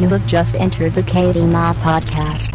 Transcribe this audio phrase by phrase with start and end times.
[0.00, 2.54] You have just entered the KB Mod podcast.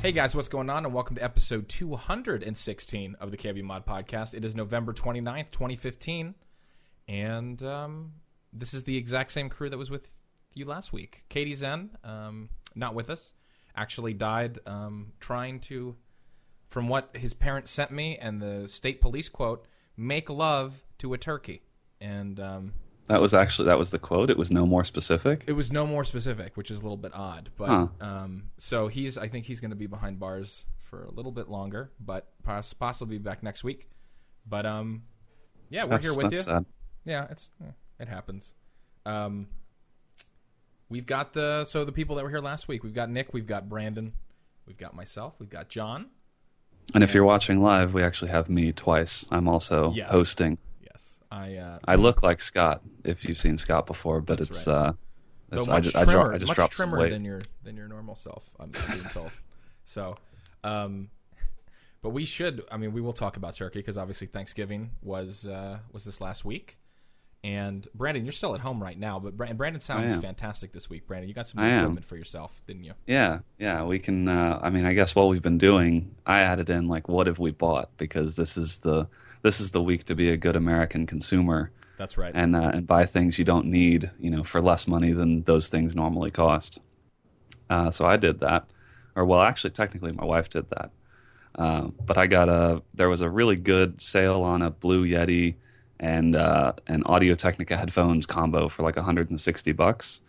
[0.00, 0.86] Hey guys, what's going on?
[0.86, 4.32] And welcome to episode 216 of the KB Mod Podcast.
[4.32, 6.34] It is November 29th, 2015.
[7.08, 8.12] And um,
[8.50, 10.14] this is the exact same crew that was with
[10.54, 11.24] you last week.
[11.28, 13.34] Katie Zen, um, not with us,
[13.76, 15.94] actually died um, trying to,
[16.68, 19.66] from what his parents sent me and the state police quote,
[19.96, 21.62] make love to a turkey.
[22.00, 22.72] And um,
[23.08, 24.30] That was actually that was the quote.
[24.30, 25.44] It was no more specific.
[25.46, 27.50] it was no more specific, which is a little bit odd.
[27.56, 27.86] But Huh.
[28.00, 31.48] um, so he's, I think he's going to be behind bars for a little bit
[31.48, 33.88] longer, but possibly be back next week.
[34.48, 35.02] But um,
[35.70, 36.38] yeah, we're That's, here with you.
[36.38, 36.64] sad.
[37.04, 37.50] Yeah, it's
[37.98, 38.54] it happens.
[39.06, 39.46] Um,
[40.88, 42.82] we've got the so the people that were here last week.
[42.84, 44.12] We've got Nick, we've got Brandon,
[44.66, 46.06] we've got myself, we've got John.
[46.94, 49.24] And if you're watching live, we actually have me twice.
[49.30, 50.10] I'm also Yes.
[50.10, 50.58] hosting.
[50.82, 51.56] Yes, I.
[51.56, 54.74] Uh, I look like Scott if you've seen Scott before, but That's it's right.
[54.74, 54.92] uh,
[55.50, 57.40] though it's, much I just I, trimmer, dro- I just much dropped trimmer than your
[57.64, 58.50] than your normal self.
[58.60, 59.30] I'm, I'm being told.
[59.84, 60.16] so,
[60.64, 61.08] um,
[62.02, 62.62] but we should.
[62.70, 66.44] I mean, we will talk about turkey because obviously Thanksgiving was uh, was this last
[66.44, 66.76] week.
[67.44, 71.08] And Brandon, you're still at home right now, but Brandon, sounds fantastic this week.
[71.08, 72.92] Brandon, you got some new equipment for yourself, didn't you?
[73.04, 74.28] Yeah, yeah, we can.
[74.28, 77.40] Uh, I mean, I guess what we've been doing, I added in like, what have
[77.40, 77.96] we bought?
[77.96, 79.08] Because this is the
[79.42, 82.32] this is the week to be a good American consumer That's right.
[82.32, 85.68] and uh, and buy things you don't need, you know, for less money than those
[85.68, 86.78] things normally cost.
[87.68, 88.66] Uh, so I did that,
[89.16, 90.90] or well, actually, technically, my wife did that.
[91.56, 95.56] Uh, but I got a there was a really good sale on a Blue Yeti
[96.02, 100.20] and uh, an Audio Technica headphones combo for like 160 bucks,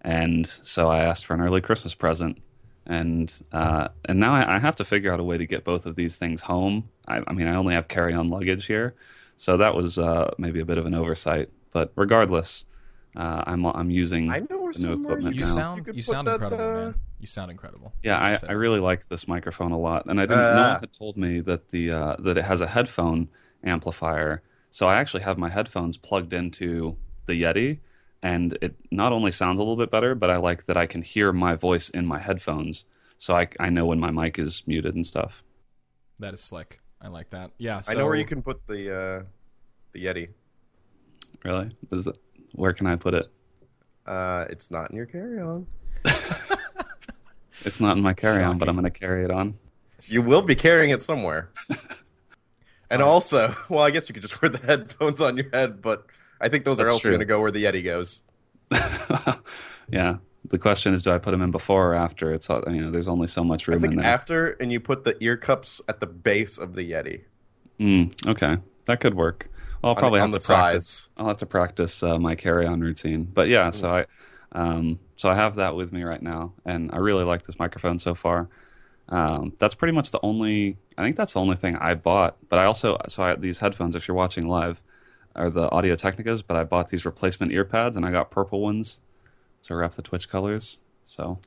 [0.00, 2.40] and so I asked for an early Christmas present,
[2.86, 5.84] and uh, and now I, I have to figure out a way to get both
[5.84, 6.88] of these things home.
[7.08, 8.94] I, I mean, I only have carry on luggage here,
[9.36, 11.50] so that was uh, maybe a bit of an oversight.
[11.72, 12.64] But regardless,
[13.16, 15.54] uh, I'm I'm using I know where the new equipment You now.
[15.54, 16.94] sound You could you, put sound that, incredible, uh, man.
[17.18, 17.92] You sound incredible.
[18.04, 20.38] Yeah, I, I really like this microphone a lot, and I didn't.
[20.38, 20.70] no Uh.
[20.72, 23.28] one had told me that the uh, that it has a headphone
[23.64, 24.42] amplifier.
[24.76, 27.78] So I actually have my headphones plugged into the Yeti,
[28.22, 31.00] and it not only sounds a little bit better, but I like that I can
[31.00, 32.84] hear my voice in my headphones,
[33.16, 35.42] so I I know when my mic is muted and stuff.
[36.18, 36.82] that is slick.
[37.00, 37.52] I like that.
[37.56, 39.22] Yeah, I know where you can put the uh,
[39.92, 40.28] the Yeti.
[41.42, 42.18] Really, is that
[42.52, 43.32] where can I put it?
[44.04, 45.66] Uh, it's not in your carry-on.
[47.64, 49.54] It's not in my carry-on, but I'm going to carry it on.
[50.04, 51.48] You will be carrying it somewhere.
[52.90, 56.06] and also, well, I guess you could just wear the headphones on your head, but
[56.40, 58.22] I think those are also going to go where the Yeti goes.
[59.90, 60.16] yeah.
[60.48, 62.32] The question is, do I put them in before or after?
[62.32, 65.02] It's you know, there's only so much I room in think after, and you put
[65.04, 67.22] the ear cups at the base of the Yeti.
[67.80, 69.50] Mm, okay, that could work.
[69.82, 70.88] Well, I'll probably on have the to practice.
[70.88, 71.08] sides.
[71.16, 73.24] I'll have to practice uh, my carry-on routine.
[73.24, 74.06] But yeah, so Mm.
[74.52, 77.58] I, um, so I have that with me right now, and I really like this
[77.58, 78.48] microphone so far.
[79.08, 80.78] Um, that's pretty much the only.
[80.98, 82.36] I think that's the only thing I bought.
[82.48, 84.80] But I also so I, these headphones, if you're watching live,
[85.34, 86.42] are the Audio Technicas.
[86.46, 89.00] But I bought these replacement ear pads, and I got purple ones
[89.64, 90.78] to wrap the Twitch colors.
[91.04, 91.38] So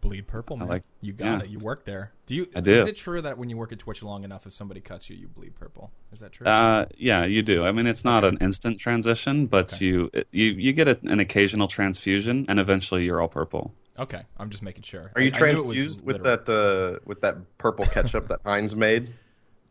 [0.00, 0.68] bleed purple, man.
[0.68, 1.44] like- you got yeah.
[1.44, 1.48] it.
[1.50, 2.12] You work there.
[2.26, 2.48] Do you?
[2.54, 2.72] I do.
[2.72, 5.16] Is it true that when you work at Twitch long enough, if somebody cuts you,
[5.16, 5.90] you bleed purple?
[6.12, 6.46] Is that true?
[6.46, 7.64] Uh, yeah, you do.
[7.64, 9.84] I mean, it's not an instant transition, but Okay.
[9.86, 13.74] you you you get a, an occasional transfusion, and eventually you're all purple.
[13.98, 15.12] Okay, I'm just making sure.
[15.14, 16.44] Are you I- I knew it was transfused with literal.
[16.44, 19.12] that uh, with that purple ketchup that Heinz made?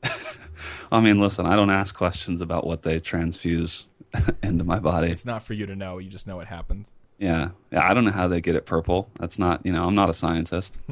[0.92, 3.86] I mean, listen, I don't ask questions about what they transfuse
[4.44, 5.12] into my body.
[5.12, 5.98] It's not for you to know.
[5.98, 6.92] You just know it happens.
[7.18, 7.88] Yeah, yeah.
[7.88, 9.10] I don't know how they get it purple.
[9.20, 10.78] That's not, you know, I'm not a scientist.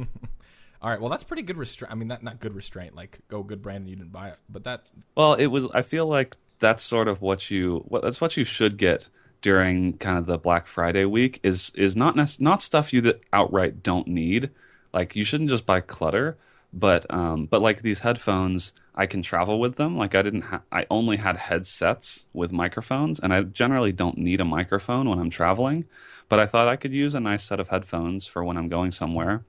[0.81, 1.01] All right.
[1.01, 1.91] Well, that's pretty good restraint.
[1.91, 2.95] I mean, that not good restraint.
[2.95, 3.89] Like, go good, Brandon.
[3.89, 5.67] You didn't buy it, but that Well, it was.
[5.73, 7.83] I feel like that's sort of what you.
[7.87, 9.09] What that's what you should get
[9.41, 13.21] during kind of the Black Friday week is is not nec- not stuff you that
[13.33, 14.49] outright don't need.
[14.93, 16.37] Like you shouldn't just buy clutter,
[16.73, 19.97] but um, but like these headphones, I can travel with them.
[19.97, 20.41] Like I didn't.
[20.41, 25.19] Ha- I only had headsets with microphones, and I generally don't need a microphone when
[25.19, 25.85] I'm traveling.
[26.27, 28.91] But I thought I could use a nice set of headphones for when I'm going
[28.91, 29.43] somewhere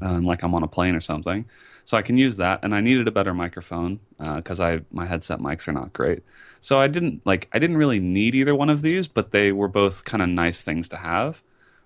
[0.00, 1.46] um, like I'm on a plane or something.
[1.84, 5.40] So I can use that, and I needed a better microphone because I my headset
[5.40, 6.22] mics are not great.
[6.60, 9.68] So I didn't like I didn't really need either one of these, but they were
[9.68, 11.42] both kind of nice things to have.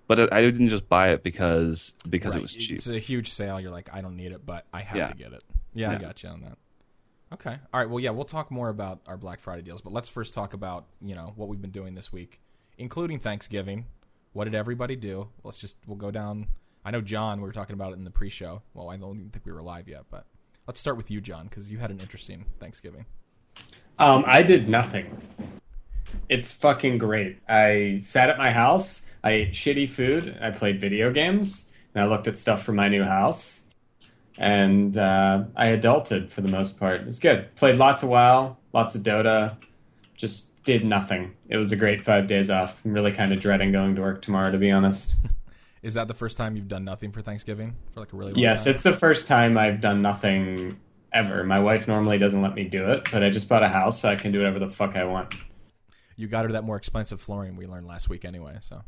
[0.07, 2.75] But I didn't just buy it because because right, it was cheap.
[2.77, 3.59] It's a huge sale.
[3.59, 5.07] You're like, I don't need it, but I have Yeah.
[5.07, 5.43] to get it.
[5.73, 6.57] Yeah, I got you on that.
[7.33, 7.57] Okay.
[7.73, 7.89] All right.
[7.89, 10.85] Well, yeah, we'll talk more about our Black Friday deals, but let's first talk about
[11.01, 12.39] you know what we've been doing this week,
[12.77, 13.85] including Thanksgiving.
[14.33, 15.29] What did everybody do?
[15.43, 16.47] Let's just we'll go down.
[16.83, 17.39] I know John.
[17.39, 18.61] We were talking about it in the pre-show.
[18.75, 20.25] Well, I don't even think we were live yet, but
[20.67, 23.05] let's start with you, John, because you had an interesting Thanksgiving.
[23.97, 25.21] Um, I did nothing.
[26.27, 27.39] It's fucking great.
[27.47, 29.03] I sat at my house.
[29.23, 30.37] I ate shitty food.
[30.41, 33.61] I played video games, and I looked at stuff for my new house.
[34.37, 37.01] And uh, I adulted for the most part.
[37.01, 37.55] It's good.
[37.55, 39.55] Played lots of WoW, lots of Dota.
[40.17, 41.33] Just did nothing.
[41.47, 42.83] It was a great five days off.
[42.83, 45.15] I'm really kind of dreading going to work tomorrow, to be honest.
[45.83, 48.63] Is that the first time you've done nothing for Thanksgiving for like a really Yes,
[48.63, 48.73] time?
[48.73, 50.79] it's the first time I've done nothing
[51.15, 51.43] ever.
[51.43, 54.09] My wife normally doesn't let me do it, but I just bought a house, so
[54.09, 55.33] I can do whatever the fuck I want.
[56.15, 58.57] You got her that more expensive flooring we learned last week anyway.
[58.61, 58.81] So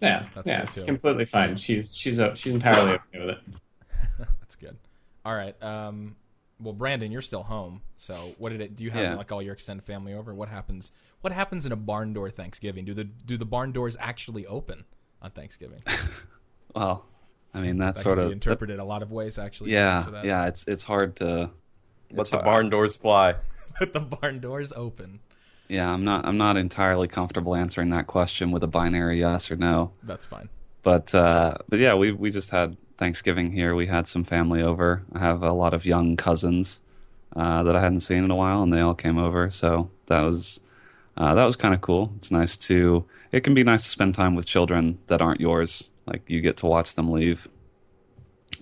[0.00, 0.84] Yeah, That's yeah, it's too.
[0.84, 1.56] completely fine.
[1.56, 3.38] She's she's uh, she's entirely okay with it.
[4.40, 4.76] that's good.
[5.24, 5.60] All right.
[5.62, 6.16] Um,
[6.60, 7.82] well, Brandon, you're still home.
[7.96, 8.76] So what did it?
[8.76, 9.14] Do you have Yeah.
[9.16, 10.34] like all your extended family over?
[10.34, 10.92] What happens?
[11.22, 12.84] What happens in a barn door Thanksgiving?
[12.84, 14.84] Do the do the barn doors actually open
[15.20, 15.82] on Thanksgiving?
[16.74, 17.04] Well,
[17.52, 19.38] I mean that's That sort of be interpreted a lot of ways.
[19.38, 20.24] Actually, yeah, that.
[20.24, 20.46] yeah.
[20.46, 21.50] It's it's hard to.
[22.12, 23.34] Let the hard- barn doors fly.
[23.80, 25.20] Let the barn doors open.
[25.68, 29.56] Yeah, I'm not I'm not entirely comfortable answering that question with a binary yes or
[29.56, 29.92] no.
[30.02, 30.48] That's fine.
[30.82, 33.74] But uh, but yeah, we we just had Thanksgiving here.
[33.74, 35.02] We had some family over.
[35.14, 36.80] I have a lot of young cousins
[37.34, 39.50] uh, that I hadn't seen in a while, and they all came over.
[39.50, 40.60] So that was
[41.16, 42.12] uh, that was kind of cool.
[42.16, 43.04] It's nice to.
[43.30, 45.88] It can be nice to spend time with children that aren't yours.
[46.06, 47.48] Like you get to watch them leave.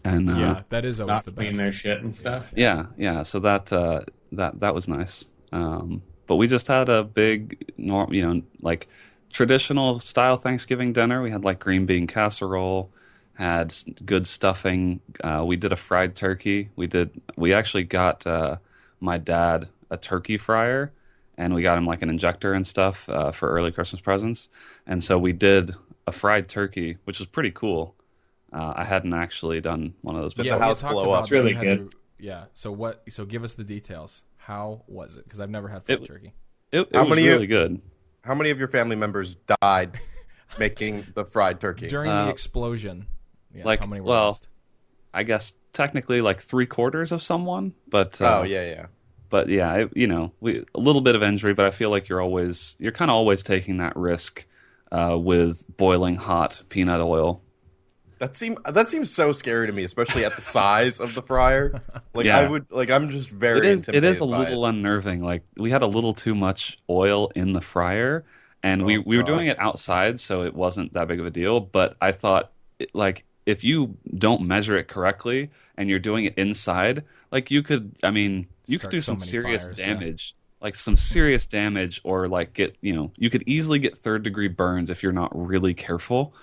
[0.05, 1.59] And uh, yeah, that is always Not the clean best.
[1.59, 2.53] their shit and stuff.
[2.57, 3.23] yeah, yeah.
[3.23, 4.03] So that uh,
[4.33, 5.27] that that was nice.
[5.53, 8.89] Um, but we just had a big, norm, you know, like
[9.33, 11.23] traditional style Thanksgiving dinner.
[11.23, 12.91] We had like green bean casserole,
[13.35, 13.75] had
[14.05, 15.01] good stuffing.
[15.23, 16.71] Uh, we did a fried turkey.
[16.77, 17.21] We did.
[17.37, 18.57] We actually got uh,
[19.01, 20.93] my dad a turkey fryer,
[21.37, 24.49] and we got him like an injector and stuff uh, for early Christmas presents.
[24.87, 25.73] And so we did
[26.07, 27.95] a fried turkey, which was pretty cool.
[28.53, 30.35] Uh, I hadn't actually done one of those.
[30.35, 31.23] Did yeah, the house talked blow about up?
[31.25, 31.91] It's really that you had good.
[31.93, 32.45] to- yeah.
[32.55, 33.03] So what?
[33.09, 34.25] So give us the details.
[34.37, 35.25] How was it?
[35.25, 36.35] Because I've never had fried It- turkey.
[36.73, 37.81] It, it How was many- really good.
[38.23, 39.99] How many of your family members died
[40.59, 41.89] making the fried turkey?
[41.89, 43.07] During Uh, the explosion,
[43.55, 44.49] yeah, like, how many were well, lost?
[45.15, 48.87] I guess technically like three quarters of someone, but uh, oh yeah, yeah.
[49.31, 52.09] but yeah, it, you know, we, a little bit of injury, but I feel like
[52.09, 54.45] you're always you're kind of always taking that risk
[54.93, 57.43] uh, with boiling hot peanut oil.
[58.21, 61.83] That seem that seems so scary to me, especially at the size of the fryer.
[62.15, 62.39] Like Yeah.
[62.41, 65.23] I would like I'm just very It is it is a intimidated by little unnerving.
[65.23, 68.25] Like we had a little too much oil in the fryer,
[68.63, 69.33] and we Oh, we were God.
[69.35, 71.61] doing it outside, so it wasn't that big of a deal.
[71.61, 76.35] But I thought, it, like, if you don't measure it correctly and you're doing it
[76.37, 79.87] inside, like you could, I mean, you could do so some serious fires, yeah.
[79.87, 80.35] damage.
[80.61, 84.49] Like some serious damage, or like get you know, you could easily get third degree
[84.49, 86.35] burns if you're not really careful.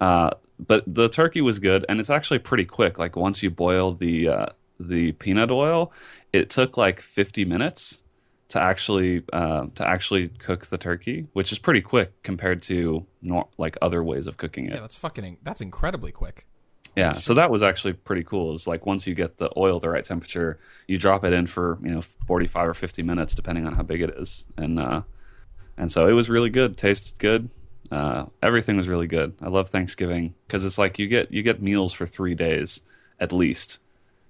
[0.00, 2.98] Uh, but the turkey was good, and it's actually pretty quick.
[2.98, 4.46] Like once you boil the uh,
[4.80, 5.92] the peanut oil,
[6.32, 8.02] it took like 50 minutes
[8.48, 13.48] to actually uh, to actually cook the turkey, which is pretty quick compared to nor-
[13.58, 14.74] like other ways of cooking it.
[14.74, 15.38] Yeah, that's fucking.
[15.42, 16.46] That's incredibly quick.
[16.94, 18.54] Yeah, so that was actually pretty cool.
[18.54, 21.78] Is like once you get the oil the right temperature, you drop it in for
[21.82, 25.02] you know 45 or 50 minutes depending on how big it is, and uh,
[25.76, 26.78] and so it was really good.
[26.78, 27.50] Tasted good.
[27.90, 29.34] Uh, everything was really good.
[29.40, 32.80] I love Thanksgiving because it's like you get you get meals for three days
[33.20, 33.78] at least.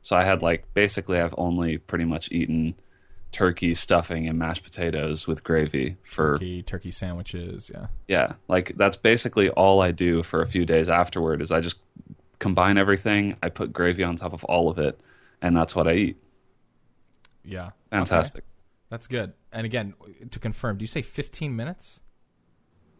[0.02, 2.74] So I had like basically I've only pretty much eaten
[3.32, 7.70] turkey stuffing and mashed potatoes with gravy for Turkey, turkey sandwiches.
[7.74, 7.86] Yeah.
[8.08, 11.76] yeah like that's basically all i do for a few days afterward is i just
[12.38, 14.98] combine everything i put gravy on top of all of it
[15.42, 16.16] and that's what i eat
[17.44, 17.70] Yeah.
[17.90, 18.50] fantastic Okay.
[18.88, 19.32] That's good.
[19.50, 19.94] And again,
[20.30, 22.00] to confirm, do you say 15 minutes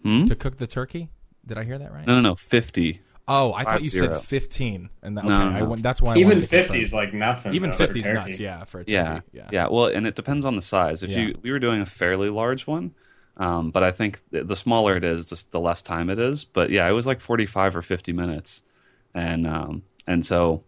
[0.07, 0.25] hmm?
[0.27, 1.11] to cook the turkey?
[1.47, 2.07] Did I hear that right?
[2.07, 4.15] no no no 50 Oh, I thought you zero.
[4.15, 4.89] said 15.
[5.03, 5.65] And that, okay, no, I no.
[5.65, 6.65] went, that's why I Even wanted to confirm.
[6.67, 7.55] fifty is like nothing.
[7.55, 8.39] Even though, 50 is nuts.
[8.39, 8.93] Yeah, for a turkey.
[8.93, 9.49] yeah Yeah.
[9.51, 11.19] yeah well and it depends on the size if Yeah.
[11.19, 12.95] you we were doing a fairly large one
[13.37, 16.71] um, but i think the smaller it is the, the less time it is but
[16.71, 18.63] yeah it was like 45 or 50 minutes
[19.13, 20.63] and um, and so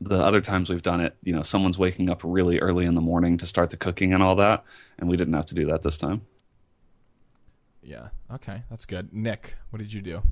[0.00, 3.00] the other times we've done it you know someone's waking up really early in the
[3.00, 4.64] morning to start the cooking and all that
[4.98, 6.22] and we didn't have to do that this time
[7.86, 8.08] Yeah.
[8.34, 9.12] Okay, that's good.
[9.12, 10.22] Nick, what did you do?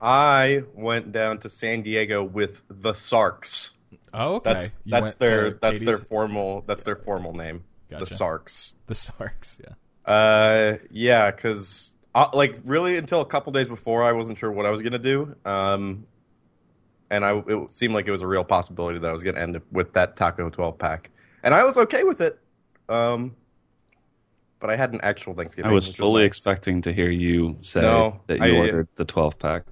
[0.00, 3.72] I went down to San Diego with the Sarks.
[4.14, 4.52] Oh, okay.
[4.52, 7.64] That's that's their that's their formal that's their formal name.
[7.90, 8.06] Gotcha.
[8.06, 8.74] The Sarks.
[8.86, 9.60] the Sarks.
[9.62, 9.74] Yeah.
[10.10, 14.64] Uh, yeah, because uh, like really until a couple days before, I wasn't sure what
[14.64, 15.36] I was gonna do.
[15.44, 16.06] Um,
[17.10, 19.56] and I it seemed like it was a real possibility that I was gonna end
[19.56, 21.10] up with that taco twelve pack,
[21.42, 22.38] and I was okay with it.
[22.88, 23.36] Um,
[24.60, 25.70] but I had an actual Thanksgiving.
[25.70, 26.28] I was which fully nice.
[26.28, 29.64] expecting to hear you say No, that you I- ordered the 12 pack.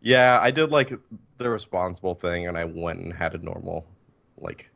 [0.00, 0.92] Yeah, I did like
[1.38, 3.84] the responsible thing, and I went and had a normal,
[4.36, 4.70] like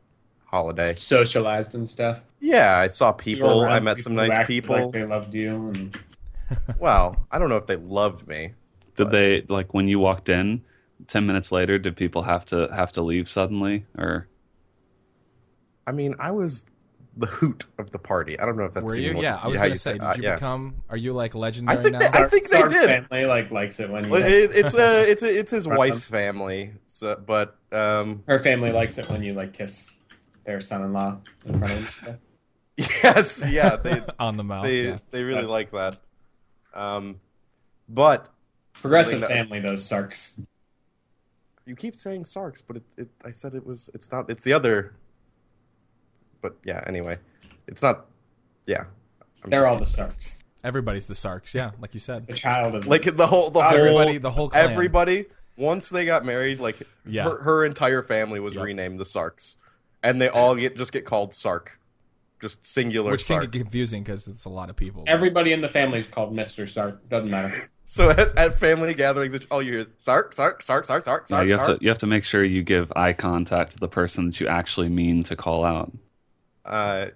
[0.45, 0.95] holiday.
[0.95, 2.21] Socialized and stuff.
[2.41, 3.61] Yeah, I saw people.
[3.61, 4.75] I around met some nice people.
[4.75, 5.69] Like they loved you.
[5.69, 5.97] And
[6.77, 8.53] Well, I don't know if they loved me.
[8.97, 10.61] Did they like when you walked in?
[11.07, 14.27] Ten minutes later, did people have to have to leave suddenly, or
[15.87, 16.65] I mean, I was
[17.17, 18.39] the hoot of the party.
[18.39, 19.15] I don't know if that's Were even you?
[19.17, 20.33] what- Yeah, I was how gonna you say, did uh, you yeah.
[20.35, 20.75] become?
[20.89, 21.99] Are you like legendary I think now?
[21.99, 22.89] they- I think they Sark's did.
[22.89, 24.09] family like likes it when you.
[24.09, 26.71] Well, it, it's uh, it's it's his wife's family.
[26.87, 29.91] So, but um, Her family likes it when you like kiss
[30.45, 32.19] their son-in-law in front of them.
[32.77, 34.63] yes, yeah, they on the mouth.
[34.63, 34.97] they yeah.
[35.11, 35.97] they really That's- like that.
[36.73, 37.19] Um,
[37.87, 38.33] but
[38.73, 40.39] Progressive that- family, those Sarks.
[41.67, 44.53] you keep saying Sarks, but it, it I said it was it's not it's the
[44.53, 44.95] other.
[46.43, 47.17] But yeah, anyway,
[47.67, 48.05] it's not.
[48.67, 48.83] Yeah,
[49.45, 50.43] They're all the Sarks.
[50.63, 51.53] Everybody's the Sarks.
[51.55, 52.27] Yeah, like you said.
[52.27, 54.69] The child is like the whole the whole Everybody, the whole clan.
[54.69, 55.25] everybody
[55.57, 57.23] once they got married, like Yeah.
[57.23, 58.63] her, her entire family was Yep.
[58.63, 59.57] renamed the Sarks,
[60.03, 61.79] and they all get just get called Sark,
[62.41, 63.51] just singular which can Sark.
[63.51, 65.03] get confusing because it's a lot of people.
[65.07, 67.07] everybody in the family is called Mister Sark.
[67.09, 67.69] Doesn't matter.
[67.85, 71.35] So at, at family gatherings, all oh, you hear Sark, Sark, Sark, Sark, Sark, yeah,
[71.35, 71.47] Sark.
[71.47, 71.79] you have Sark.
[71.79, 74.47] to you have to make sure you give eye contact to the person that you
[74.47, 75.91] actually mean to call out.
[76.65, 77.07] Uh,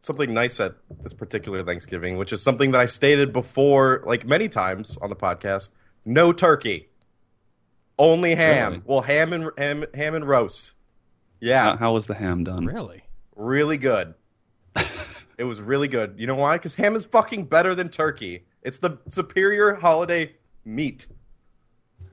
[0.00, 4.48] something nice at this particular Thanksgiving, which is something that I stated before, like many
[4.48, 5.70] times on the podcast.
[6.04, 6.88] No turkey,
[7.98, 8.72] only ham.
[8.72, 8.82] Really?
[8.84, 10.72] Well, ham and ham, ham and roast.
[11.40, 12.66] Yeah, How, how was the ham done?
[12.66, 13.04] really?
[13.34, 14.14] really good.
[15.38, 16.14] it was really good.
[16.16, 16.56] You know why?
[16.56, 18.44] Because ham is fucking better than turkey.
[18.62, 20.34] It's the superior holiday
[20.64, 21.06] meat.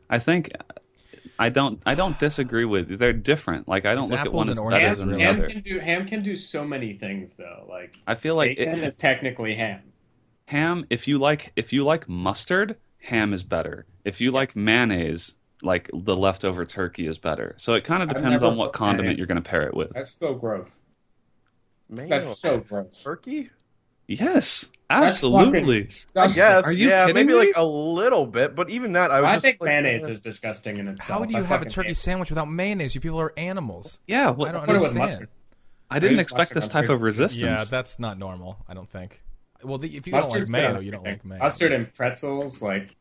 [0.09, 0.49] I think
[1.39, 2.97] I don't I don't disagree with you.
[2.97, 3.67] They're different.
[3.67, 5.49] Like I don't It's look at one as and better oranges, than Ham, the ham
[5.49, 7.65] can do ham can do so many things though.
[7.69, 9.81] Like I feel like bacon it, is technically ham.
[10.47, 13.85] ham if you like if you like mustard, ham is better.
[14.03, 17.55] If you like mayonnaise, like the leftover turkey is better.
[17.57, 19.17] So it kind of depends on what condiment mayonnaise.
[19.17, 19.93] you're going to pair it with.
[19.93, 20.69] That's so gross.
[21.89, 23.01] Man, That's so gross.
[23.03, 23.49] turkey.
[24.07, 25.59] Yes, That's absolutely.
[25.59, 26.35] fucking I disgusting.
[26.35, 26.65] guess.
[26.65, 27.47] Are you yeah, kidding maybe me?
[27.47, 30.11] like a little bit, but even that, I was I just think like, mayonnaise eh.
[30.11, 31.19] is disgusting in itself.
[31.19, 32.95] How do you I have a turkey sandwich without mayonnaise?
[32.95, 33.99] You people are animals.
[34.07, 34.97] Yeah, well, I don't Put it with understand.
[34.97, 35.29] mustard.
[35.91, 37.41] I didn't expect this type of resistance.
[37.41, 38.57] Yeah, that's not normal.
[38.67, 39.21] I don't think.
[39.63, 41.39] Well, the, if you don't like Mustard's good mayo, you don't like mayo.
[41.39, 42.95] Mustard and pretzels, like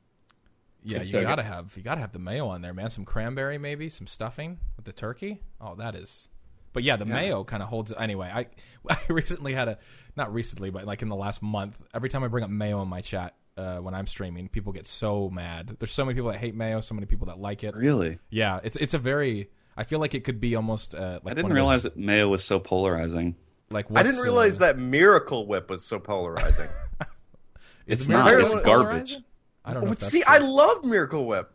[0.83, 2.91] Yeah, you so gotta have you gotta have the mayo on there, man.
[2.91, 5.41] Some cranberry, maybe some stuffing with the turkey.
[5.61, 6.29] Oh, that is.
[6.73, 7.93] But yeah, the mayo kind of holds.
[7.97, 8.47] Anyway, I
[8.93, 9.79] I recently had a
[10.19, 12.89] not recently, but like in the last month, every time I bring up mayo in
[12.89, 15.77] my chat uh, when I'm streaming, people get so mad.
[15.79, 17.75] There's so many people that hate mayo, so many people that like it.
[17.75, 18.19] really.
[18.29, 19.49] Yeah, it's it's a very.
[19.77, 20.95] I feel like it could be almost.
[20.95, 23.37] Uh, like I didn't realize those, that mayo was so polarizing.
[23.71, 26.69] Like I didn't realize uh, that Miracle Whip was so polarizing.
[27.87, 28.27] is It's not.
[28.27, 28.65] Whip It's polarizing?
[28.65, 29.17] garbage.
[29.65, 29.93] I don't know.
[29.93, 30.35] If See, true.
[30.35, 31.53] I love Miracle Whip.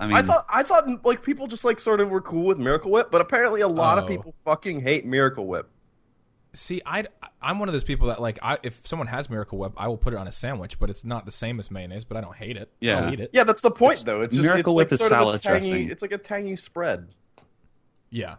[0.00, 2.58] I mean, I thought I thought like people just like sort of were cool with
[2.58, 4.02] Miracle Whip, but apparently a lot Oh.
[4.02, 5.68] of people fucking hate Miracle Whip.
[6.54, 7.04] See, I
[7.42, 9.98] I'm one of those people that like I, if someone has Miracle Whip, I will
[9.98, 12.04] put it on a sandwich, but it's not the same as mayonnaise.
[12.04, 12.70] But I don't hate it.
[12.80, 13.00] Yeah.
[13.06, 13.30] I'll eat it.
[13.32, 14.22] Yeah, that's the point It's- though.
[14.22, 15.90] It's just Miracle it's Whip like is sort of salad a tangy, dressing.
[15.90, 17.08] It's like a tangy spread.
[18.10, 18.36] Yeah,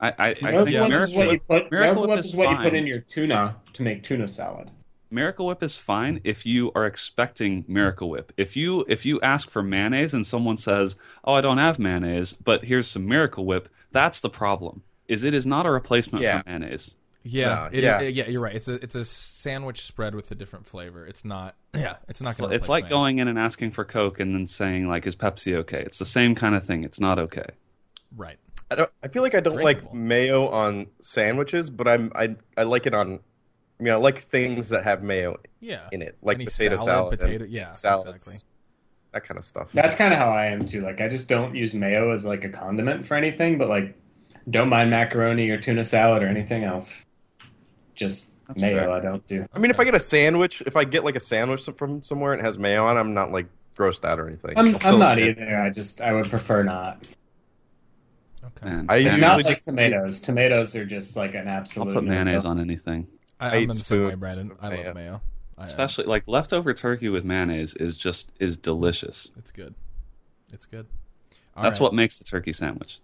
[0.00, 1.70] I, I, I Miracle think Whip Miracle is what you Whip, put.
[1.70, 4.26] Miracle Miracle Whip Whip is is what you put in your tuna to make tuna
[4.28, 4.70] salad.
[5.10, 8.32] Miracle Whip is fine if you are expecting Miracle Whip.
[8.36, 12.32] If you if you ask for mayonnaise and someone says, "Oh, I don't have mayonnaise,
[12.32, 14.82] but here's some Miracle Whip," that's the problem.
[15.06, 16.42] Is it is not a replacement Yeah.
[16.42, 16.96] for mayonnaise.
[17.24, 18.00] Yeah, No, it- yeah.
[18.00, 18.28] it- yeah.
[18.28, 18.54] You're right.
[18.54, 21.04] It's a it's a sandwich spread with a different flavor.
[21.06, 21.56] It's not.
[21.74, 22.56] Yeah, it's not going to.
[22.56, 25.80] It's like going in and asking for Coke and then saying like, "Is Pepsi okay?"
[25.80, 26.84] It's the same kind of thing.
[26.84, 27.46] It's not okay.
[28.16, 28.38] right.
[28.70, 28.90] I don't.
[29.02, 32.94] I feel like I don't like mayo on sandwiches, but I'm I I like it
[32.94, 33.20] on.
[33.78, 36.88] I mean, I like things that have mayo Yeah, in it, like Any potato salad,
[36.88, 38.48] salad, potato- and yeah, salads, exactly.
[39.12, 39.72] that kind of stuff.
[39.72, 40.80] That's kind of how I am too.
[40.82, 43.96] Like I just don't use mayo as like a condiment for anything, but like
[44.48, 47.04] don't mind macaroni or tuna salad or anything else.
[47.94, 48.90] Just That's mayo, fair.
[48.90, 49.46] I don't do.
[49.54, 52.32] I mean, if I get a sandwich, if I get like a sandwich from somewhere
[52.32, 53.46] and it has mayo on, I'm not like
[53.76, 54.52] grossed out or anything.
[54.56, 55.38] I'm, I'll still I'm not eat it.
[55.38, 55.56] either.
[55.58, 57.06] I just I would prefer not.
[58.44, 58.66] Okay.
[58.68, 60.20] Man, I It's not like just- tomatoes.
[60.20, 61.88] Tomatoes are just like an absolute.
[61.88, 62.48] I'll put mayonnaise no-go.
[62.50, 63.08] on anything.
[63.40, 64.52] I, I I'm eat in the same way, Brandon.
[64.60, 64.84] I mayo.
[64.86, 65.20] love mayo.
[65.56, 69.30] I, uh, Especially like leftover turkey with mayonnaise is just is delicious.
[69.38, 69.74] it's good.
[70.52, 70.86] It's good.
[71.56, 71.84] All That's right.
[71.84, 72.98] what makes the turkey sandwich.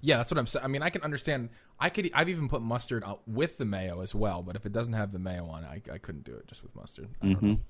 [0.00, 0.64] Yeah, that's what I'm saying.
[0.64, 1.50] I mean, I can understand.
[1.78, 2.10] I could.
[2.14, 4.42] I've even put mustard out with the mayo as well.
[4.42, 6.62] But if it doesn't have the mayo on, it, I, I couldn't do it just
[6.62, 7.08] with mustard.
[7.20, 7.60] I don't hmm know.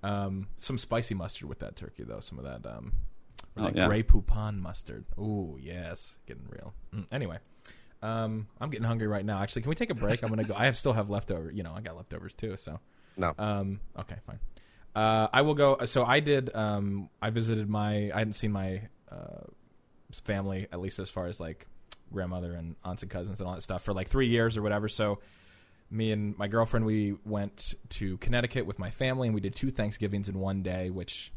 [0.00, 2.20] Um, some spicy mustard with that turkey though.
[2.20, 2.92] Some of that um,
[3.56, 3.86] or Oh, yeah.
[3.86, 5.04] Grey Poupon mustard.
[5.18, 6.72] Ooh, yes, getting real.
[6.94, 7.38] Mm, anyway,
[8.02, 9.42] um, I'm getting hungry right now.
[9.42, 10.22] Actually, can we take a break?
[10.22, 10.54] I'm gonna go.
[10.56, 11.50] I have still have leftover.
[11.50, 12.56] You know, I got leftovers too.
[12.56, 12.78] So
[13.16, 13.34] No.
[13.38, 14.38] um, okay, fine.
[14.94, 15.84] Uh, I will go.
[15.84, 16.54] So I did.
[16.54, 18.10] Um, I visited my.
[18.14, 19.42] I hadn't seen my uh,
[20.12, 21.66] family at least as far as like
[22.12, 24.88] grandmother and aunts and cousins and all that stuff for like three years or whatever.
[24.88, 25.18] So
[25.90, 29.70] me and my girlfriend we went to Connecticut with my family and we did two
[29.70, 31.32] Thanksgivings in one day, which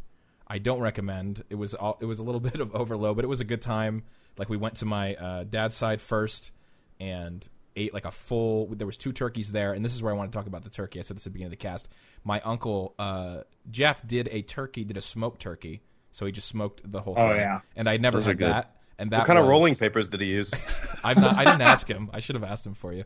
[0.47, 1.43] I don't recommend.
[1.49, 3.61] It was all, it was a little bit of overload, but it was a good
[3.61, 4.03] time.
[4.37, 6.51] Like we went to my uh, dad's side first
[6.99, 8.67] and ate like a full.
[8.67, 10.69] There was two turkeys there, and this is where I want to talk about the
[10.69, 10.99] turkey.
[10.99, 11.89] I said this at the beginning of the cast.
[12.23, 15.81] My uncle uh, Jeff did a turkey, did a smoked turkey,
[16.11, 17.37] so he just smoked the whole Oh, thing.
[17.39, 17.61] yeah.
[17.75, 18.75] and I never Those are had that.
[18.99, 20.53] And that What kind of rolling papers did he use?
[21.03, 21.35] I'm not.
[21.35, 22.09] I didn't ask him.
[22.13, 23.05] I should have asked him for you.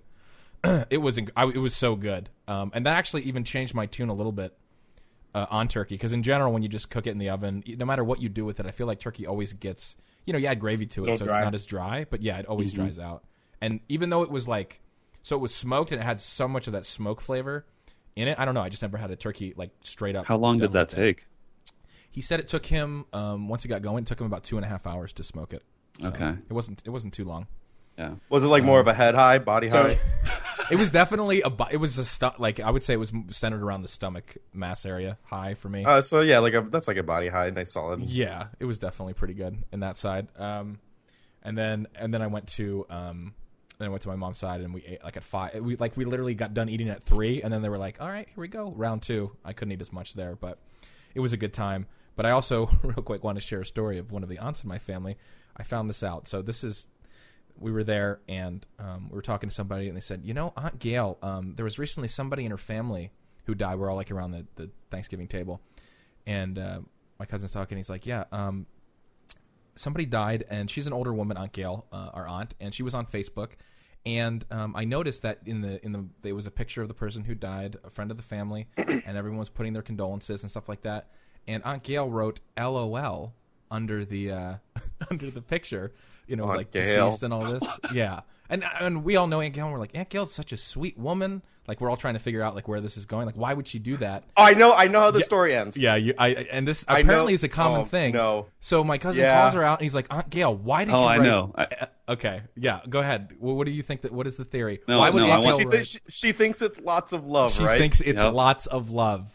[0.89, 1.17] it was.
[1.17, 2.29] inc- I, it was so good.
[2.47, 4.57] Um, and that actually even changed my tune a little bit
[5.33, 7.85] uh, on turkey because in general, when you just cook it in the oven, no
[7.85, 9.95] matter what you do with it, I feel like turkey always gets.
[10.25, 12.05] You know, you add gravy to it, Little so it's not as dry.
[12.09, 13.23] But yeah, it always dries out.
[13.61, 14.81] And even though it was like,
[15.21, 17.65] so it was smoked and it had so much of that smoke flavor
[18.15, 18.37] in it.
[18.39, 18.61] I don't know.
[18.61, 20.25] I just never had a turkey like straight up.
[20.25, 21.25] How long did that like take?
[22.15, 24.03] He said it took him um, once he got going.
[24.03, 25.63] It took him about two and a half hours to smoke it.
[25.99, 26.29] So Okay.
[26.49, 26.81] It wasn't.
[26.85, 27.47] It wasn't too long.
[27.97, 28.11] Yeah.
[28.29, 29.99] Was it like more of a head high, body So- high?
[30.71, 31.49] It was definitely a.
[31.51, 34.37] bu- It was a stu- like I would say it was centered around the stomach
[34.53, 35.83] mass area, high for me.
[35.85, 37.99] Uh, so yeah, like a, that's like a body high, nice solid.
[38.01, 40.27] yeah, it was definitely pretty good in that side.
[40.39, 40.79] Um,
[41.43, 43.35] and then and then I went to um,
[43.77, 45.53] then I went to my mom's side and we ate like at five.
[45.61, 48.09] We like we literally got done eating at three, and then they were like, "All
[48.09, 49.33] right, here we go, round two.
[49.45, 50.57] I couldn't eat as much there, but
[51.13, 51.85] it was a good time.
[52.15, 54.63] But I also real quick want to share a story of one of the aunts
[54.63, 55.17] in my family.
[55.57, 56.27] I found this out.
[56.27, 56.87] So this is
[57.57, 60.53] we were there and um, we were talking to somebody and they said, you know,
[60.57, 63.11] Aunt Gail, um, there was recently somebody in her family
[63.45, 63.79] who died.
[63.79, 65.61] We're all like around the, the Thanksgiving table,
[66.25, 66.79] and uh,
[67.19, 67.77] my cousin's talking.
[67.77, 68.65] He's like, yeah, um,
[69.75, 72.93] somebody died, and she's an older woman, Aunt Gail, uh, our aunt, and she was
[72.93, 73.51] on Facebook.
[74.05, 76.93] And um, I noticed that in the in the there was a picture of the
[76.93, 80.51] person who died, a friend of the family, and everyone was putting their condolences and
[80.51, 81.09] stuff like that.
[81.47, 83.33] And Aunt Gail wrote "LOL"
[83.71, 84.53] under the uh,
[85.11, 85.91] under the picture.
[86.27, 87.07] You know, Aunt like Gail.
[87.09, 87.63] deceased and all this.
[87.93, 89.65] yeah, and and we all know Aunt Gail.
[89.65, 91.41] And we're like, Aunt Gail's such a sweet woman.
[91.67, 93.25] Like we're all trying to figure out like where this is going.
[93.25, 94.23] Like, why would she do that?
[94.37, 95.75] Oh, I know, I know how the story ends.
[95.75, 98.13] Yeah, you, I and this I apparently know- is a common oh, thing.
[98.13, 98.45] no.
[98.59, 99.41] So my cousin Yeah.
[99.41, 101.25] calls her out and he's like, Aunt Gail, why did Oh, you I write?
[101.25, 101.53] know.
[101.55, 103.31] I- Uh, okay, yeah, go ahead.
[103.39, 104.11] Well, what do you think that?
[104.11, 104.79] What is the theory?
[104.87, 107.25] No, why would no, Aunt Gail She, write- thinks, she, she thinks it's lots of
[107.27, 107.79] love, she right?
[107.79, 108.33] thinks it's Yep.
[108.35, 109.34] lots of love.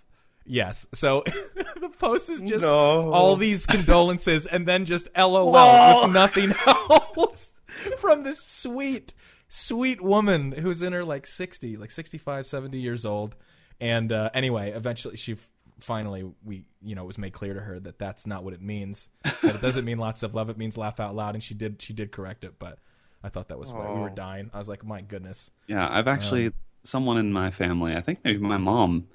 [0.51, 0.87] Yes.
[0.93, 1.23] So
[1.81, 3.13] the post is just No.
[3.13, 6.03] all these condolences and then just LOL Lol.
[6.05, 7.51] with nothing else
[7.99, 9.15] from this sweet,
[9.49, 13.37] sweet woman who's in her like 60, like 65, 70 years old.
[13.81, 15.37] And uh, anyway, eventually she
[15.79, 18.61] finally we you know it was made clear to her that that's not what it
[18.61, 19.09] means.
[19.43, 20.51] that it doesn't mean lots of love.
[20.51, 21.35] It means laugh out loud.
[21.35, 22.79] And she did she did correct it, but
[23.23, 24.51] I thought that was like, we were dying.
[24.53, 25.51] I was like, my goodness.
[25.69, 27.95] Yeah, I've actually someone in my family.
[27.95, 29.09] I think maybe my mom,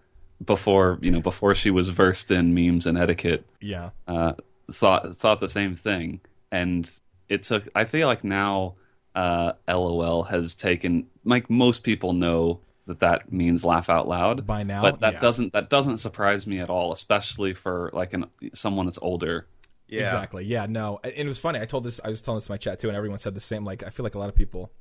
[0.43, 3.91] before you know, before she was versed in memes and etiquette, Yeah.
[4.07, 4.33] uh,
[4.71, 6.21] thought thought the same thing.
[6.51, 6.89] And
[7.29, 7.67] it took.
[7.75, 8.75] I feel like now,
[9.15, 11.07] uh, LOL has taken.
[11.23, 15.19] Like most people know that that means laugh out loud By now, but that yeah.
[15.19, 19.47] doesn't that doesn't surprise me at all, especially for like an someone that's older.
[19.87, 20.01] yeah.
[20.03, 20.45] Exactly.
[20.45, 20.67] Yeah.
[20.67, 20.99] No.
[21.03, 21.59] And it was funny.
[21.59, 21.99] I told this.
[22.03, 23.63] I was telling this to my chat too, and everyone said the same.
[23.65, 24.71] Like, I feel like a lot of people,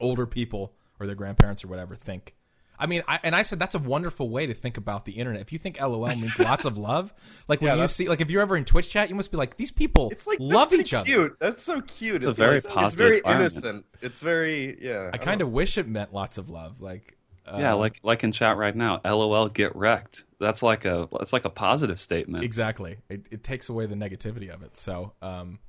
[0.00, 2.34] older people or their grandparents or whatever, think.
[2.82, 5.40] I mean, I, and I said that's a wonderful way to think about the internet.
[5.40, 7.14] If you think LOL means lots of love,
[7.46, 9.36] like when Yeah, you see, like if you're ever in Twitch chat, you must be
[9.36, 11.04] like, these people It's like love each pretty other.
[11.06, 11.36] Cute.
[11.38, 12.16] That's so cute.
[12.16, 13.86] It's a very like- It's positive very innocent.
[14.00, 15.10] It's very yeah.
[15.12, 16.80] I kind of wish it meant lots of love.
[16.80, 17.16] Like,
[17.46, 20.24] uh, yeah, like like in chat right now, LOL get wrecked.
[20.40, 22.42] That's like a that's like a positive statement.
[22.44, 22.98] Exactly.
[23.08, 24.76] It, it takes away the negativity of it.
[24.76, 25.60] So, um,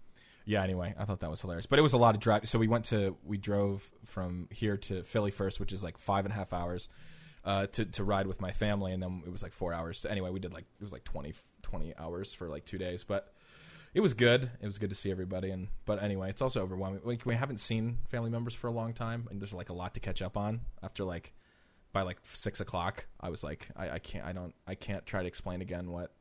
[0.45, 0.63] yeah.
[0.63, 2.47] Anyway, I thought that was hilarious, but it was a lot of drive.
[2.47, 6.25] So we went to we drove from here to Philly first, which is like five
[6.25, 6.89] and a half hours
[7.45, 10.01] uh, to to ride with my family, and then it was like four hours.
[10.01, 13.03] To, anyway, we did like it was like 20, 20 hours for like two days,
[13.03, 13.33] but
[13.93, 14.49] it was good.
[14.61, 17.01] It was good to see everybody, and but anyway, it's also overwhelming.
[17.03, 19.93] Like we haven't seen family members for a long time, and there's like a lot
[19.93, 21.33] to catch up on after like
[21.93, 25.21] by like six o'clock, I was like, I, I can't, I don't, I can't try
[25.21, 26.11] to explain again what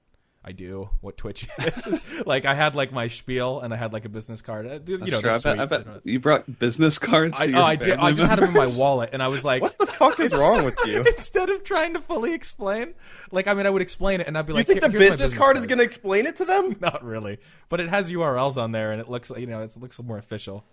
[0.45, 1.47] I do, what Twitch
[1.87, 2.03] is.
[2.27, 4.67] like I had like my spiel and I had like a business card.
[4.67, 5.31] Uh, You know, true.
[5.31, 7.37] I bet, I bet you brought business cards.
[7.39, 7.93] I, oh, I did.
[7.99, 10.33] I just had them in my wallet, and I was like, What the fuck is
[10.33, 10.99] wrong with you?
[11.03, 12.95] instead of trying to fully explain,
[13.31, 14.99] like I mean, I would explain it, and I'd be like, You think the my
[14.99, 16.75] business card is going to explain it to them?
[16.81, 20.03] Not really, but it has URLs on there, and it looks, you know, it looks
[20.03, 20.65] more official.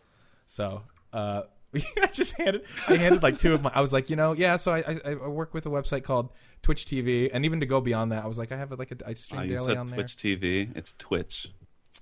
[0.47, 0.82] So,
[1.13, 1.43] uh,
[2.01, 3.71] I just handed, I handed like two of my.
[3.73, 4.55] I was like, you know, yeah.
[4.58, 6.29] So I, I, I work with a website called
[6.63, 8.95] Twitch TV, and even to go beyond that, I was like, I have like a,
[9.08, 9.95] I Oh, stream you daily said on there.
[9.97, 10.75] Twitch TV.
[10.75, 11.47] It's Twitch.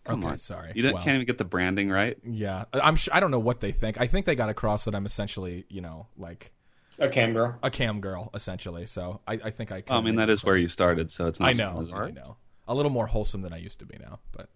[0.06, 0.72] Come Okay, on, sorry.
[0.74, 1.04] You didn't, Well.
[1.04, 2.18] can't even get the branding right.
[2.24, 2.96] Yeah, I'm.
[2.96, 4.00] Sure, I don't know what they think.
[4.00, 6.54] I think they got across that I'm essentially, you know, like
[6.98, 7.58] A cam girl.
[7.62, 8.86] a cam girl, essentially.
[8.86, 9.84] So I, I think I.
[9.90, 11.50] Oh, I mean, that is where you started, so it's not.
[11.50, 11.86] I know.
[11.94, 12.38] I know.
[12.70, 14.50] A little more wholesome than I used to be now, but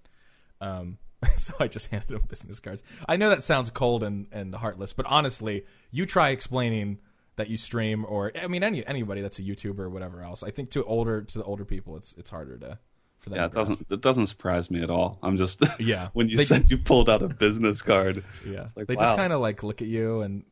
[0.62, 0.98] um,
[1.36, 2.84] so I just handed him business cards.
[3.08, 7.00] I know that sounds cold and, and heartless, but honestly, you try explaining
[7.36, 10.44] that you stream or I mean any anybody that's a YouTuber or whatever else.
[10.44, 12.78] I think to older to the older people it's it's harder to
[13.20, 15.18] for them Yeah, it doesn't it doesn't surprise me at all.
[15.24, 16.10] I'm just Yeah.
[16.14, 18.24] when you They- said you pulled out a business card.
[18.46, 20.44] Yeah, like, they just kind of like look at you, and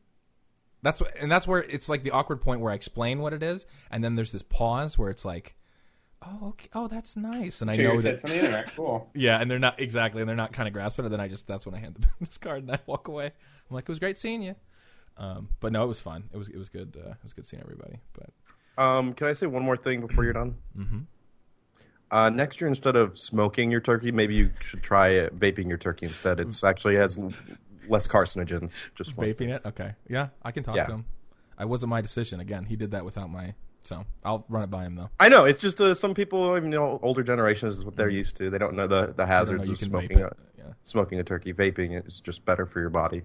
[0.82, 3.42] that's what, and that's where it's like the awkward point where I explain what it
[3.42, 5.54] is, and then there's this pause where it's like,
[6.22, 8.72] oh, okay, oh, that's nice, and I know your that, on the internet.
[8.74, 9.10] Cool.
[9.14, 11.08] yeah, and they're not exactly, and they're not kind of grasping it.
[11.08, 13.26] Then I just that's when I hand the business card and I walk away.
[13.26, 14.54] I'm like, it was great seeing you,
[15.16, 16.24] um, but no, it was fun.
[16.32, 16.96] It was it was good.
[16.96, 17.98] Uh, it was good seeing everybody.
[18.12, 20.56] But Um, can I say one more thing before you're done?
[20.76, 21.06] Mhm.
[22.10, 25.78] Uh, next year, instead of smoking your turkey, maybe you should try uh, vaping your
[25.78, 26.40] turkey instead.
[26.40, 27.16] It's actually has
[27.88, 28.72] less carcinogens.
[28.96, 29.26] Just one.
[29.28, 30.86] vaping it, okay, yeah, I can talk Yeah.
[30.86, 31.04] to him.
[31.56, 32.40] I wasn't my decision.
[32.40, 33.54] Again, he did that without my.
[33.82, 35.10] So I'll run it by him though.
[35.18, 38.36] I know it's just uh, some people, even know, older generations, is what they're used
[38.36, 38.50] to.
[38.50, 39.00] They don't know the, the.
[39.00, 40.30] I don't know, hazards of smoking a.
[40.58, 40.64] Yeah.
[40.84, 41.52] smoking a turkey.
[41.52, 43.22] Vaping is just better for your body.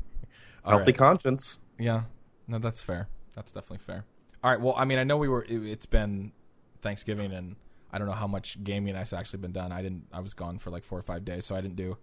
[0.64, 0.96] Healthy right.
[0.96, 1.58] conscience.
[1.78, 2.02] Yeah,
[2.48, 3.08] no, that's fair.
[3.34, 4.04] That's definitely fair.
[4.42, 4.60] All right.
[4.60, 5.44] Well, I mean, I know we were.
[5.44, 6.32] It, it's been
[6.82, 7.56] Thanksgiving, and
[7.92, 9.70] I don't know how much gaming has actually been done.
[9.70, 10.06] I didn't.
[10.12, 11.96] I was gone for like four or five days, so I didn't do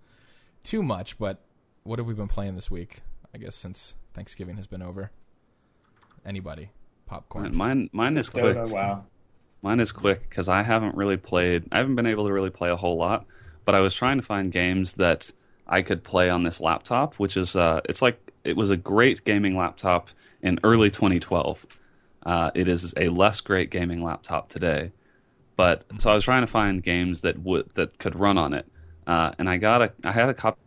[0.63, 1.17] too much.
[1.19, 1.41] But
[1.83, 3.01] what have we been playing this week?
[3.33, 5.11] I guess since Thanksgiving has been over.
[6.25, 6.69] Anybody?
[7.11, 7.55] Popcorn.
[7.55, 8.55] Mine mine is quick.
[8.55, 9.03] Dota, wow.
[9.61, 11.65] Mine is quick because I haven't really played.
[11.69, 13.25] I haven't been able to really play a whole lot.
[13.65, 15.29] But I was trying to find games that
[15.67, 19.25] I could play on this laptop, which is uh, it's like it was a great
[19.25, 20.07] gaming laptop
[20.41, 21.67] in early 2012.
[22.25, 24.93] Uh, it is a less great gaming laptop today.
[25.57, 28.65] But so I was trying to find games that would that could run on it,
[29.05, 30.59] uh, and I got a I had a copy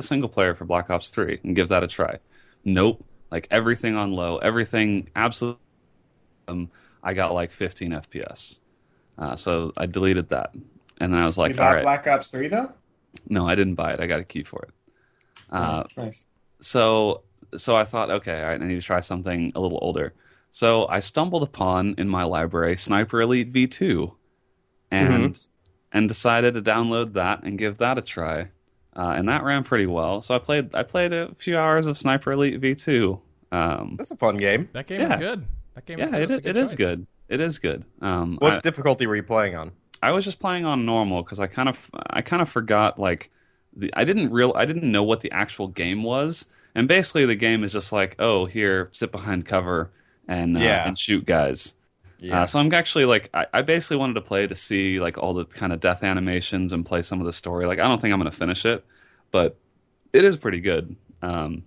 [0.00, 2.18] a single player for Black Ops 3 and give that a try.
[2.64, 3.04] Nope.
[3.30, 5.60] Like everything on low, everything absolutely.
[6.46, 6.70] Um,
[7.02, 8.56] I got like 15 FPS.
[9.18, 10.54] Uh, so I deleted that.
[10.98, 11.82] And then I was you like, bought all right.
[11.82, 12.72] Black Ops 3, though?
[13.28, 14.00] No, I didn't buy it.
[14.00, 14.70] I got a key for it.
[15.50, 16.26] Uh, nice.
[16.60, 17.22] so
[17.56, 20.12] so I thought, okay, all right, I need to try something a little older.
[20.50, 24.12] So I stumbled upon in my library Sniper Elite V2,
[24.90, 25.46] and
[25.92, 28.48] and decided to download that and give that a try,
[28.98, 30.20] uh, and that ran pretty well.
[30.20, 33.18] So I played I played a few hours of Sniper Elite V2.
[33.52, 34.68] Um, That's a fun game.
[34.74, 35.14] that game yeah.
[35.14, 35.46] is good.
[35.74, 36.22] That game is yeah, good.
[36.22, 37.06] it, That's a is- good it is good.
[37.28, 37.84] It is good.
[38.02, 39.72] Um, What I- difficulty were you playing on?
[40.02, 43.30] I was just playing on normal because I kind of I kind of forgot like
[43.76, 47.34] the I didn't real I didn't know what the actual game was, and basically the
[47.36, 49.90] game is just like oh here sit behind cover
[50.28, 50.86] and uh, Yeah.
[50.86, 51.72] and shoot guys.
[52.32, 55.34] Uh, so I'm actually like I, I basically wanted to play to see like all
[55.34, 57.66] the kind of death animations and play some of the story.
[57.66, 58.84] Like I don't think I'm gonna finish it,
[59.30, 59.56] but
[60.12, 60.96] it is pretty good.
[61.22, 61.64] Um,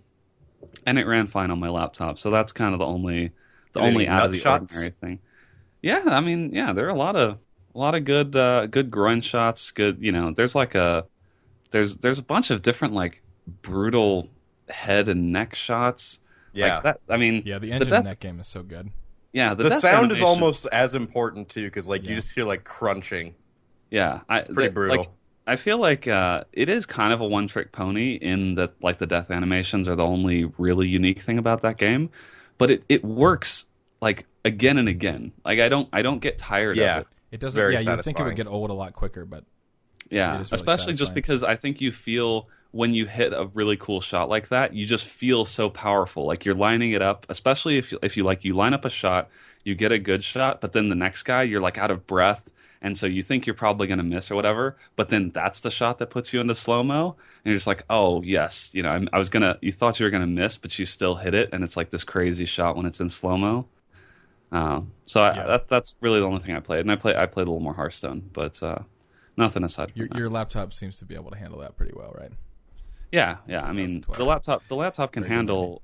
[0.85, 3.31] and it ran fine on my laptop, so that's kind of the only
[3.73, 4.75] the Get any only out of the shots?
[4.75, 5.19] ordinary thing.
[5.81, 7.37] Yeah, I mean, yeah, there are a lot of
[7.73, 9.71] a lot of good uh, good groin shots.
[9.71, 11.05] Good, you know, there's like a
[11.71, 13.21] there's there's a bunch of different like
[13.61, 14.29] brutal
[14.69, 16.19] head and neck shots.
[16.53, 16.75] Yeah.
[16.75, 17.01] like that.
[17.09, 18.91] I mean, Yeah, the engine death, in that game is so good.
[19.33, 22.09] Yeah, the, the death sound is almost as important too, because like Yeah.
[22.11, 23.35] you just hear like crunching.
[23.89, 24.97] yeah, I, pretty the- brutal.
[24.97, 25.07] Like,
[25.47, 28.99] I feel like uh, it is kind of a one trick pony in that like
[28.99, 32.09] the death animations are the only really unique thing about that game,
[32.59, 33.65] but it, it works
[34.01, 35.31] like again and again.
[35.43, 36.97] Like I don't I don't get tired Yeah.
[36.97, 37.07] of it.
[37.31, 37.59] It doesn't.
[37.59, 39.43] very yeah, you think it would get old a lot quicker, but
[40.11, 43.99] Yeah, really especially just because I think you feel when you hit a really cool
[44.01, 46.25] shot like that, you just feel so powerful.
[46.25, 48.89] Like you're lining it up, especially if you, if you like you line up a
[48.89, 49.29] shot,
[49.63, 52.49] you get a good shot, but then the next guy you're like out of breath,
[52.81, 55.69] and so you think you're probably going to miss or whatever, but then that's the
[55.69, 58.89] shot that puts you into slow mo, and you're just like, oh yes, you know,
[58.89, 61.49] I'm, I was gonna, you thought you were gonna miss, but you still hit it,
[61.51, 63.67] and it's like this crazy shot when it's in slow mo.
[64.51, 65.47] Um, so I, Yeah.
[65.47, 67.59] that, that's really the only thing I played, and I play I played a little
[67.59, 68.79] more Hearthstone, but uh,
[69.37, 70.17] nothing aside from your that.
[70.17, 72.31] your laptop seems to be able to handle that pretty well, right?
[73.11, 73.63] Yeah, yeah.
[73.63, 75.81] I mean, the laptop the laptop can Very handle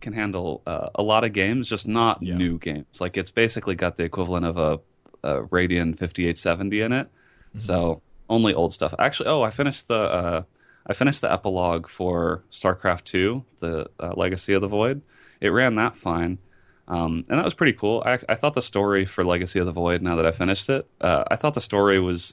[0.00, 2.36] can handle uh, a lot of games, just not Yeah.
[2.36, 3.00] new games.
[3.00, 4.80] Like it's basically got the equivalent of a,
[5.28, 7.06] a Radeon 5870 in it.
[7.08, 7.58] Mm-hmm.
[7.58, 8.94] So only old stuff.
[8.98, 10.42] Actually, oh, I finished the uh,
[10.86, 15.02] I finished the epilogue for StarCraft 2, the uh, Legacy of the Void.
[15.40, 16.38] It ran that fine.
[16.86, 18.02] Um, and that was pretty cool.
[18.06, 20.00] I, I thought the story for Legacy of the Void.
[20.00, 22.32] Now that I finished it, uh, I thought the story was,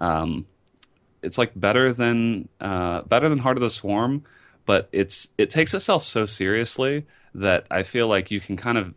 [0.00, 0.46] um,
[1.22, 4.24] it's like better than uh, better than Heart of the Swarm,
[4.66, 8.94] but it's it takes itself so seriously that I feel like you can kind of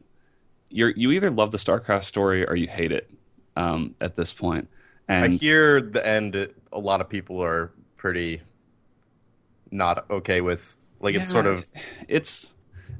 [0.69, 3.09] you're you either love the StarCraft story or you hate it
[3.55, 4.69] um, at this point.
[5.07, 6.53] I hear the end.
[6.73, 8.41] A lot of people are pretty
[9.71, 10.75] not okay with.
[10.99, 11.65] Like it's sort of
[12.07, 12.55] it's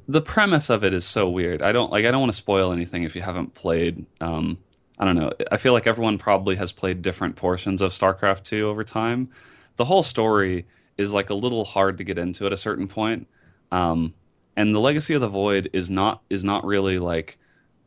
[0.08, 1.62] the premise of it is so weird.
[1.62, 4.58] I don't like I don't want to spoil anything if you haven't played um,
[4.98, 5.32] I don't know.
[5.52, 9.30] I feel like everyone probably has played different portions of StarCraft 2 over time.
[9.76, 10.66] The whole story
[10.98, 13.28] is like a little hard to get into at a certain point.
[13.72, 14.14] Um,
[14.56, 17.38] and the Legacy of the Void is not is not really like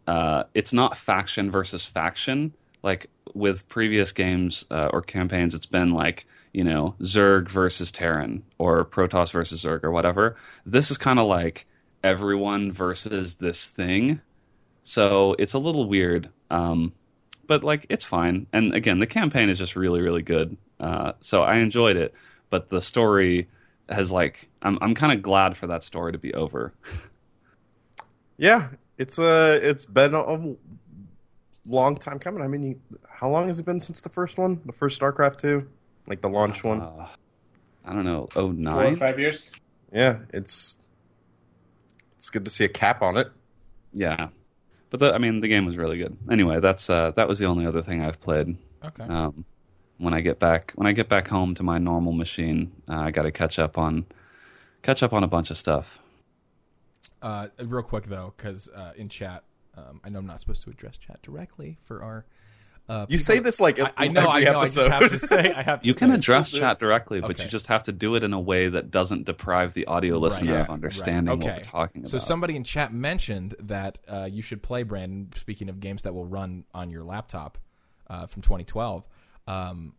[0.07, 2.55] uh, it's not faction versus faction.
[2.83, 8.44] Like with previous games uh, or campaigns, it's been like you know Zerg versus Terran
[8.59, 10.37] or Protoss versus Zerg or whatever.
[10.66, 11.66] This is kind of like
[12.05, 14.21] everyone versus this thing.
[14.83, 16.92] So it's a little weird, um,
[17.46, 18.46] but like it's fine.
[18.52, 20.56] And again, the campaign is just really, really good.
[20.80, 22.14] Uh, so I enjoyed it,
[22.50, 23.48] but the story
[23.88, 26.72] has like I'm I'm kind of glad for that story to be over.
[28.38, 30.54] Yeah, it's uh it's been a
[31.66, 32.42] long time coming.
[32.42, 32.80] I mean, you,
[33.11, 35.68] how long has it been since the first one, the first StarCraft two,
[36.06, 36.80] like the launch one?
[36.80, 37.08] Uh,
[37.84, 38.28] I don't know.
[38.37, 39.50] Oh Four or five years.
[39.92, 40.76] Yeah, it's
[42.16, 43.28] it's good to see a cap on it.
[43.92, 44.28] Yeah,
[44.90, 46.16] but the, I mean the game was really good.
[46.31, 48.57] Anyway, that's uh, that was the only other thing I've played.
[48.85, 49.05] Okay.
[49.05, 49.44] Um,
[49.98, 53.11] when I get back when I get back home to my normal machine, uh, I
[53.11, 54.07] got to catch up on
[54.83, 55.98] catch up on a bunch of stuff.
[57.20, 59.44] Uh, real quick though, because uh, in chat,
[59.77, 62.27] um, I know I'm not supposed to address chat directly for our.
[62.88, 64.61] Uh, You people- say this like I, I know, I every know.
[64.61, 65.53] I just have to say.
[65.53, 67.44] I have to You can address chat directly, but Okay.
[67.44, 70.53] you just have to do it in a way that doesn't deprive the audio listener
[70.53, 70.61] Yeah.
[70.62, 71.44] of understanding Right.
[71.44, 72.11] what we're talking about.
[72.11, 75.29] So somebody in chat mentioned that uh, you should play Brandon.
[75.37, 77.59] Speaking of games that will run on your laptop
[78.09, 79.05] uh, from 2012,
[79.46, 79.92] um,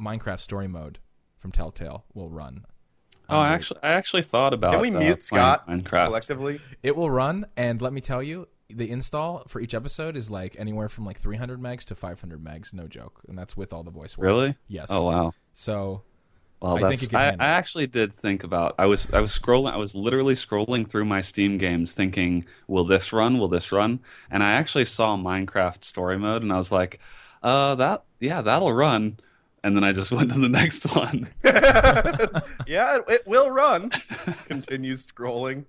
[0.00, 0.98] Minecraft Story Mode
[1.38, 2.64] from Telltale will run.
[3.28, 4.70] oh, I actually, I actually thought about.
[4.72, 6.06] Can we uh, mute playing Scott Minecraft?
[6.06, 6.60] collectively?
[6.84, 10.56] It will run, and let me tell you, the install for each episode is like
[10.58, 12.72] anywhere from like 300 megs to 500 megs.
[12.72, 14.16] No joke, and that's with all the voice.
[14.18, 14.24] work.
[14.26, 14.56] Really?
[14.68, 14.88] Yes.
[14.90, 15.32] Oh wow.
[15.52, 16.02] So
[16.60, 18.74] Well, I that's, think I, I actually did think about.
[18.78, 19.72] I was I was scrolling.
[19.72, 23.38] I was literally scrolling through my Steam games, thinking, "Will this run?
[23.38, 24.00] Will this run?"
[24.30, 26.98] And I actually saw Minecraft Story Mode, and I was like,
[27.42, 29.18] "Uh, that yeah, that'll run."
[29.62, 31.28] And then I just went to the next one.
[32.66, 33.90] yeah, it, it will run.
[34.46, 35.64] Continues scrolling.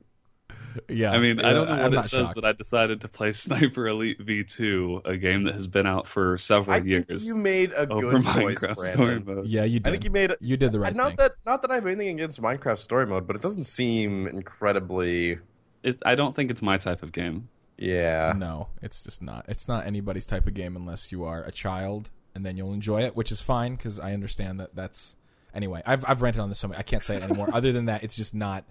[0.89, 2.35] Yeah, I mean, I don't know I'm what it not says shocked.
[2.35, 6.37] that I decided to play Sniper Elite V2, a game that has been out for
[6.37, 7.27] several I think years.
[7.27, 9.47] you made a good choice, Minecraft Story Mode.
[9.47, 9.87] Yeah, you did.
[9.87, 10.37] I think you made it.
[10.41, 10.97] You did the right thing.
[10.97, 11.15] not thing.
[11.17, 15.39] that not that I have anything against Minecraft Story Mode, but it doesn't seem incredibly.
[15.83, 17.49] It, I don't think it's my type of game.
[17.77, 19.45] Yeah, No, it's just not.
[19.47, 23.03] It's not anybody's type of game unless you are a child, and then you'll enjoy
[23.03, 24.75] it, which is fine because I understand that.
[24.75, 25.15] That's
[25.53, 25.83] anyway.
[25.85, 26.77] I've I've ranted on this so much.
[26.79, 27.49] I can't say it anymore.
[27.53, 28.63] Other than that, it's just not.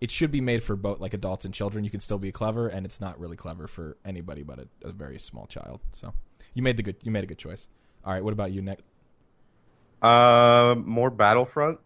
[0.00, 1.84] It should be made for both like adults and children.
[1.84, 4.92] You can still be clever, and it's not really clever for anybody but a, a
[4.92, 5.80] very small child.
[5.92, 6.12] So
[6.52, 6.96] you made the good.
[7.02, 7.68] You made a good choice.
[8.04, 8.22] All right.
[8.22, 8.80] What about you, Nick?
[10.02, 11.78] Uh, more Battlefront.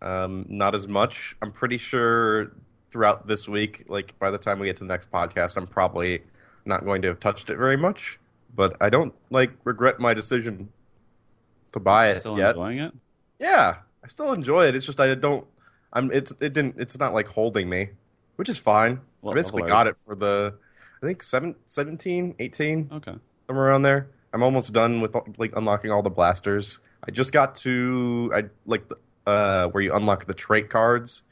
[0.00, 1.36] Um, not as much.
[1.42, 2.52] I'm pretty sure
[2.90, 6.22] throughout this week, like by the time we get to the next podcast, I'm probably
[6.64, 8.18] not going to have touched it very much.
[8.54, 10.70] But I don't like regret my decision
[11.72, 12.50] to buy it Still yet.
[12.50, 12.94] enjoying it?
[13.38, 14.74] Yeah, I still enjoy it.
[14.74, 15.46] It's just I don't.
[15.96, 16.12] I'm.
[16.12, 16.30] It's.
[16.40, 16.76] It didn't.
[16.78, 17.88] It's not like holding me,
[18.36, 19.00] which is fine.
[19.22, 20.54] What I basically got it for the.
[21.02, 23.14] I think seven, 17, 18, Okay.
[23.46, 24.08] somewhere around there.
[24.32, 26.78] I'm almost done with like unlocking all the blasters.
[27.06, 28.90] I just got to I like
[29.26, 31.22] uh where you unlock the trait cards,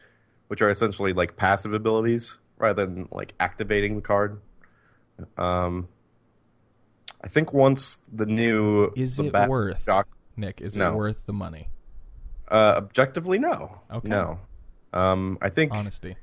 [0.48, 4.40] which are essentially like passive abilities rather than like activating the card.
[5.38, 5.88] Um,
[7.22, 10.60] I think once the new Is the it worth doc- Nick?
[10.60, 10.92] Is No.
[10.92, 11.68] it worth the money?
[12.48, 13.80] uh, objectively no.
[13.90, 14.08] Okay.
[14.08, 14.38] No.
[14.94, 16.16] Um, I think Honesty.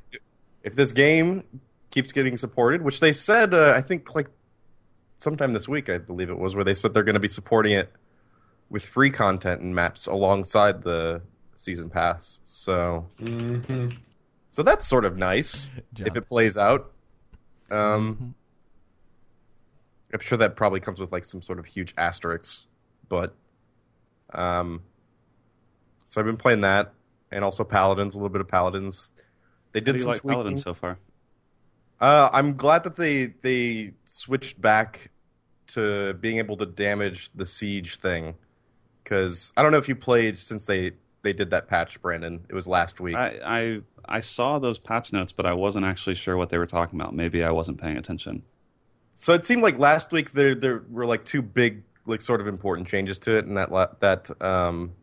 [0.64, 1.44] if this game
[1.92, 4.28] keeps getting supported, which they said, uh, I think like
[5.20, 7.74] sometime this week, I believe it was, where they said they're going to be supporting
[7.74, 7.92] it
[8.70, 11.22] with free content and maps alongside the
[11.58, 12.40] season pass.
[12.46, 13.88] So, hmm
[14.54, 16.08] so that's sort of nice John.
[16.08, 16.92] if it plays out.
[17.70, 18.34] Um, Mhm.
[20.14, 22.66] I'm sure that probably comes with like some sort of huge asterisks,
[23.08, 23.34] but
[24.34, 24.82] um,
[26.06, 26.94] so I've been playing that
[27.32, 29.12] and also Paladins, a little bit of Paladins.
[29.72, 30.42] They did do you some like tweaking.
[30.42, 30.98] Paladin so far?
[32.00, 35.12] Uh, I'm glad that they they switched back
[35.68, 38.36] to being able to damage the siege thing,
[39.04, 40.92] because I don't know if you played since they
[41.22, 42.44] they did that patch, Brandon.
[42.50, 43.16] It was last week.
[43.16, 46.66] I, I I saw those patch notes, but I wasn't actually sure what they were
[46.66, 47.14] talking about.
[47.14, 48.44] Maybe I wasn't paying attention.
[49.16, 52.48] So it seemed like last week there there were like two big like sort of
[52.48, 54.94] important changes to it, and that that um,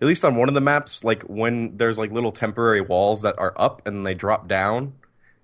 [0.00, 3.38] at least on one of the maps, like when there's like little temporary walls that
[3.38, 4.92] are up and they drop down,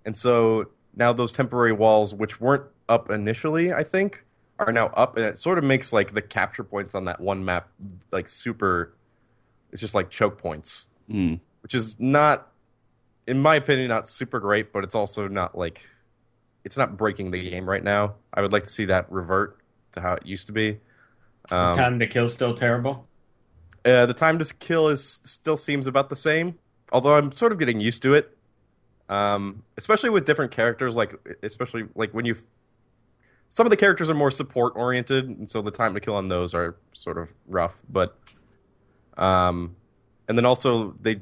[0.05, 4.25] and so now those temporary walls, which weren't up initially, I think,
[4.59, 7.45] are now up, and it sort of makes like the capture points on that one
[7.45, 7.69] map
[8.11, 8.95] like super.
[9.73, 11.41] It's just like choke points, Mm.
[11.63, 12.49] which is not,
[13.27, 15.87] in my opinion, not super great, but it's also not like
[16.65, 18.15] it's not breaking the game right now.
[18.35, 19.59] I would like to see that revert.
[19.93, 20.69] to how it used to be.
[20.69, 20.79] Is
[21.51, 23.07] Um, time to kill still terrible?
[23.85, 26.59] Uh, the time to kill is still seems about the same,
[26.93, 28.37] although I'm sort of getting used to it.
[29.09, 32.37] Um, especially with different characters, like especially like when you,
[33.49, 36.29] some of the characters are more support oriented, and so the time to kill on
[36.29, 37.83] those are sort of rough.
[37.89, 38.17] But,
[39.17, 39.77] um,
[40.29, 41.21] and then also they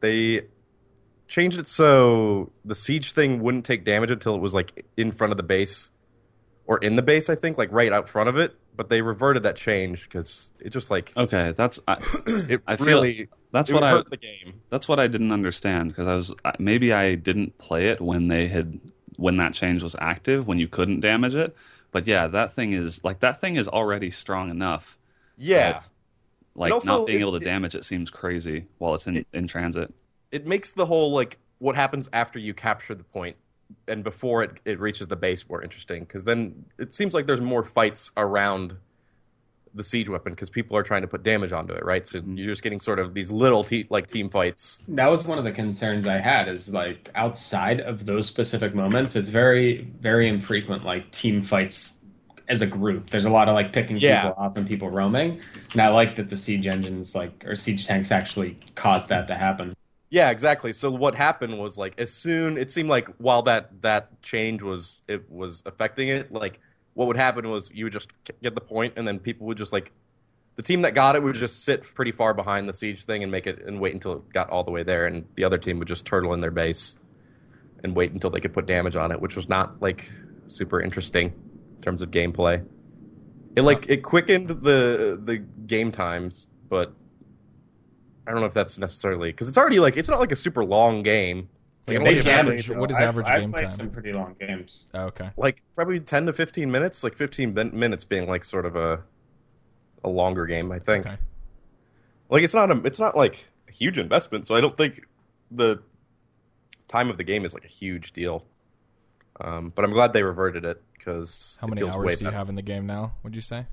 [0.00, 0.42] they
[1.28, 5.30] changed it so the siege thing wouldn't take damage until it was like in front
[5.30, 5.90] of the base
[6.66, 7.28] or in the base.
[7.30, 8.54] I think like right out front of it.
[8.76, 11.94] But they reverted that change because it just like Okay, that's I,
[12.26, 14.60] it I feel- really that's it what I the game.
[14.70, 18.46] that's what I didn't understand because I was maybe I didn't play it when they
[18.48, 18.80] had
[19.16, 21.54] when that change was active when you couldn't damage it.
[21.90, 24.96] But yeah, that thing is like that thing is already strong enough.
[25.36, 25.80] Yeah,
[26.54, 29.26] like also, not being it- able to it- damage it seems crazy while it's in
[29.34, 29.92] in transit.
[30.30, 33.36] it makes the whole like what happens after you capture the point
[33.88, 37.40] and before it, it reaches the base more interesting because then it seems like there's
[37.40, 38.76] more fights around
[39.74, 42.06] the siege weapon because people are trying to put damage onto it, right?
[42.06, 42.36] So mm-hmm.
[42.36, 44.82] you're just getting sort of these little te- like team fights.
[44.88, 46.48] That was one of the concerns I had.
[46.48, 50.84] Is like outside of those specific moments, it's very, very infrequent.
[50.84, 51.94] Like team fights
[52.48, 53.10] as a group.
[53.10, 54.22] There's a lot of like picking Yeah.
[54.28, 55.40] people off and people roaming.
[55.72, 59.34] And I like that the siege engines, like or siege tanks, actually caused that to
[59.34, 59.72] happen.
[60.10, 60.72] Yeah, exactly.
[60.72, 65.00] So what happened was like as soon it seemed like while that that change was
[65.06, 66.58] it was affecting it, like
[66.94, 68.08] what would happen was you would just
[68.42, 69.92] get the point, and then people would just like
[70.56, 73.30] the team that got it would just sit pretty far behind the siege thing and
[73.30, 75.78] make it and wait until it got all the way there, and the other team
[75.78, 76.98] would just turtle in their base
[77.84, 80.10] and wait until they could put damage on it, which was not like
[80.48, 81.32] super interesting
[81.76, 82.66] in terms of gameplay.
[83.54, 86.92] It like it quickened the the game times, but
[88.26, 90.64] I don't know if that's necessarily because it's already like it's not like a super
[90.64, 91.48] long game.
[91.86, 93.72] Like, Yeah, what think is average- average- what is I've- average I've game played time?
[93.72, 94.84] Some pretty long games.
[94.94, 95.30] Oh, okay.
[95.36, 97.02] like probably ten to fifteen minutes.
[97.02, 99.02] Like fifteen min- minutes being like sort of a
[100.04, 100.70] a longer game.
[100.72, 101.06] I think.
[101.06, 101.16] Okay.
[102.28, 105.06] Like it's not a it's not like a huge investment, so I don't think
[105.50, 105.82] the
[106.88, 108.44] time of the game is like a huge deal.
[109.40, 112.54] Um, but I'm glad they reverted it because How many hours do you have in
[112.56, 113.14] the game now?
[113.22, 113.66] Would you say?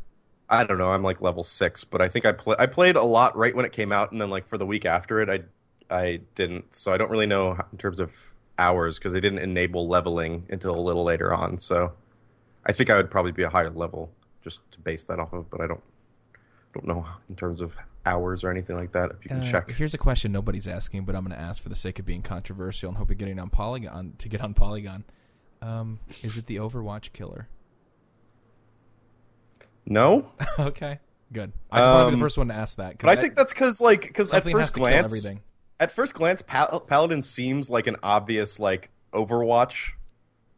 [0.49, 0.87] I don't know.
[0.89, 2.55] I'm like level six, but I think I play.
[2.57, 4.85] I played a lot right when it came out, and then like for the week
[4.85, 5.41] after it, I
[5.93, 6.73] I didn't.
[6.75, 8.11] So I don't really know how- in terms of
[8.59, 11.57] hours because they didn't enable leveling until a little later on.
[11.59, 11.93] So
[12.65, 14.09] I think I would probably be a higher level
[14.43, 15.83] just to base that off of, but I don't
[16.73, 19.11] don't know in terms of hours or anything like that.
[19.11, 19.69] If you can Uh, check.
[19.71, 22.21] Here's a question nobody's asking, but I'm going to ask for the sake of being
[22.21, 25.03] controversial and hope of getting on Polygon to get on Polygon.
[25.61, 27.47] Um, is it the Overwatch killer?
[29.89, 30.99] No, okay,
[31.31, 31.53] good.
[31.71, 32.97] I just want to be Um, the first one to ask that.
[32.99, 35.41] but I think that's because like because at first glance, everything.
[35.79, 39.91] at first glance, Pal- Paladin seems like an obvious like Overwatch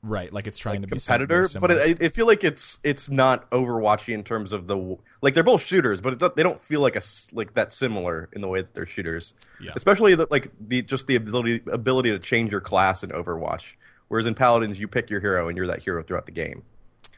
[0.01, 1.71] Right, like it's trying like, to be competitor, but.
[1.71, 5.61] I, I feel like it's it's not Overwatchy in terms of the like they're both
[5.65, 8.47] shooters, but it's not, they don't feel like a s- like that similar in the
[8.47, 9.33] way that they're shooters.
[9.61, 9.73] Yeah.
[9.75, 13.73] Especially the, like the just the ability ability to change your class in Overwatch,
[14.07, 16.63] whereas in Paladins you pick your hero and you're that hero throughout the game.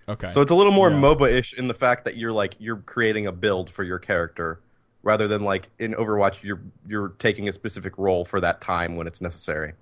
[0.10, 0.30] Okay.
[0.30, 0.98] So it's a little more Yeah.
[1.00, 4.60] MOBA-ish in the fact that you're like you're creating a build for your character
[5.04, 9.08] rather than like in Overwatch you're you're taking a specific role for that time when
[9.08, 9.74] it's necessary.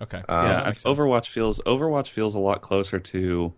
[0.00, 0.22] okay.
[0.28, 0.84] Um, yeah, that sense.
[0.98, 3.52] Overwatch feels Overwatch feels a lot closer to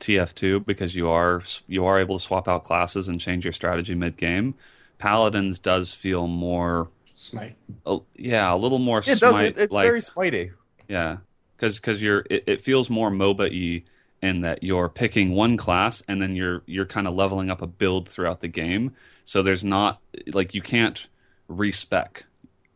[0.00, 3.94] TF2 because you are you are able to swap out classes and change your strategy
[3.94, 4.54] mid game.
[4.98, 7.54] Paladins does feel more, Smite.
[7.84, 9.00] uh, yeah, a little more.
[9.00, 9.34] It does.
[9.34, 10.52] smite, It, it's like, very Spidey.
[10.88, 11.18] Yeah,
[11.56, 13.84] because because you're it, it feels more MOBA-y
[14.26, 17.66] in that you're picking one class and then you're you're kind of leveling up a
[17.66, 18.92] build throughout the game.
[19.24, 20.00] So there's not
[20.34, 21.06] like you can't
[21.48, 22.24] respec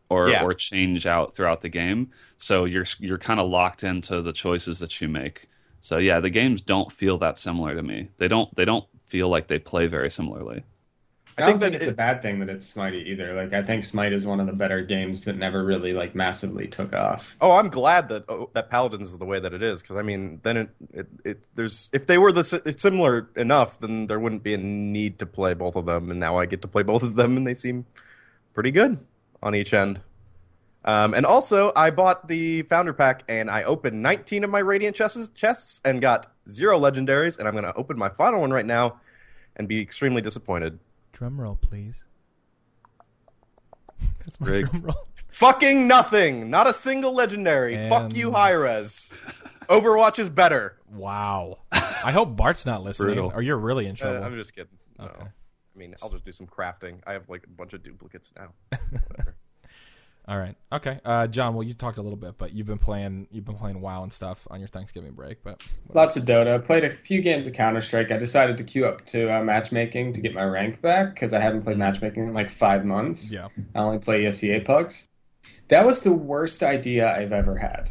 [0.09, 0.43] or Yeah.
[0.43, 2.09] or change out throughout the game.
[2.37, 5.47] So you're you're kind of locked into the choices that you make.
[5.81, 8.09] So yeah, the games don't feel that similar to me.
[8.17, 10.63] They don't they don't feel like they play very similarly.
[11.41, 13.33] I, I don't think think that it's it- a bad thing that it's Smitey either.
[13.35, 16.67] Like I think Smite is one of the better games that never really like massively
[16.67, 17.37] took off.
[17.41, 20.01] Oh, I'm glad that oh, that Paladins is the way that it is because I
[20.01, 24.19] mean, then it, it it there's if they were this it's similar enough, then there
[24.19, 26.83] wouldn't be a need to play both of them, and now I get to play
[26.83, 27.85] both of them, and they seem
[28.53, 28.97] pretty good
[29.43, 30.01] on each end.
[30.83, 34.95] Um, and also, I bought the founder pack, and I opened 19 of my radiant
[34.95, 38.65] chests, chests and got zero legendaries, and I'm going to open my final one right
[38.65, 38.99] now,
[39.57, 40.79] and be extremely disappointed.
[41.21, 42.01] Drum roll, please.
[44.25, 44.71] That's my Rigged.
[44.71, 45.07] drum roll.
[45.29, 47.87] Fucking nothing, not a single legendary.
[47.89, 49.07] Fuck you, Hi-Rez.
[49.69, 50.79] Overwatch is better.
[50.91, 51.59] Wow.
[51.71, 53.31] I hope Bart's not listening, Brutal.
[53.35, 54.19] or you're really in Uh.
[54.25, 54.75] I'm just kidding.
[54.97, 55.05] No.
[55.05, 55.25] Okay.
[55.25, 56.99] I mean, I'll just do some crafting.
[57.05, 58.53] I have like a bunch of duplicates now.
[60.31, 60.55] All right.
[60.71, 60.97] Okay.
[61.03, 63.81] Uh, John, well, you talked a little bit, but you've been playing you've been playing
[63.81, 65.61] WoW and stuff on your Thanksgiving break, but
[65.93, 66.63] Lots of Dota.
[66.63, 68.11] Played a few games of Counter Strike.
[68.11, 71.41] I decided to queue up to uh, matchmaking to get my rank back because I
[71.41, 73.29] haven't played matchmaking in like five months.
[73.29, 73.49] yeah.
[73.75, 75.09] I only play ESEA pugs.
[75.67, 77.89] That was the worst idea I've ever had.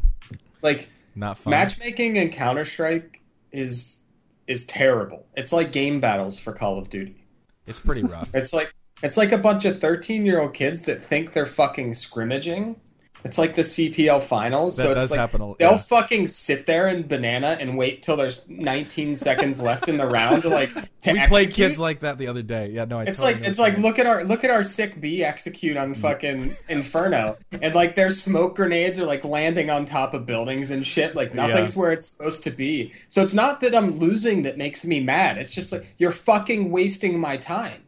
[0.62, 1.50] like Not fun.
[1.52, 3.22] matchmaking in Counter Strike
[3.52, 4.00] is
[4.46, 5.24] is terrible.
[5.34, 7.24] It's like game battles for Call of Duty.
[7.66, 8.28] It's pretty rough.
[8.34, 12.76] It's like it's like a bunch of 13-year-old kids that think they're fucking scrimmaging.
[13.24, 14.76] It's like the CPL finals.
[14.76, 15.76] That so it's does like happen a- they'll yeah.
[15.76, 20.42] fucking sit there and banana and wait till there's 19 seconds left in the round
[20.42, 20.72] to like
[21.02, 22.70] to we played kids like that the other day.
[22.70, 25.00] Yeah, no, I It's totally like it's like look at our look at our sick
[25.00, 25.98] B execute on mm.
[25.98, 30.86] fucking Inferno, and like their smoke grenades are like landing on top of buildings and
[30.86, 31.14] shit.
[31.14, 32.92] Like nothing's where it's supposed to be.
[33.08, 35.36] So it's not that I'm losing that makes me mad.
[35.38, 37.82] It's just like you're fucking wasting my time.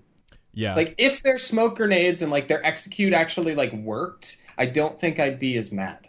[0.53, 0.75] Yeah.
[0.75, 5.19] Like if their smoke grenades and like their execute actually like worked, I don't think
[5.19, 6.09] I'd be as mad.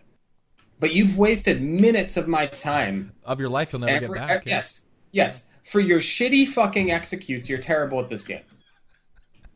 [0.80, 4.46] But you've wasted minutes of my time of your life, you'll never Every- get back.
[4.46, 5.46] yes, yes.
[5.64, 8.42] For your shitty fucking executes, you're terrible at this game.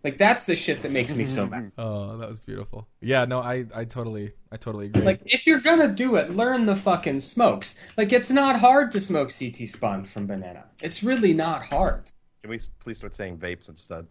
[0.04, 1.72] Like that's the shit that makes me so mad.
[1.78, 2.88] Oh, that was beautiful.
[3.02, 5.02] Yeah, no, I, I totally, I totally agree.
[5.02, 7.76] Like if you're gonna do it, learn the fucking smokes.
[7.98, 10.66] Like it's not hard to smoke CT spawn from banana.
[10.82, 12.10] It's really not hard.
[12.42, 14.08] Can we please start saying vapes instead?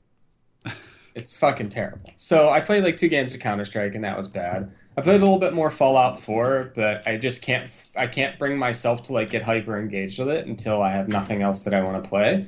[1.16, 2.12] It's fucking terrible.
[2.16, 4.70] So I played like two games of Counter Strike, and that was bad.
[4.98, 7.70] I played a little bit more Fallout 4, but I just can't.
[7.96, 11.40] I can't bring myself to like get hyper engaged with it until I have nothing
[11.40, 12.46] else that I want to play.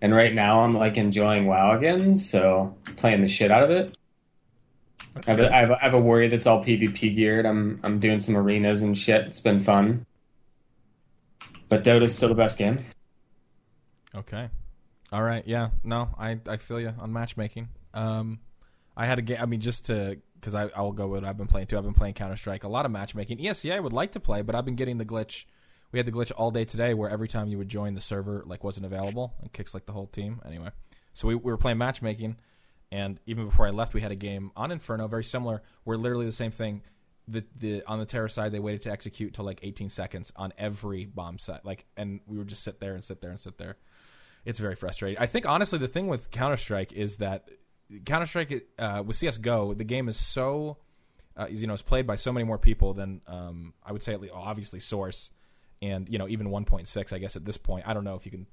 [0.00, 3.96] And right now, I'm like enjoying WoW again, so playing the shit out of it.
[5.26, 7.46] I have, a, I, have a, I have a warrior that's all PvP geared.
[7.46, 9.26] I'm I'm doing some arenas and shit.
[9.26, 10.06] It's been fun.
[11.68, 12.84] But Dota's still the best game.
[14.12, 14.50] Okay.
[15.12, 15.46] All right.
[15.46, 15.70] Yeah.
[15.84, 17.68] No, I I feel you on matchmaking.
[17.94, 18.40] Um,
[18.96, 19.38] I had a game.
[19.40, 21.78] I mean, just to because I I'll go with I've been playing too.
[21.78, 22.64] I've been playing Counter Strike.
[22.64, 23.38] A lot of matchmaking.
[23.38, 25.44] ESEA I would like to play, but I've been getting the glitch.
[25.92, 28.42] We had the glitch all day today, where every time you would join, the server
[28.46, 30.42] like wasn't available and kicks like the whole team.
[30.44, 30.70] Anyway,
[31.14, 32.36] so we, we were playing matchmaking,
[32.92, 36.26] and even before I left, we had a game on Inferno, very similar, where literally
[36.26, 36.82] the same thing.
[37.30, 40.52] The, the on the terror side, they waited to execute till like 18 seconds on
[40.56, 43.58] every bomb site, like, and we would just sit there and sit there and sit
[43.58, 43.76] there
[44.48, 45.18] it's very frustrating.
[45.18, 47.50] I think honestly, the thing with Counter Strike is that
[48.06, 50.78] Counter Strike uh, with CS:GO, the game is so
[51.36, 54.14] uh, you know it's played by so many more people than um, I would say
[54.14, 55.30] at least obviously Source
[55.82, 57.12] and you know even 1.6.
[57.12, 58.46] I guess at this point, I don't know if you can.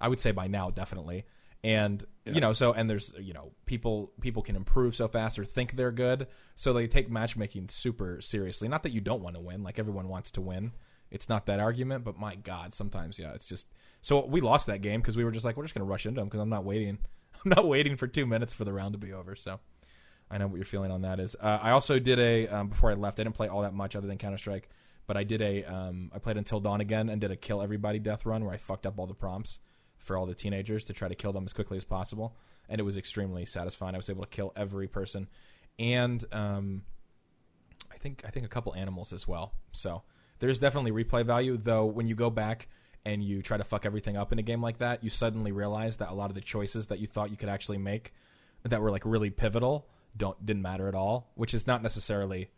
[0.00, 1.24] I would say by now definitely.
[1.62, 5.44] And you know, so and there's you know people people can improve so fast or
[5.44, 6.26] think they're good,
[6.56, 8.66] so they take matchmaking super seriously.
[8.66, 10.72] Not that you don't want to win, like everyone wants to win.
[11.10, 13.68] It's not that argument, but my God, sometimes yeah, it's just.
[14.00, 16.20] So we lost that game because we were just like, we're just gonna rush into
[16.20, 16.98] them because I'm not waiting.
[17.44, 19.36] I'm not waiting for two minutes for the round to be over.
[19.36, 19.60] So
[20.30, 21.36] I know what your feeling on that is.
[21.40, 23.18] Uh, I also did a um, before I left.
[23.20, 24.68] I didn't play all that much other than Counter Strike,
[25.06, 27.98] but I did a um, I played Until Dawn again and did a kill everybody
[27.98, 29.58] death run where I fucked up all the prompts
[29.98, 32.36] for all the teenagers to try to kill them as quickly as possible,
[32.68, 33.94] and it was extremely satisfying.
[33.94, 35.28] I was able to kill every person,
[35.78, 36.82] and um,
[37.92, 39.54] I think I think a couple animals as well.
[39.72, 40.02] So
[40.38, 41.86] there's definitely replay value, though.
[41.86, 42.68] When you go back
[43.04, 45.96] and you try to fuck everything up in a game like that, you suddenly realize
[45.98, 48.12] that a lot of the choices that you thought you could actually make
[48.64, 49.86] that were like really pivotal
[50.16, 52.50] don't didn't matter at all, which is not necessarily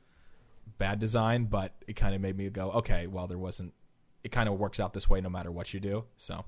[0.79, 3.75] bad design, but it kind of made me go, okay, well there wasn't.
[4.23, 6.05] It kind of works out this way no matter what you do.
[6.17, 6.45] So,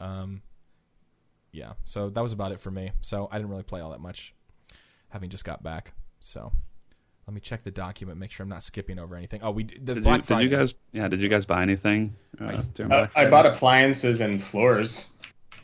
[0.00, 0.42] um,
[1.52, 1.74] yeah.
[1.84, 2.92] So that was about it for me.
[3.00, 4.34] So I didn't really play all that much,
[5.08, 5.92] having just got back.
[6.20, 6.52] So
[7.26, 9.40] let me check the document, make sure I'm not skipping over anything.
[9.42, 10.74] Oh, we the Did you, Black did you guys?
[10.92, 12.14] Yeah, did you guys buy anything?
[12.40, 15.06] Uh, during Uh, I bought appliances and floors.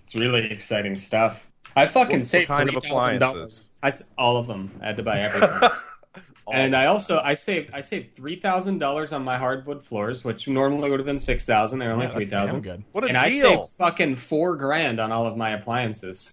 [0.05, 1.47] It's really exciting stuff.
[1.77, 2.87] I fucking What saved kind of $3,000.
[2.87, 3.69] appliances?
[3.83, 4.71] I s- all of them.
[4.83, 5.69] I had to buy everything.
[6.53, 10.49] and I also I saved I saved three thousand dollars on my hardwood floors, which
[10.49, 11.79] normally would have been six thousand.
[11.79, 12.83] They're only Yeah, three that's damn good.
[12.93, 16.33] What a And I saved fucking four grand on all of my appliances.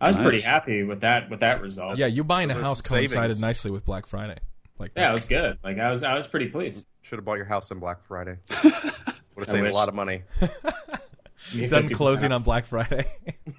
[0.00, 0.22] I was Nice.
[0.24, 1.96] pretty happy with that with that result.
[1.98, 3.40] Yeah, you buying a house coincided savings.
[3.40, 4.36] nicely with Black Friday.
[4.78, 5.58] Like yeah, it was good.
[5.64, 6.86] Like I was I was pretty pleased.
[7.02, 8.36] Should have bought your house on Black Friday.
[8.64, 10.22] Would have I saved a lot of money.
[11.68, 13.06] done closing on Black Friday.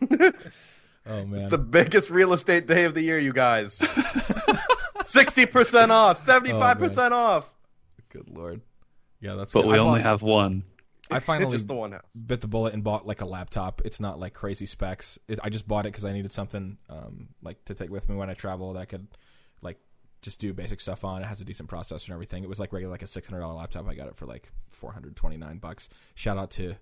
[0.12, 3.82] oh man, It's the biggest real estate day of the year, you guys.
[5.06, 7.52] Sixty percent off, oh, seventy-five percent off.
[8.10, 8.62] good lord.
[9.22, 9.54] Yeah, that's.
[9.54, 9.72] But good.
[9.72, 10.64] we I only bought- have one.
[11.12, 12.14] I finally Just the one house.
[12.16, 13.82] bit the bullet and bought like a laptop.
[13.86, 15.18] It's not like crazy specs.
[15.28, 18.16] It, I just bought it because I needed something um, like to take with me
[18.16, 19.08] when I travel that I could
[19.62, 19.80] like
[20.22, 21.22] just do basic stuff on.
[21.22, 22.44] It has a decent processor and everything.
[22.44, 23.88] It was like regular like a six hundred dollar laptop.
[23.88, 25.90] I got it for like four hundred twenty nine bucks.
[26.16, 26.76] Shout out to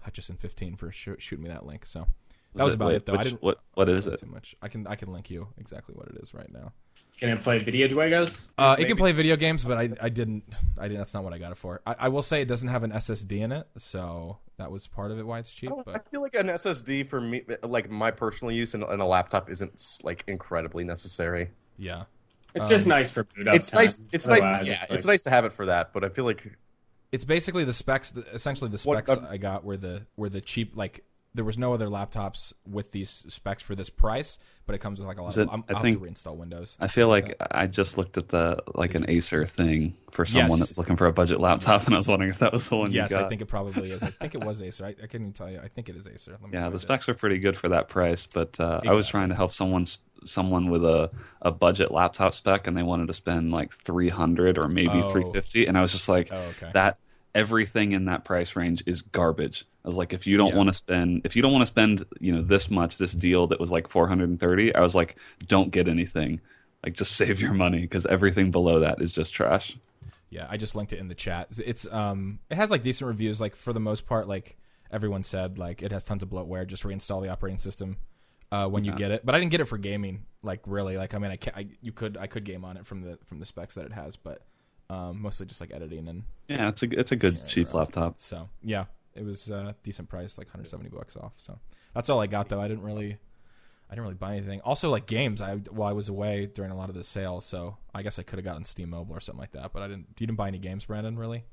[0.00, 1.84] Hutchison fifteen for sh- shooting me that link.
[1.86, 2.06] So
[2.54, 3.14] that was it- about wait, it though.
[3.16, 4.20] I didn't What what is say it?
[4.20, 4.56] too much.
[4.62, 6.72] I can I can link you exactly what it is right now.
[7.18, 8.44] Can it play video juegos?
[8.56, 10.44] Uh, it can play video games, but I, I didn't.
[10.78, 10.98] I didn't.
[10.98, 11.80] That's not what I got it for.
[11.84, 15.10] I, I will say it doesn't have an SSD in it, so that was part
[15.10, 15.70] of it why it's cheap.
[15.72, 19.00] I don't- I feel like an SSD for me, like my personal use in, in
[19.00, 21.50] a laptop, isn't like incredibly necessary.
[21.76, 22.04] yeah,
[22.54, 23.54] It's Um, just nice for boot up.
[23.56, 23.96] It's nice.
[23.98, 24.08] time.
[24.12, 24.42] It's nice.
[24.64, 25.92] Yeah, it's it's like- nice to have it for that.
[25.92, 26.56] But I feel like
[27.10, 28.12] it's basically the specs.
[28.32, 30.76] Essentially, the What- specs uh, I got were the were the cheap.
[30.76, 31.04] Like
[31.34, 35.06] there was no other laptops with these specs for this price, but it comes with
[35.06, 35.28] like a lot.
[35.28, 36.76] Is Of, it- I'm, I think- have to reinstall Windows.
[36.80, 40.68] I feel like I just looked at the like an Acer thing for someone Yes.
[40.68, 42.90] that's looking for a budget laptop, and I was wondering if that was the one
[42.92, 43.12] Yes.
[43.12, 44.02] I think it probably is.
[44.02, 44.86] I think it was Acer.
[44.86, 45.60] I, I couldn't even tell you.
[45.62, 46.32] I think it is Acer.
[46.32, 46.80] Let me yeah, the it.
[46.80, 49.86] specs are pretty good for that price, but uh, I was trying to help someone
[50.24, 51.10] someone with a,
[51.42, 55.08] a budget laptop spec, and they wanted to spend like three hundred or maybe Oh.
[55.08, 56.70] three fifty, and I was just like, Oh, okay.
[56.72, 56.98] that
[57.34, 59.64] everything in that price range is garbage.
[59.84, 60.56] I was like, if you don't Yeah.
[60.56, 63.46] want to spend, if you don't want to spend, you know, this much, this deal
[63.48, 65.16] that was like 430, I was like,
[65.46, 66.40] don't get anything.
[66.84, 69.76] Like, just save your money because everything below that is just trash.
[70.30, 71.48] Yeah, I just linked it in the chat.
[71.58, 73.40] It's- um, it has like decent reviews.
[73.40, 74.56] Like for the most part, like
[74.90, 76.66] everyone said, like it has tons of bloatware.
[76.66, 77.96] Just reinstall the operating system
[78.52, 79.24] uh, when you get it.
[79.24, 80.26] But I didn't get it for gaming.
[80.42, 82.84] Like really, like I mean, I can I, you could I could game on it
[82.86, 84.42] from the from the specs that it has, but
[84.90, 88.14] um, mostly just like editing and Yeah, it's a it's a good cheap laptop.
[88.18, 88.84] so yeah,
[89.14, 91.34] it was a decent price, like 170 bucks off.
[91.38, 91.58] So
[91.94, 92.60] that's all I got though.
[92.60, 93.18] I didn't really,
[93.90, 94.60] I didn't really buy anything.
[94.62, 97.76] Also, like games, I while I was away during a lot of the sales, so
[97.94, 99.72] I guess I could have gotten Steam Mobile or something like that.
[99.72, 100.06] But I didn't.
[100.18, 101.18] You didn't buy any games, Brandon?
[101.18, 101.44] Really?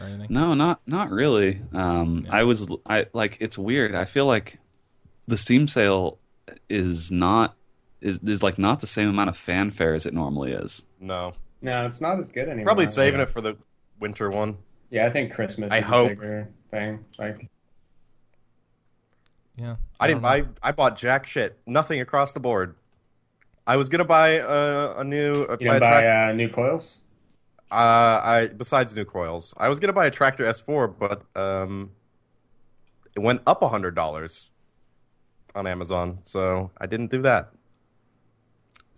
[0.00, 0.28] Or anything?
[0.30, 1.60] No, not not really.
[1.72, 2.34] Um, Yeah.
[2.36, 3.94] I was I like it's weird.
[3.94, 4.58] I feel like
[5.26, 6.18] the Steam sale
[6.68, 7.56] is not
[8.00, 10.86] is is like not the same amount of fanfare as it normally is.
[10.98, 12.64] no, No, it's not as good anymore.
[12.64, 13.24] probably saving Yeah.
[13.24, 13.56] it for the
[13.98, 14.56] winter one.
[14.90, 16.06] Yeah, I think Christmas I is hope.
[16.06, 17.04] a bigger thing.
[17.18, 17.48] Like,
[19.56, 19.76] Yeah.
[19.98, 20.28] I didn't know.
[20.28, 20.44] buy.
[20.62, 21.58] I bought jack shit.
[21.66, 22.76] Nothing across the board.
[23.66, 25.44] I was gonna buy a, a new.
[25.44, 26.96] A, you buy a don't buy trac- uh, new coils?
[27.70, 27.74] Uh,
[28.24, 31.90] I besides new coils, I was gonna buy a Traktor S4, but um,
[33.14, 34.48] it went up a hundred dollars
[35.54, 37.50] on Amazon, so I didn't do that.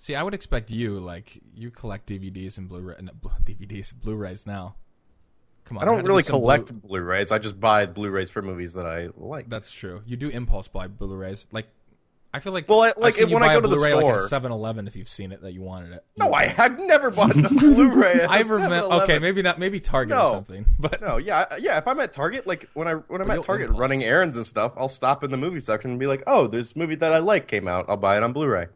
[0.03, 3.13] See, I would expect you like you collect DVDs and Blu-ray, no,
[3.45, 4.75] DVDs, Blu-rays now.
[5.65, 7.31] Come on, I don't had to be really collect Blu- Blu-rays.
[7.31, 9.49] I just buy Blu-rays for movies that I like.
[9.49, 10.03] That's true.
[10.05, 11.47] You do impulse buy Blu-rays.
[11.53, 11.69] Like,
[12.35, 14.89] I feel like Well, I- like, when I go to the like store- at 7-Eleven
[14.89, 16.05] if you've seen it that you wanted it.
[16.17, 18.23] no, I have never bought a Blu-ray.
[18.23, 19.03] At I remember.
[19.05, 19.61] Okay, maybe not.
[19.61, 20.25] Maybe Target No.
[20.27, 20.67] or something.
[20.81, 21.79] But No, yeah, yeah.
[21.79, 23.81] If I'm at Target, like when I when I'm at Target impulse.
[23.81, 26.75] running errands and stuff, I'll stop in the movie section and be like, "Oh, this
[26.75, 27.85] movie that I like came out.
[27.89, 28.67] I'll buy it on Blu-ray."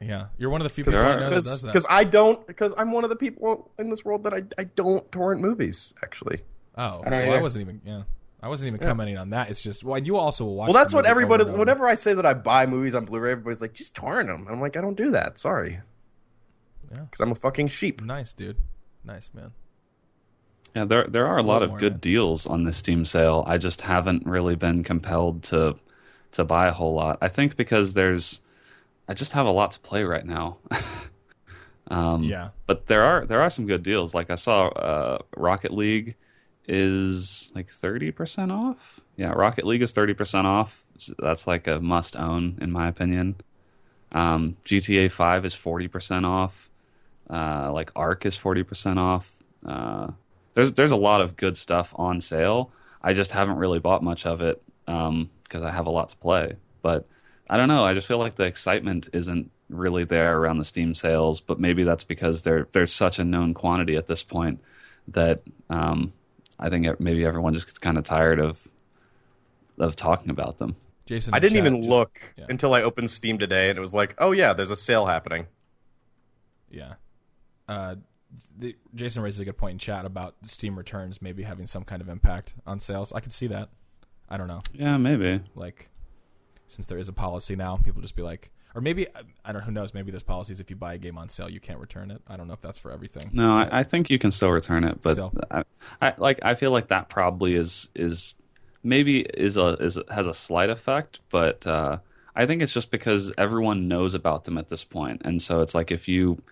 [0.00, 1.68] Yeah, you're one of the few people There I are- know that does that.
[1.68, 4.64] Because I don't, because I'm one of the people in this world that I I
[4.74, 5.94] don't torrent movies.
[6.02, 6.42] Actually,
[6.76, 7.80] Oh, I don't well, I wasn't even.
[7.84, 8.02] Yeah,
[8.42, 9.48] I wasn't even commenting on that.
[9.50, 10.66] It's just well, you also will watch.
[10.68, 11.44] well, that's what movie over everybody.
[11.48, 11.58] over.
[11.58, 14.60] Whenever I say that I buy movies on Blu-ray, everybody's like, "Just torrent them." I'm
[14.60, 15.38] like, I don't do that.
[15.38, 15.80] Sorry,
[16.92, 17.00] Yeah.
[17.02, 18.02] because I'm a fucking sheep.
[18.02, 18.58] Nice, dude.
[19.04, 19.52] Nice, man.
[20.74, 21.98] Yeah, there there are a lot lot of more, good yeah.
[22.00, 23.44] deals on this Steam sale.
[23.46, 25.76] I just haven't really been compelled to
[26.32, 27.16] to buy a whole lot.
[27.22, 28.42] I think because there's
[29.08, 30.58] I just have a lot to play right now.
[31.88, 32.48] um, Yeah.
[32.66, 34.14] but there are there are some good deals.
[34.14, 36.16] Like I saw uh, Rocket League
[36.66, 39.00] is like thirty percent off.
[39.16, 40.82] Yeah, Rocket League is thirty percent off.
[41.18, 43.36] That's like a must own in my opinion.
[44.12, 46.70] Um, GTA Five is forty percent off.
[47.30, 49.34] Uh, like ARK is forty percent off.
[49.64, 50.08] Uh,
[50.54, 52.72] there's there's a lot of good stuff on sale.
[53.02, 56.56] I just haven't really bought much of it because I have a lot to play.
[56.82, 57.06] But
[57.48, 57.84] I don't know.
[57.84, 61.40] I just feel like the excitement isn't really there around the Steam sales.
[61.40, 64.60] But maybe that's because there there's such a known quantity at this point
[65.08, 66.12] that um,
[66.58, 68.66] I think maybe everyone just gets kind of tired of
[69.78, 70.76] of talking about them.
[71.06, 72.46] Jason, I didn't chat even just- look yeah.
[72.48, 75.46] until I opened Steam today, and it was like, "Oh yeah, there's a sale happening."
[76.70, 76.94] Yeah.
[77.68, 77.96] Uh,
[78.58, 82.02] the, Jason raises a good point in chat about Steam returns maybe having some kind
[82.02, 83.12] of impact on sales.
[83.12, 83.70] I could see that.
[84.28, 84.62] I don't know.
[84.72, 85.40] Yeah, maybe.
[85.54, 85.88] Like,
[86.66, 89.06] since there is a policy now, people just be like, or maybe
[89.44, 89.60] I don't.
[89.62, 89.94] know, Who knows?
[89.94, 92.20] Maybe there's policies if you buy a game on sale, you can't return it.
[92.28, 93.30] I don't know if that's for everything.
[93.32, 95.18] No, I, I think you can still return it, but.
[95.50, 95.64] I,
[96.02, 98.34] I like I feel like that probably is is
[98.82, 101.98] maybe is a is has a slight effect, but uh,
[102.34, 105.74] I think it's just because everyone knows about them at this point, and so it's
[105.74, 106.42] like if you,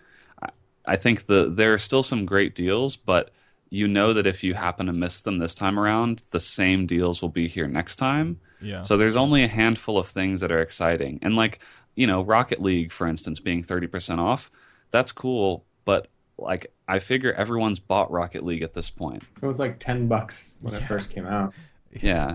[0.43, 0.49] I-
[0.87, 3.31] I think the there are still some great deals, but
[3.71, 7.21] you know that if you happen to miss them this time around, the same deals
[7.21, 8.41] will be here next time.
[8.65, 8.83] Yeah.
[8.83, 11.19] So there's only a handful of things that are exciting.
[11.23, 11.61] And like,
[11.95, 14.51] you know, Rocket League, for instance, being 30% off,
[14.91, 15.65] that's cool.
[15.85, 16.09] But
[16.39, 19.23] like, I figure everyone's bought Rocket League at this point.
[19.41, 21.55] It was like ten bucks when it first came out.
[22.01, 22.35] Yeah.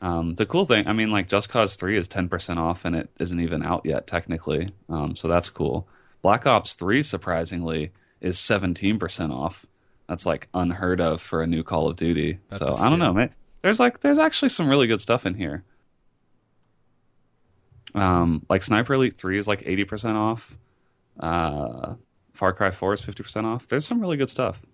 [0.00, 3.10] Um, the cool thing, I mean, like, Just Cause 3 is 10% off and it
[3.20, 4.70] isn't even out yet, technically.
[4.88, 5.86] Um, so that's cool.
[6.22, 9.66] Black Ops 3, surprisingly, is 17% off.
[10.08, 12.38] That's like unheard of for a new Call of Duty.
[12.48, 13.14] That's so I don't know, steal.
[13.14, 13.34] man.
[13.64, 15.64] There's like there's actually some really good stuff in here.
[17.94, 20.58] Um, like Sniper Elite 3 is like 80% off.
[21.18, 21.94] Uh,
[22.30, 23.66] Far Cry 4 is 50% off.
[23.66, 24.66] There's some really good stuff.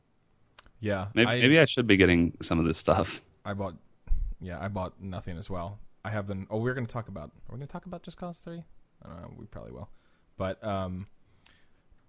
[0.81, 3.21] Yeah, Maybe I, maybe I should be getting some of this stuff.
[3.45, 3.77] I bought.
[4.41, 5.79] Yeah, I bought nothing as well.
[6.05, 6.49] I have been.
[6.51, 7.31] Oh, we're going to talk about.
[7.49, 8.65] Are we going to talk about Just Cause Three?
[9.05, 9.35] I don't know.
[9.37, 9.89] We probably will.
[10.37, 11.07] But um,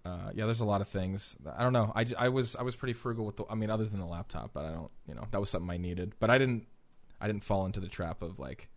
[0.04, 1.36] uh, yeah, there's a lot of things.
[1.56, 1.92] I don't know.
[1.94, 3.44] I, I was I was pretty frugal with the.
[3.48, 4.90] I mean, other than the laptop, but I don't.
[5.06, 6.14] You know, that was something I needed.
[6.18, 6.66] But I didn't.
[7.22, 8.68] I didn't fall into the trap of like,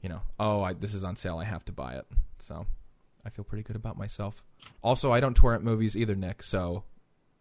[0.00, 1.38] you know, oh, I, this is on sale.
[1.38, 2.06] I have to buy it.
[2.38, 2.64] So
[3.24, 4.44] I feel pretty good about myself.
[4.82, 6.44] Also, I don't torrent movies either, Nick.
[6.44, 6.84] So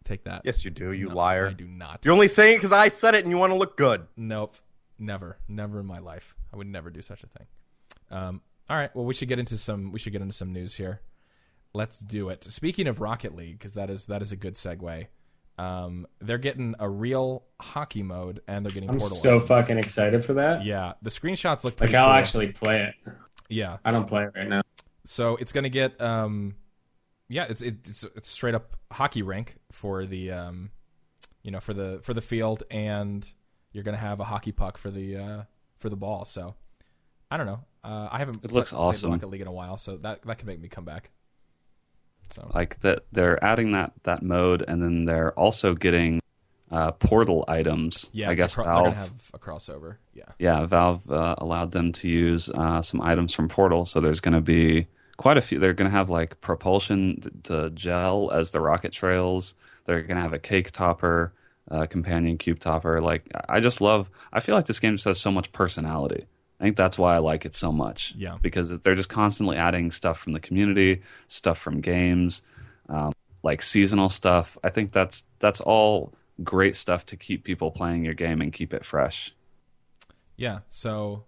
[0.04, 0.42] take that.
[0.44, 0.92] Yes, you do.
[0.92, 1.48] You No, liar.
[1.50, 2.04] I do not.
[2.04, 4.08] You're only saying it because I said it and you want to look good.
[4.18, 4.56] Nope.
[4.98, 5.38] Never.
[5.48, 6.36] Never in my life.
[6.52, 7.48] I would never do such a thing.
[8.10, 8.94] Um, all right.
[8.96, 9.92] Well, we should get into some.
[9.92, 11.02] We should get into some news here.
[11.74, 12.46] Let's do it.
[12.46, 15.08] Speaking of Rocket League, because that is that is a good segue.
[15.58, 19.18] Um, they're getting a real hockey mode, and they're getting I'm portal.
[19.18, 19.48] so items.
[19.48, 20.66] fucking excited for that.
[20.66, 21.94] Yeah, the screenshots look Like.
[21.94, 22.14] I'll cool.
[22.14, 23.14] actually play it.
[23.50, 23.78] Yeah.
[23.86, 24.62] I don't play it right now.
[25.06, 26.00] So it's gonna get.
[26.02, 26.56] Um,
[27.30, 30.72] yeah, it's it's it's straight up hockey rink for the um,
[31.44, 33.32] you know, for the for the field, and
[33.72, 35.44] you're gonna have a hockey puck for the uh
[35.78, 36.26] for the ball.
[36.26, 36.56] So
[37.32, 37.62] I don't know.
[37.84, 38.44] Uh, I haven't.
[38.44, 39.12] It looks played awesome.
[39.12, 41.12] Rocket League in a while, so that that could make me come back.
[42.30, 46.22] So like that they're adding that that mode and then they're also getting
[46.72, 49.98] uh, portal items yeah, i guess cro- valve have a crossover.
[50.14, 54.20] Yeah, yeah valve uh, allowed them to use uh, some items from portal so there's
[54.20, 58.52] going to be quite a few they're going to have like propulsion to gel as
[58.52, 59.54] the rocket trails
[59.86, 61.34] they're going to have a cake topper
[61.72, 65.20] uh, companion cube topper like i just love i feel like this game just has
[65.20, 66.26] so much personality
[66.60, 68.14] I think that's why I like it so much.
[68.18, 68.38] Yeah.
[68.42, 72.42] Because they're just constantly adding stuff from the community, stuff from games,
[72.88, 73.12] um,
[73.44, 74.58] like seasonal stuff.
[74.64, 78.74] I think that's that's all great stuff to keep people playing your game and keep
[78.74, 79.34] it fresh.
[80.38, 80.60] yeah.
[80.70, 81.26] So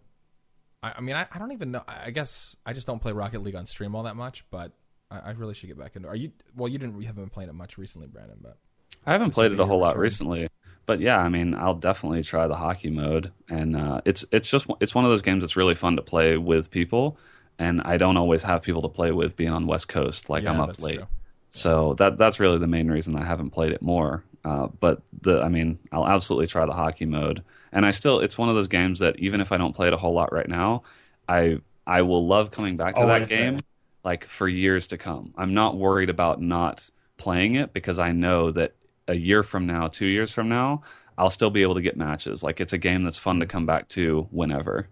[0.84, 1.84] I, I mean, I, I don't even know.
[1.88, 4.71] I guess I just don't play Rocket League on stream all that much, but
[5.09, 6.07] I, I really should get back into.
[6.07, 6.32] Are you?
[6.55, 6.99] Well, you didn't.
[6.99, 8.38] You haven't been playing it much recently, Brandon.
[8.41, 8.57] But
[9.05, 10.47] I haven't played it a whole lot recently,
[10.88, 14.65] but yeah, I mean, I'll definitely try the hockey mode, and uh, it's it's just
[14.79, 17.17] it's one of those games that's really fun to play with people,
[17.59, 20.51] and I don't always have people to play with being on West Coast, like yeah,
[20.51, 20.95] I'm up late.
[20.95, 21.07] true.
[21.51, 24.23] So that that's really the main reason I haven't played it more.
[24.45, 28.38] Uh, but the I mean, I'll absolutely try the hockey mode, and I still it's
[28.38, 30.47] one of those games that even if I don't play it a whole lot right
[30.47, 30.83] now,
[31.27, 33.63] I I will love coming back to that game there.
[34.05, 35.33] like for years to come.
[35.38, 38.73] I'm not worried about not playing it because I know that
[39.07, 40.81] a year from now, two years from now,
[41.17, 42.43] I'll still be able to get matches.
[42.43, 44.87] Like it's a game that's fun to come back to whenever.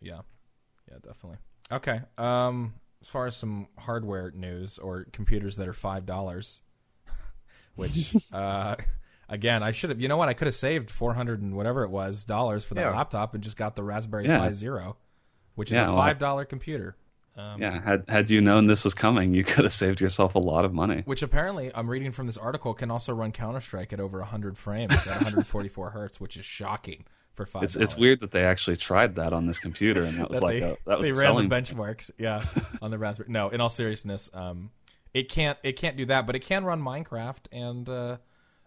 [0.00, 0.20] Yeah,
[0.90, 1.38] yeah, definitely.
[1.72, 2.00] Okay.
[2.16, 6.60] Um, as far as some hardware news or computers that are five dollars,
[7.76, 8.76] which uh,
[9.28, 10.00] again, I should have.
[10.00, 10.28] You know what?
[10.28, 12.96] I could have saved four hundred and whatever it was dollars for that Yeah.
[12.96, 14.38] laptop and just got the Raspberry Yeah.
[14.38, 14.96] Pi Zero,
[15.54, 16.96] which is Yeah, a five dollar computer.
[17.38, 20.40] Um, Yeah, had had you known this was coming, you could have saved yourself a
[20.40, 21.02] lot of money.
[21.04, 24.58] Which apparently, I'm reading from this article, can also run Counter Strike at over 100
[24.58, 27.62] frames at 144 hertz, which is shocking for five.
[27.62, 30.44] It's it's weird that they actually tried that on this computer, and that was that
[30.44, 32.44] like they, a, that was they the ran the benchmarks, yeah,
[32.82, 33.30] on the Raspberry.
[33.30, 34.70] No, in all seriousness, um,
[35.14, 38.16] it can't it can't do that, but it can run Minecraft and uh,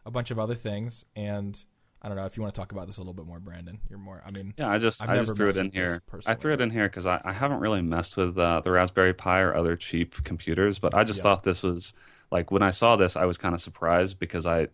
[0.06, 1.06] a bunch of other things.
[1.16, 1.62] And
[2.02, 3.80] I don't know if you want to talk about this a little bit more, Brandon.
[3.90, 4.24] You're more.
[4.26, 6.02] I mean, Yeah, I just I've I just threw it in here.
[6.26, 9.14] I threw it in here because I, I haven't really messed with uh, the Raspberry
[9.14, 11.24] Pi or other cheap computers, but I just Yeah.
[11.24, 11.94] thought this was
[12.32, 14.70] like when I saw this, I was kind of surprised because I,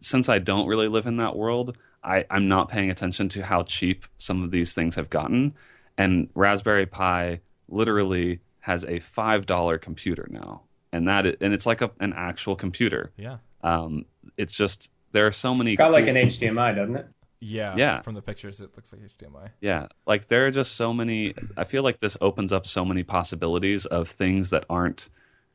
[0.00, 3.62] since I don't really live in that world, I I'm not paying attention to how
[3.62, 5.54] cheap some of these things have gotten,
[5.96, 11.80] and Raspberry Pi literally has a five dollar computer now, and that and it's like
[11.80, 13.12] a, an actual computer.
[13.16, 14.04] yeah, Um,
[14.36, 15.72] it's just there are so many.
[15.72, 17.06] It's got like an HDMI, doesn't it?
[17.40, 18.00] yeah, Yeah.
[18.02, 19.50] From the pictures, it looks like HDMI.
[19.60, 21.34] Yeah, like there are just so many.
[21.56, 25.08] I feel like this opens up so many possibilities of things that aren't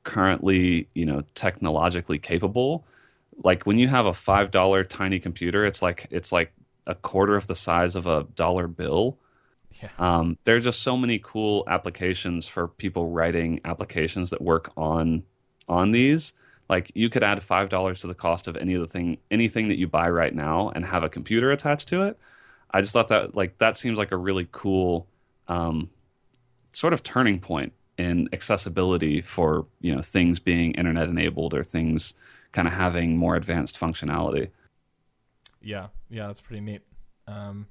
[0.03, 2.85] currently, you know, technologically capable.
[3.43, 6.53] Like when you have a five dollar tiny computer, it's like it's like
[6.87, 9.17] a quarter of the size of a dollar bill.
[9.81, 9.89] Yeah.
[9.99, 15.23] Um, there are just so many cool applications for people writing applications that work on
[15.67, 16.33] on these.
[16.69, 19.67] Like you could add five dollars to the cost of any of the thing anything
[19.67, 22.17] that you buy right now and have a computer attached to it.
[22.71, 25.07] I just thought that like that seems like a really cool
[25.47, 25.89] um,
[26.73, 32.15] sort of turning point in accessibility for you know things being internet enabled or things
[32.51, 34.49] kind of having more advanced functionality.
[35.61, 36.81] Yeah, yeah, that's pretty neat.
[37.27, 37.67] Um,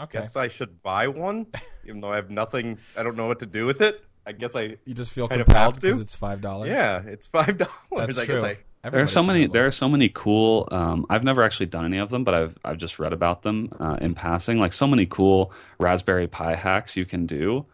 [0.00, 1.46] okay, Guess I should buy one,
[1.84, 2.78] even though I have nothing.
[2.96, 4.04] I don't know what to do with it.
[4.26, 6.68] I guess I You just feel Kind of compelled have because it's five dollars.
[6.70, 7.70] yeah, it's five dollars.
[8.16, 8.34] that's I true.
[8.40, 8.44] guess
[8.84, 9.46] I There are so many.
[9.46, 10.68] There are so many cool.
[10.70, 13.70] Um, I've never actually done any of them, but I've I've just read about them
[13.80, 14.58] uh, in passing.
[14.58, 17.66] Like so many cool Raspberry Pi hacks you can do,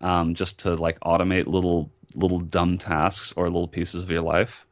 [0.00, 4.66] um, just to like automate little little dumb tasks or little pieces of your life.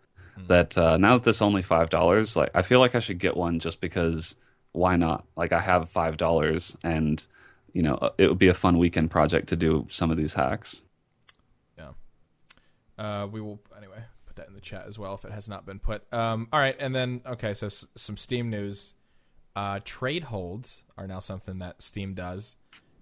[0.48, 3.18] That uh, now that this is only five dollars, like I feel like I should
[3.18, 4.36] get one just because.
[4.72, 5.24] Why not?
[5.36, 7.24] Like I have five dollars, and
[7.72, 10.82] you know it would be a fun weekend project to do some of these hacks.
[12.98, 15.66] Uh, we will anyway put that in the chat as well if it has not
[15.66, 16.02] been put.
[16.12, 18.94] Um, all right, and then okay, so s- some Steam news.
[19.56, 22.56] Uh, trade holds are now something that Steam does.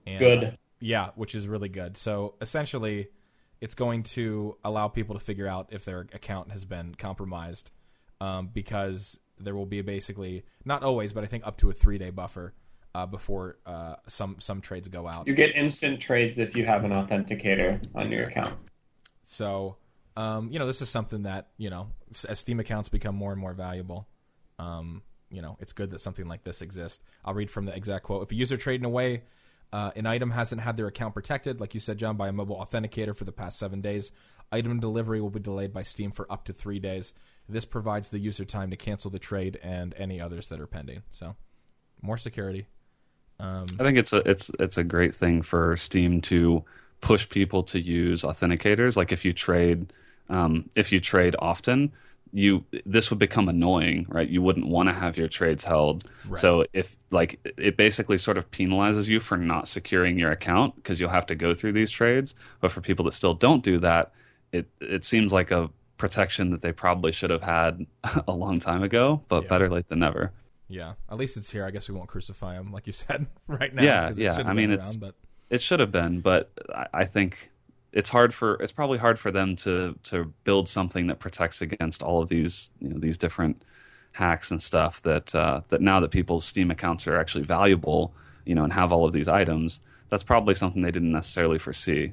[0.07, 0.59] And, Good.
[0.81, 1.97] yeah, which is really good.
[1.97, 3.09] So essentially,
[3.61, 7.71] it's going to allow people to figure out if their account has been compromised,
[8.21, 11.97] um, because there will be basically not always, but I think up to a three
[11.97, 12.53] day buffer
[12.95, 15.27] uh, before uh, some some trades go out.
[15.27, 18.55] You get instant trades if you have an authenticator on your account.
[19.23, 19.77] So,
[20.17, 21.89] um, you know, this is something that you know,
[22.29, 24.09] as Steam accounts become more and more valuable,
[24.59, 27.03] um, you know, it's good that something like this exists.
[27.25, 29.23] I'll read from the exact quote: If a user trading away
[29.73, 32.57] uh, an item hasn't had their account protected, like you said, John, by a mobile
[32.57, 34.13] authenticator for the past seven days,
[34.51, 37.13] item delivery will be delayed by Steam for up to three days.
[37.49, 41.03] This provides the user time to cancel the trade and any others that are pending.
[41.11, 41.37] So,
[42.03, 42.67] more security.
[43.41, 46.65] Um, I think it's a it's it's a great thing for Steam to
[47.01, 48.97] push people to use authenticators.
[48.97, 49.93] Like if you trade
[50.29, 51.93] um, if you trade often,
[52.35, 54.29] you this would become annoying, right?
[54.29, 56.05] You wouldn't want to have your trades held.
[56.27, 56.41] Right.
[56.41, 60.99] So if like it basically sort of penalizes you for not securing your account because
[60.99, 62.35] you'll have to go through these trades.
[62.61, 64.13] But for people that still don't do that,
[64.51, 65.69] it it seems like a
[65.99, 67.87] protection that they probably should have had
[68.27, 69.23] a long time ago.
[69.29, 69.49] But Yeah.
[69.51, 70.33] better late than never.
[70.69, 71.67] yeah, at least it's here.
[71.67, 73.83] I guess we won't crucify him, like you said, right now.
[73.83, 74.39] Yeah, yeah.
[74.47, 75.15] I mean, been it's- but
[75.51, 77.51] It should have been, but I, I think
[77.93, 82.03] it's hard for it's probably hard for them to to build something that protects against
[82.03, 83.63] all of these you know these different
[84.13, 88.15] hacks and stuff that uh, that now that people's Steam accounts are actually valuable,
[88.45, 89.81] you know, and have all of these items,
[90.11, 92.13] that's probably something they didn't necessarily foresee.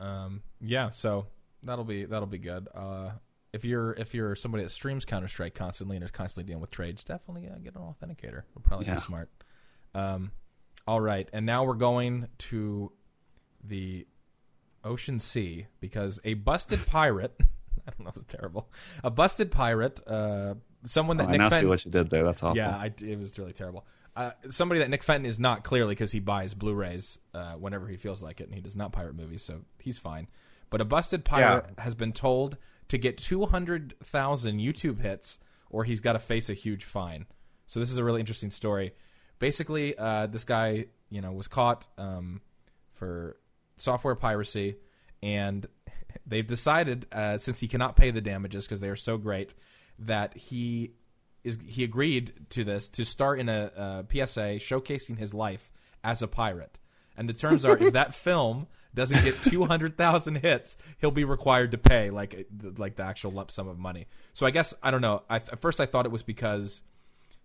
[0.00, 1.26] Um, yeah, so
[1.62, 2.68] that'll be that'll be good.
[2.74, 3.10] Uh,
[3.52, 6.70] if you're if you're somebody that streams Counter Strike constantly and is constantly dealing with
[6.70, 8.42] trades, definitely uh, get an authenticator.
[8.50, 8.94] It'll probably Yeah.
[8.94, 9.30] be smart.
[9.94, 10.32] Um,
[10.86, 12.90] all right, and now we're going to
[13.62, 14.06] the
[14.84, 17.34] Ocean Sea because a busted pirate.
[17.86, 18.70] I don't know if it's terrible.
[19.02, 20.00] A busted pirate.
[20.06, 20.54] Uh,
[20.86, 22.24] someone that Oh, I Nick now see Fenton, what you did there.
[22.24, 22.56] That's awful.
[22.56, 23.86] yeah, I, it was really terrible.
[24.14, 27.96] Uh, somebody that Nick Fenton is not clearly because he buys Blu-rays uh, whenever he
[27.96, 30.28] feels like it, and he does not pirate movies, so he's fine.
[30.70, 32.56] But a busted pirate has been told
[32.88, 35.38] to get two hundred thousand YouTube hits,
[35.70, 37.26] or he's got to face a huge fine.
[37.66, 38.92] So this is a really interesting story.
[39.38, 42.42] Basically, uh, this guy, you know, was caught um,
[42.92, 43.36] for
[43.82, 44.76] software piracy,
[45.22, 45.66] and
[46.26, 49.54] they've decided uh, since he cannot pay the damages because they are so great
[49.98, 50.92] that he
[51.44, 55.70] is he agreed to this to start in a, a PSA showcasing his life
[56.04, 56.78] as a pirate.
[57.16, 61.78] And the terms are if that film doesn't get 200,000 hits, he'll be required to
[61.78, 64.06] pay like like the actual lump sum of money.
[64.32, 65.22] So I guess I don't know.
[65.28, 66.82] I, at first I thought it was because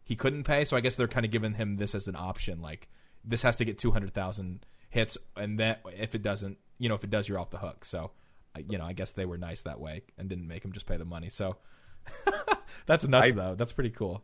[0.04, 2.62] he couldn't pay, so I guess they're kind of giving him this as an option
[2.62, 2.88] like
[3.26, 7.10] this has to get 200,000 hits and that if it doesn't, you know, if it
[7.10, 7.86] does you're off the hook.
[7.86, 8.12] So
[8.68, 10.98] you know, I guess they were nice that way and didn't make him just pay
[10.98, 11.30] the money.
[11.30, 11.58] So
[12.86, 13.56] that's nuts I- though.
[13.56, 14.24] That's pretty cool.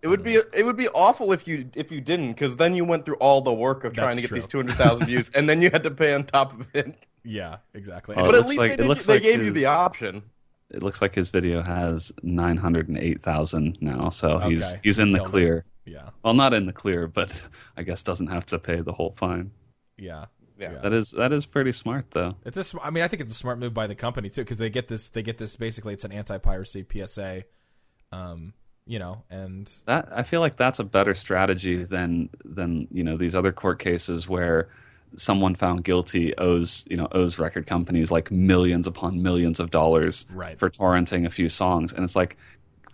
[0.00, 2.84] It would be it would be awful if you if you didn't because then you
[2.84, 4.36] went through all the work of trying to get true.
[4.36, 7.04] these two hundred thousand views and then you had to pay on top of it.
[7.24, 8.14] Yeah, exactly.
[8.16, 10.22] Oh, But at least like- they, did, they like gave you the option.
[10.70, 14.80] It looks like his video has nine hundred and eight thousand now, so he's Okay,
[14.84, 15.30] he's in the killed it.
[15.30, 15.64] clear.
[15.84, 17.42] yeah, Well, not in the clear, but
[17.76, 19.50] I guess doesn't have to pay the whole fine.
[19.98, 20.26] Yeah,
[20.58, 20.74] Yeah.
[20.82, 22.36] That is that is pretty smart though.
[22.44, 22.64] It's a.
[22.64, 24.70] sm- I mean, I think it's a smart move by the company too, because they
[24.70, 25.08] get this.
[25.10, 25.54] They get this.
[25.56, 27.44] Basically, it's an anti-piracy PSA.
[28.12, 28.54] Um,
[28.86, 33.16] you know, and That I feel like that's a better strategy than than you know
[33.16, 34.68] these other court cases where
[35.16, 40.26] someone found guilty owes you know owes record companies like millions upon millions of dollars
[40.32, 40.58] Right.
[40.58, 42.36] for torrenting a few songs, and it's like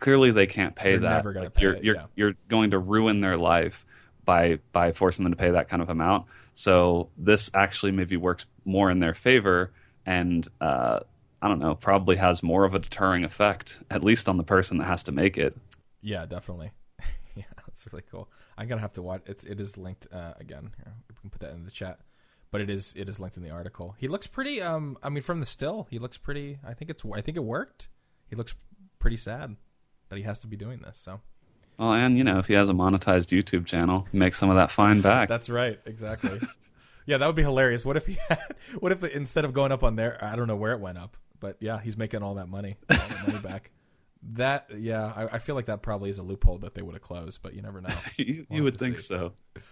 [0.00, 1.24] clearly they can't pay They're that.
[1.24, 2.07] never Like, pay you're it, you're yeah.
[2.16, 3.86] you're going to ruin their life
[4.24, 6.26] by by forcing them to pay that kind of amount.
[6.55, 9.72] So this actually maybe works more in their favor,
[10.07, 11.00] and uh,
[11.42, 14.78] I don't know, probably has more of a deterring effect, at least on the person
[14.78, 15.57] that has to make it.
[16.00, 16.70] yeah, definitely.
[17.34, 18.28] yeah, that's really cool.
[18.57, 19.22] I'm gonna have to watch.
[19.26, 20.72] It's it is linked uh, again.
[20.76, 21.98] Here, we can put that in the chat.
[22.50, 23.96] But it is it is linked in the article.
[23.98, 24.62] He looks pretty.
[24.62, 26.61] Um, I mean, from the still, he looks pretty.
[26.64, 27.02] I think it's.
[27.12, 27.88] I think it worked.
[28.30, 28.55] He looks
[29.00, 29.57] pretty sad
[30.09, 30.98] that he has to be doing this.
[30.98, 31.20] So
[31.79, 34.70] Well, and you know, if he has a monetized YouTube channel, make some of that
[34.70, 35.29] fine back.
[35.29, 36.41] That's right, exactly.
[37.07, 37.85] Yeah, that would be hilarious.
[37.85, 38.39] What if he had?
[38.79, 41.18] What if instead of going up on there, I don't know where it went up,
[41.39, 43.70] but yeah, he's making all that money, all that money back.
[44.33, 47.03] That yeah, I, I feel like that probably is a loophole that they would have
[47.03, 47.91] closed, but you never know.
[48.16, 49.05] you, you would think see.
[49.09, 49.33] so.
[49.55, 49.62] All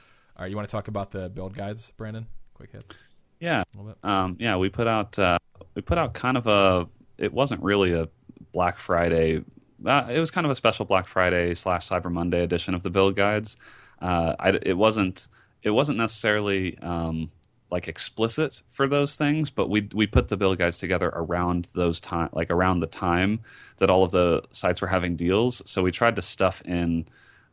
[0.40, 2.26] right, you want to talk about the build guides, Brandon?
[2.52, 2.98] Quick hits,
[3.40, 4.04] Yeah, a little bit.
[4.10, 4.56] um, yeah.
[4.58, 5.38] We put out uh,
[5.74, 6.86] we put out kind of a.
[7.16, 8.10] It wasn't really a
[8.52, 9.42] Black Friday.
[9.84, 12.90] Uh, it was kind of a special Black Friday slash Cyber Monday edition of the
[12.90, 13.56] build guides.
[14.00, 15.28] Uh, I, it wasn't.
[15.62, 17.30] It wasn't necessarily um,
[17.70, 22.00] like explicit for those things, but we we put the build guides together around those
[22.00, 23.40] time, like around the time
[23.78, 25.62] that all of the sites were having deals.
[25.64, 27.06] So we tried to stuff in,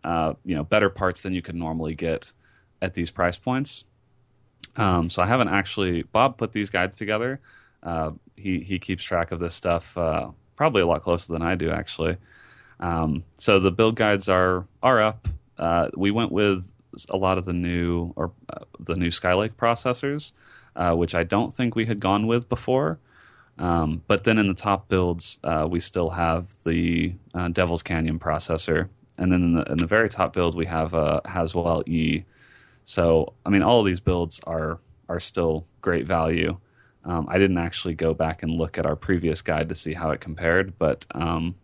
[0.03, 2.33] uh, you know, better parts than you could normally get
[2.81, 3.85] at these price points.
[4.75, 6.03] Um, so I haven't actually.
[6.03, 7.39] Bob put these guides together.
[7.81, 11.55] Uh, he he keeps track of this stuff uh, probably a lot closer than I
[11.55, 12.17] do actually.
[12.81, 15.29] Um, so the build guides are are up.
[15.57, 16.73] Uh, we went with
[17.09, 20.33] a lot of the new or uh, the new Skylake processors,
[20.75, 22.99] uh, which I don't think we had gone with before.
[23.57, 28.19] Um, but then in the top builds, uh, we still have the uh, Devil's Canyon
[28.19, 32.25] processor, and then in the, in the very top build, we have a Haswell E.
[32.83, 36.57] So I mean, all of these builds are are still great value.
[37.05, 40.11] Um, I didn't actually go back and look at our previous guide to see how
[40.11, 41.55] it compared, but um,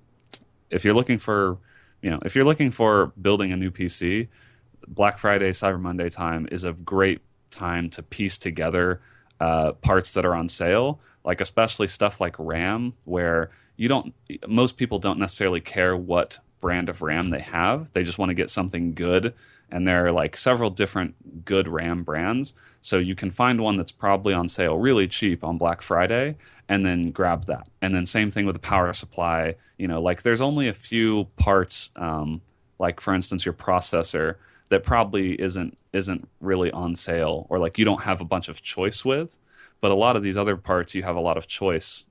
[0.69, 1.57] if you're looking for,
[2.01, 4.27] you know, if you're looking for building a new PC,
[4.87, 7.21] Black Friday, Cyber Monday time is a great
[7.51, 9.01] time to piece together
[9.39, 14.13] uh, parts that are on sale, like especially stuff like RAM, where you don't,
[14.47, 17.91] most people don't necessarily care what brand of RAM they have.
[17.93, 19.33] They just want to get something good.
[19.71, 22.53] And there are like several different good RAM brands.
[22.81, 26.35] So you can find one that's probably on sale really cheap on Black Friday
[26.69, 27.67] and then grab that.
[27.81, 29.55] And then same thing with the power supply.
[29.77, 32.41] You know, like there's only a few parts, um,
[32.79, 34.35] like for instance, your processor
[34.69, 38.61] that probably isn't isn't really on sale or like you don't have a bunch of
[38.61, 39.37] choice with.
[39.81, 42.05] But a lot of these other parts, you have a lot of choice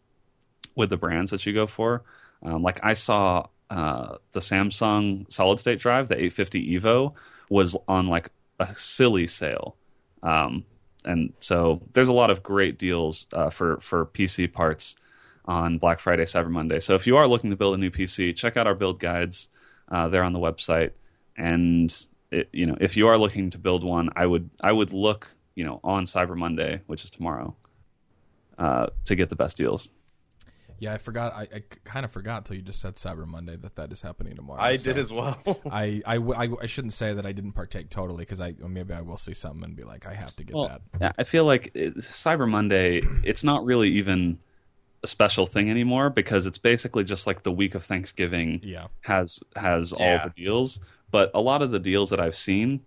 [0.74, 2.02] with the brands that you go for.
[2.42, 7.14] Um, like I saw uh, the Samsung solid state drive, the 850 Evo,
[7.48, 9.76] was on like a silly sale.
[10.22, 10.64] Um,
[11.04, 14.96] and so there's a lot of great deals uh, for for PC parts
[15.44, 16.80] on Black Friday, Cyber Monday.
[16.80, 19.48] So if you are looking to build a new PC, check out our build guides.
[19.88, 20.92] Uh, they're on the website,
[21.36, 21.94] and
[22.30, 25.34] it, you know if you are looking to build one, I would I would look
[25.54, 27.54] you know on Cyber Monday, which is tomorrow,
[28.58, 29.90] uh, to get the best deals.
[30.78, 31.32] Yeah, I forgot.
[31.34, 34.36] I, I kind of forgot until you just said Cyber Monday that that is happening
[34.36, 34.60] tomorrow.
[34.60, 35.38] I so did as well.
[35.70, 36.18] I I
[36.62, 39.64] I shouldn't say that I didn't partake totally because I maybe I will see something
[39.64, 40.80] and be like I have to get Well, that.
[41.00, 44.38] yeah, I feel like it, Cyber Monday, it's not really even
[45.02, 48.86] a special thing anymore because it's basically just like the week of Thanksgiving Yeah.
[49.02, 50.80] has has all the deals.
[51.10, 52.80] But a lot of the deals that I've seen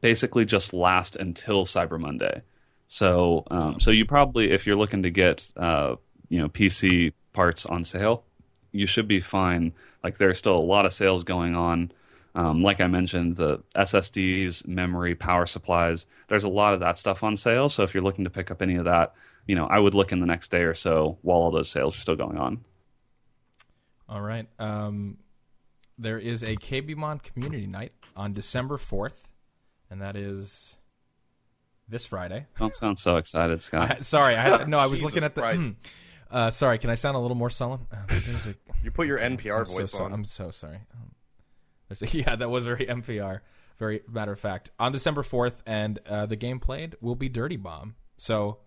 [0.00, 2.42] basically just last until Cyber Monday.
[2.86, 5.96] So um, so you probably if you're looking to get uh,
[6.32, 8.24] you know PC parts on sale,
[8.72, 9.74] you should be fine.
[10.02, 11.92] Like there's still a lot of sales going on.
[12.34, 16.06] Um, like I mentioned, the SSDs, memory, power supplies.
[16.28, 17.68] There's a lot of that stuff on sale.
[17.68, 19.14] So if you're looking to pick up any of that,
[19.46, 21.94] you know, I would look in the next day or so while all those sales
[21.96, 22.64] are still going on.
[24.08, 24.48] All right.
[24.58, 25.18] Um,
[25.98, 29.28] there is a KB Mod community night on December fourth,
[29.90, 30.76] and that is
[31.86, 32.46] this Friday.
[32.58, 33.88] Don't sound so excited, Scott.
[33.96, 35.76] had, sorry, I had, no, I was looking at the.
[36.32, 37.86] Uh, sorry, can I sound a little more sullen?
[37.92, 38.54] Uh, a-
[38.84, 40.12] You put your NPR I'm voice so- on.
[40.12, 40.78] I'm so sorry.
[40.94, 41.12] Um,
[41.88, 43.40] there's a, yeah, that was very NPR.
[43.78, 44.70] Very matter of fact.
[44.78, 47.94] On December fourth, and uh, the game played will be Dirty Bomb.
[48.16, 48.58] So,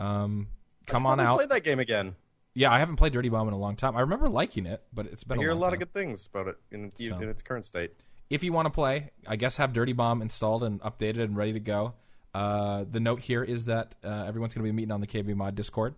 [0.00, 0.48] um,
[0.86, 1.36] come on out.
[1.38, 2.16] Play that game again.
[2.54, 3.96] Yeah, I haven't played Dirty Bomb in a long time.
[3.96, 5.74] I remember liking it, but it's been I a hear a long lot time.
[5.74, 7.18] of good things about it in, So.
[7.18, 7.92] in its current state.
[8.30, 11.52] if you want to play, I guess have Dirty Bomb installed and updated and ready
[11.54, 11.94] to go.
[12.32, 15.34] Uh, the note here is that uh, everyone's going to be meeting on the KB
[15.34, 15.94] Mod Discord.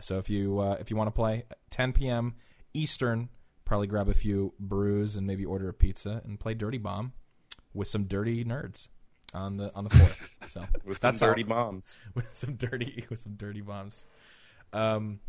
[0.00, 2.34] So if you uh, if you want to play, 10 p.m.
[2.74, 3.28] Eastern,
[3.64, 7.12] probably grab a few brews and maybe order a pizza and play Dirty Bomb
[7.74, 8.88] with some dirty nerds
[9.34, 10.18] on the on the fourth.
[10.46, 11.94] So With some that's how- dirty bombs.
[12.14, 14.04] with some dirty with some dirty bombs.
[14.72, 15.20] Um,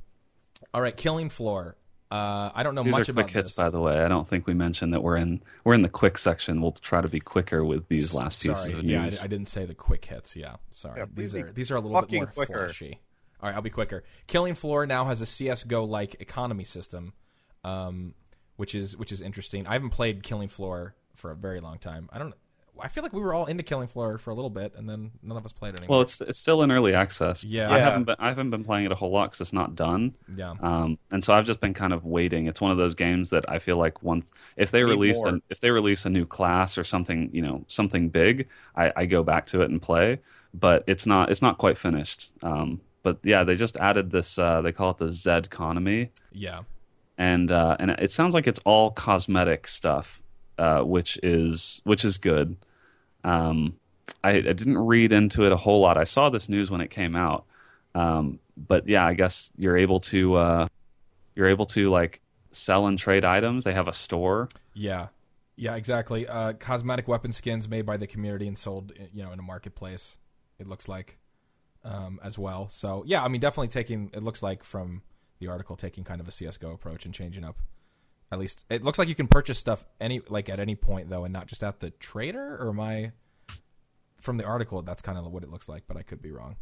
[0.73, 1.75] all right, Killing Floor.
[2.09, 3.55] Uh, I don't know These much are quick about hits, this.
[3.55, 3.99] by the way.
[4.03, 6.61] I don't think we mentioned that we're in we're in the quick section.
[6.61, 9.05] We'll try to be quicker with these last pieces Sorry, of yeah, I.
[9.05, 10.35] I didn't say the quick hits.
[10.35, 10.99] Yeah, sorry.
[10.99, 12.65] Yeah, these are these are a little bit more quicker.
[12.67, 12.99] flashy.
[13.41, 14.03] All right, I'll be quicker.
[14.27, 17.13] Killing Floor now has a CS:GO like economy system,
[17.63, 18.13] um,
[18.57, 19.65] which is which is interesting.
[19.67, 22.09] I haven't played Killing Floor for a very long time.
[22.11, 22.33] I don't.
[22.79, 25.11] I feel like we were all into Killing Floor for a little bit, and then
[25.21, 25.97] none of us played it anymore.
[25.97, 27.43] well, it's it's still in early access.
[27.43, 27.69] Yeah.
[27.69, 27.83] I Yeah.
[27.83, 30.15] haven't been I haven't been playing it a whole lot because it's not done.
[30.35, 32.47] yeah, Um, and so I've just been kind of waiting.
[32.47, 35.35] It's one of those games that I feel like once if they Need release more.
[35.35, 39.05] a, if they release a new class or something, you know, something big, I, I
[39.05, 40.19] go back to it and play.
[40.53, 42.31] but it's not it's not quite finished.
[42.41, 44.37] Um, but yeah, they just added this.
[44.37, 46.61] Uh, they call it the Z economy, Yeah.
[47.17, 50.21] and uh, and it sounds like it's all cosmetic stuff,
[50.57, 52.57] uh, which is which is good.
[53.23, 53.77] Um,
[54.23, 55.97] I, I didn't read into it a whole lot.
[55.97, 57.45] I saw this news when it came out,
[57.95, 60.67] um, but yeah, I guess you're able to uh,
[61.35, 62.21] you're able to like
[62.51, 63.63] sell and trade items.
[63.63, 64.49] They have a store.
[64.73, 65.07] Yeah,
[65.55, 66.27] yeah, exactly.
[66.27, 70.17] Uh, cosmetic weapon skins made by the community and sold, you know, in a marketplace.
[70.59, 71.17] It looks like,
[71.83, 72.69] um, as well.
[72.69, 74.11] So yeah, I mean, definitely taking.
[74.13, 75.01] It looks like from
[75.39, 77.57] the article taking kind of a CS:GO approach and changing up.
[78.31, 81.25] At least it looks like you can purchase stuff any like at any point though,
[81.25, 82.57] and not just at the trader.
[82.57, 83.11] Or I
[84.21, 84.81] from the article?
[84.81, 86.55] That's kind of what it looks like, but I could be wrong.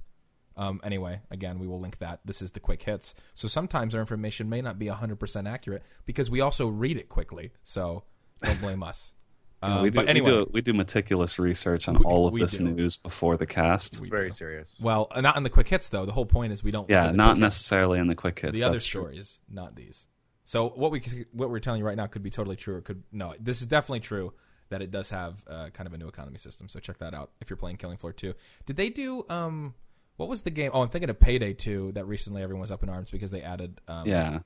[0.58, 2.20] Um, anyway, again, we will link that.
[2.26, 3.14] This is the quick hits.
[3.34, 7.52] So sometimes our information may not be 100% accurate because we also read it quickly.
[7.64, 8.04] So
[8.44, 9.14] don't blame us.
[9.62, 12.06] You know, Um, we, do, but anyway, we do we do meticulous research on We-
[12.06, 12.64] all of this do.
[12.64, 13.98] news before the cast.
[13.98, 14.80] It's very serious.
[14.82, 16.06] well, uh, not in the quick hits though.
[16.06, 16.90] The whole point is we don't.
[16.90, 17.40] yeah, not quick hits.
[17.42, 18.54] necessarily in the quick hits.
[18.58, 19.02] the other that's true.
[19.02, 20.08] stories, not these.
[20.46, 21.02] So what we
[21.34, 23.36] what we're telling you right now could be totally true or could no.
[23.40, 24.34] This is definitely true
[24.70, 26.70] that it does have uh, kind of a new economy system.
[26.70, 28.34] So check that out if you're playing Killing Floor 2.
[28.66, 29.74] Did they do um
[30.16, 30.72] what was the game?
[30.74, 33.42] Oh, I'm thinking of Payday 2 that recently everyone was up in arms because they
[33.42, 34.40] added um Yeah,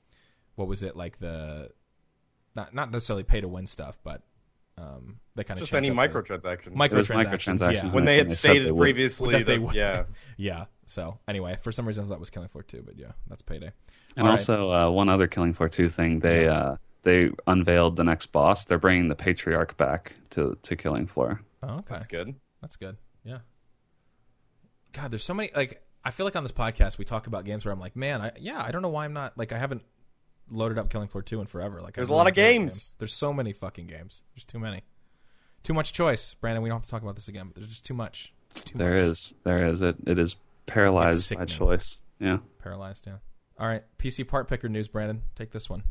[0.56, 1.70] what was it like the
[2.56, 4.22] not not necessarily pay to win stuff, but
[4.76, 6.74] um they kind of Just any microtransactions.
[6.74, 7.72] Microtransactions, microtransactions.
[7.84, 7.92] yeah.
[7.92, 9.74] when they had said they stated previously That they that, would.
[9.74, 10.04] yeah,
[10.36, 10.64] Yeah.
[10.86, 13.72] So anyway, for some reason that was Killing Floor 2, but yeah, that's Payday.
[14.16, 14.30] And All right.
[14.32, 18.64] also, uh, one other Killing Floor 2 thing, they uh, they unveiled the next boss.
[18.64, 21.40] They're bringing the Patriarch back to, to Killing Floor.
[21.62, 21.84] Oh, okay.
[21.90, 22.34] that's good.
[22.60, 22.96] That's good.
[23.24, 23.38] Yeah.
[24.92, 25.50] God, there's so many.
[25.54, 28.20] Like, I feel like on this podcast we talk about games where I'm like, man,
[28.20, 29.82] I, yeah, I don't know why I'm not like I haven't
[30.50, 31.80] loaded up Killing Floor two in forever.
[31.80, 32.74] Like, There's a lot of enjoy games.
[32.90, 32.94] game.
[32.98, 34.22] There's so many fucking games.
[34.34, 34.82] There's too many.
[35.62, 36.62] Too much choice, Brandon.
[36.62, 38.32] We don't have to talk about this again, but there's just too much.
[38.52, 39.00] Too There much.
[39.00, 39.82] is, there is.
[39.82, 40.36] It it is
[40.66, 41.98] paralyzed by choice.
[42.20, 42.38] Yeah.
[42.58, 43.06] paralyzed.
[43.06, 43.16] Yeah.
[43.58, 45.22] All right, PC part picker news, Brandon.
[45.34, 45.82] Take this one.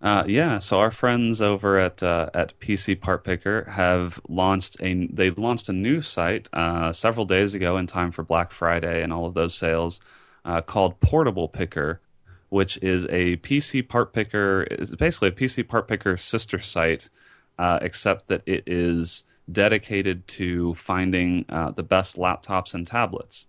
[0.00, 5.06] Uh, yeah, so our friends over at uh, at PC Part Picker have launched a
[5.06, 9.12] they launched a new site uh, several days ago in time for Black Friday and
[9.12, 10.00] all of those sales
[10.44, 12.00] uh, called Portable Picker,
[12.52, 14.66] which is a PC Part Picker.
[14.70, 17.08] It's basically a PC Part Picker sister site,
[17.58, 23.48] uh, except that it is dedicated to finding uh, the best laptops and tablets.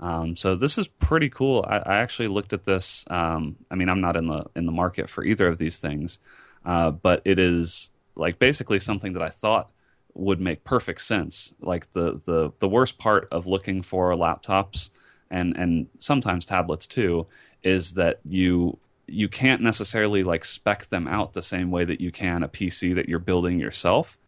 [0.00, 1.62] Um, so this is pretty cool.
[1.68, 3.04] I, I actually looked at this.
[3.10, 6.18] Um, I mean, I'm not in the in the market for either of these things,
[6.64, 9.72] uh, but it is like basically something that I thought
[10.14, 11.52] would make perfect sense.
[11.60, 14.88] Like the the the worst part of looking for laptops
[15.30, 17.26] and and sometimes tablets too
[17.62, 22.12] is that you you can't necessarily like spec them out the same way that you
[22.12, 24.18] can a PC that you're building yourself,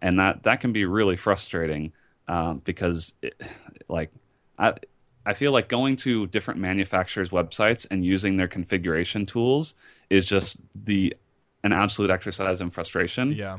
[0.00, 1.92] and that that can be really frustrating
[2.28, 3.40] um, because it,
[3.88, 4.10] like
[4.58, 4.74] I
[5.26, 9.74] I feel like going to different manufacturers' websites and using their configuration tools
[10.08, 11.14] is just the
[11.62, 13.32] an absolute exercise in frustration.
[13.32, 13.58] Yeah.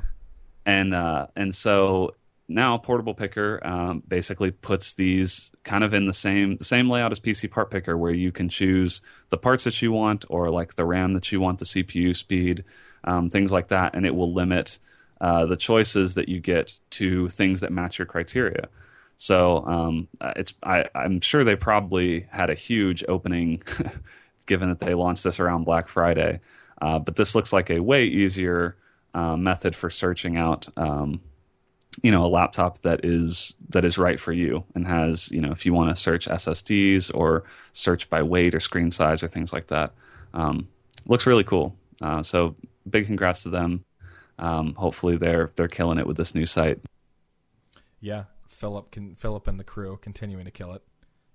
[0.66, 2.16] And uh, and so
[2.48, 7.12] now Portable Picker um, basically puts these kind of in the same the same layout
[7.12, 10.76] as PC Part Picker, where you can choose the parts that you want, or like
[10.76, 12.64] the RAM that you want, the CPU speed,
[13.04, 14.80] um, things like that, and it will limit
[15.22, 18.68] uh, the choices that you get to things that match your criteria.
[19.18, 23.62] So um, uh, it's I, I'm sure they probably had a huge opening,
[24.48, 26.42] given that they launched this around Black Friday.
[26.82, 28.76] Uh, but this looks like a way easier
[29.14, 31.22] uh, method for searching out, um,
[32.02, 35.52] you know, a laptop that is that is right for you and has, you know,
[35.52, 39.52] if you want to search SSDs or search by weight or screen size or things
[39.52, 39.94] like that.
[40.34, 40.68] Um,
[41.06, 41.76] looks really cool.
[42.02, 42.56] Uh, so
[42.90, 43.84] big congrats to them.
[44.40, 46.80] Um, hopefully they're they're killing it with this new site.
[48.00, 48.26] Yeah.
[48.48, 50.84] Philip can Philip and the crew continuing to kill it.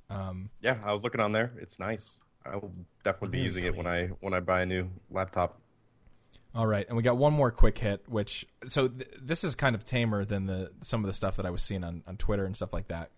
[0.08, 1.52] Um, Yeah, I was looking on there.
[1.60, 2.18] It's nice.
[2.44, 5.60] I will definitely be Very using it when I when I buy a new laptop.
[6.56, 9.74] All right, and we got one more quick hit, which so th- this is kind
[9.76, 12.46] of tamer than the some of the stuff that I was seeing on, on Twitter
[12.46, 13.10] and stuff like that.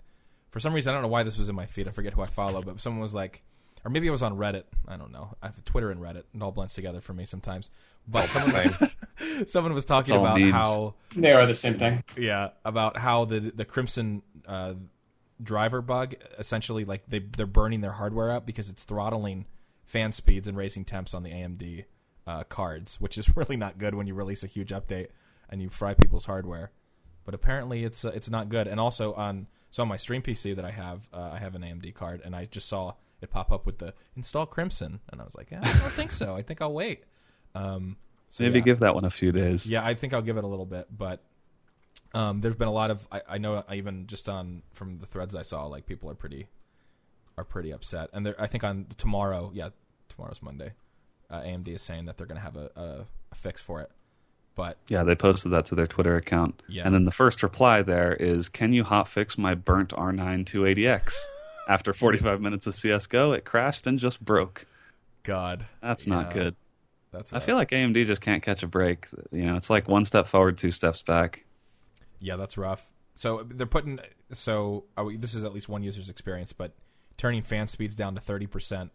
[0.51, 1.87] For some reason, I don't know why this was in my feed.
[1.87, 3.45] I forget who I follow, but someone was like,
[3.85, 4.65] or maybe it was on Reddit.
[4.89, 5.37] I don't know.
[5.41, 6.25] I have Twitter and Reddit.
[6.35, 7.71] It all blends together for me sometimes.
[8.09, 10.53] But someone was, someone was talking about memes.
[10.53, 12.03] how They are the same thing.
[12.17, 14.75] yeah about how the the Crimson uh,
[15.41, 19.47] driver bug essentially like they they're burning their hardware up because it's throttling
[19.85, 21.85] fan speeds and raising temps on the AMD
[22.29, 25.09] uh, cards, which is really not good when you release a huge update
[25.49, 26.71] and you fry people's hardware.
[27.25, 28.67] But apparently it's uh, it's not good.
[28.69, 31.63] And also on so on my stream PC that I have, uh, I have an
[31.63, 35.25] AMD card, and I just saw it pop up with the install Crimson, and I
[35.25, 36.37] was like, eh, I don't think so.
[36.37, 37.05] I think I'll wait.
[37.55, 37.97] Um,
[38.29, 38.65] so Maybe yeah.
[38.65, 39.69] give that one a few days.
[39.69, 41.23] Yeah, I think I'll give it a little bit, but
[42.15, 45.07] Um, there's been a lot of I, I know I even just on from the
[45.07, 46.47] threads I saw like people are pretty
[47.37, 49.71] are pretty upset, and I think on tomorrow, yeah,
[50.09, 50.73] tomorrow's Monday.
[51.31, 53.91] Uh, AMD is saying that they're going to have a, a, a fix for it,
[54.55, 56.63] but Yeah, they posted that to their Twitter account.
[56.69, 56.85] Yeah.
[56.87, 61.15] And then the first reply there is, "Can you hotfix my burnt R9 280X?"
[61.69, 64.65] After 45 minutes of CS:GO, it crashed and just broke.
[65.23, 66.15] God, That's Yeah.
[66.15, 66.57] not good.
[67.13, 69.07] that's I feel like AMD just can't catch a break.
[69.31, 71.45] You know, it's like one step forward, two steps back.
[72.21, 72.89] Yeah, that's rough.
[73.15, 73.99] So they're putting
[74.33, 76.73] so oh, this is at least one user's experience, but
[77.19, 78.91] turning fan speeds down to thirty percent,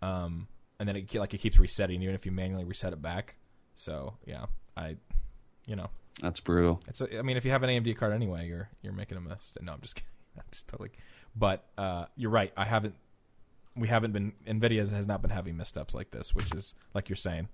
[0.00, 0.46] um,
[0.78, 3.36] and then it like it keeps resetting even if you manually reset it back.
[3.74, 4.46] So yeah,
[4.76, 4.96] I,
[5.66, 6.80] you know, That's brutal.
[6.88, 9.20] it's a, I mean if you have an AMD card anyway, you're you're making a
[9.20, 9.62] mistake.
[9.62, 10.08] No, I'm just kidding.
[10.36, 10.90] I'm just totally.
[11.34, 12.52] But uh, you're right.
[12.56, 12.94] I haven't.
[13.74, 14.32] We haven't been.
[14.46, 17.48] Nvidia has not been having missteps like this, which is like you're saying,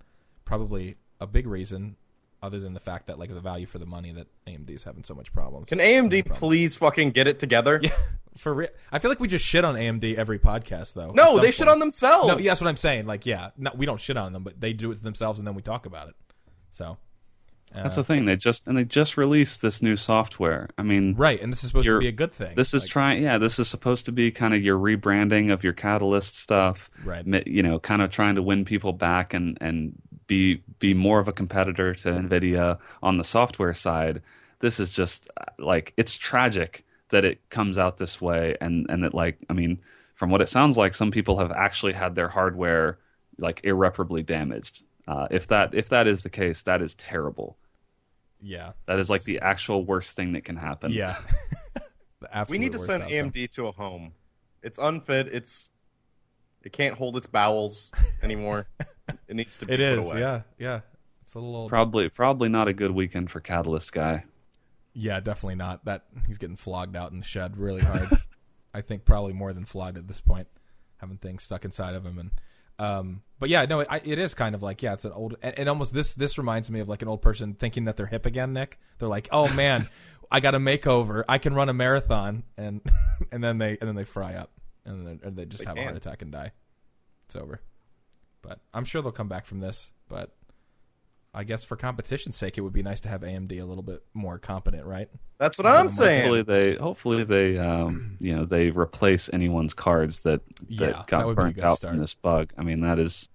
[0.45, 1.97] probably a big reason.
[2.43, 5.05] Other than the fact that like the value for the money that AMD is having
[5.05, 5.67] so much problems.
[5.67, 6.39] Can AMD problems.
[6.41, 7.79] please fucking get it together?
[7.81, 7.93] Yeah,
[8.37, 8.69] for real.
[8.91, 11.13] I feel like we just shit on AMD every podcast, though.
[11.13, 12.29] No, at some they shit on themselves.
[12.29, 13.07] No, yeah, that's what I'm saying.
[13.07, 15.47] Like, yeah, no, we don't shit on them, but they do it to themselves, and
[15.47, 16.15] then we talk about it.
[16.71, 16.97] So,
[17.75, 18.25] uh, That's the thing.
[18.27, 20.69] They just and they just released this new software.
[20.77, 22.55] I mean, right, and this is supposed to be a good thing.
[22.55, 23.39] This is Like, trying, yeah.
[23.39, 27.25] This is supposed to be kind of your rebranding of your Catalyst stuff, Right.
[27.47, 29.95] You know, kind of trying to win people back and and
[30.33, 34.23] be be more of a competitor to Nvidia on the software side.
[34.61, 35.29] This is just
[35.59, 39.81] like it's tragic that it comes out this way, and and that like I mean,
[40.15, 42.99] from what it sounds like, some people have actually had their hardware
[43.39, 44.85] like irreparably damaged.
[45.07, 47.59] Uh, if that if that is the case, that is terrible.
[48.41, 50.93] yeah, That is like the actual worst thing that can happen.
[50.93, 51.17] yeah.
[52.49, 53.33] We need to send outcome.
[53.33, 54.13] AMD to a home.
[54.63, 55.27] It's unfit.
[55.27, 55.71] It's
[56.63, 57.91] it can't hold its bowels
[58.23, 58.69] anymore.
[59.29, 60.21] It needs to be It put is, away.
[60.21, 60.81] yeah, yeah.
[61.23, 61.69] It's a little old.
[61.71, 64.25] Probably probably not a good weekend for Catalyst guy.
[64.95, 65.85] Yeah, definitely not.
[65.85, 68.09] That he's getting flogged out in the shed really hard.
[68.75, 70.49] I think probably more than flogged at this point,
[70.99, 72.19] having things stuck inside of him.
[72.19, 72.31] And
[72.79, 75.37] um, but yeah, no, it, I, it is kind of like yeah, it's an old
[75.43, 78.07] and, and almost this this reminds me of like an old person thinking that they're
[78.07, 78.53] hip again.
[78.53, 79.89] Nick, they're like, oh man,
[80.31, 81.25] I got a makeover.
[81.29, 82.81] I can run a marathon, and
[83.33, 84.51] and then they and then they fry up,
[84.85, 86.53] and then they just They have a heart attack and die.
[87.27, 87.61] It's over.
[88.43, 89.91] But I'm sure they'll come back from this.
[90.09, 90.35] But
[91.33, 94.03] I guess for competition's sake, it would be nice to have AMD a little bit
[94.13, 95.09] more competent, right?
[95.39, 96.23] That's what I'm saying.
[96.23, 96.75] Hopefully saying.
[96.77, 101.37] they hopefully they um, you know they replace anyone's cards that that Yeah, got would
[101.37, 101.93] be a burnt out start.
[101.93, 102.53] from this bug.
[102.59, 103.29] I mean that is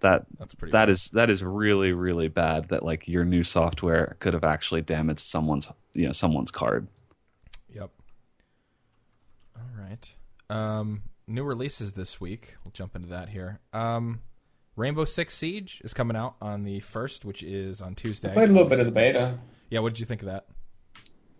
[0.00, 0.72] that That's pretty.
[0.72, 0.88] that bad.
[0.90, 5.20] is that is really really bad that like your new software could have actually damaged
[5.20, 6.88] someone's you know someone's card.
[7.72, 7.90] Yep.
[9.56, 10.14] All right.
[10.50, 12.56] Um, new releases this week.
[12.64, 13.60] We'll jump into that here.
[13.72, 14.20] Um,
[14.76, 18.30] Rainbow Six Siege is coming out on the first, which is on Tuesday.
[18.30, 19.38] I played a little bit of the beta.
[19.70, 20.46] Yeah, what did you think of that?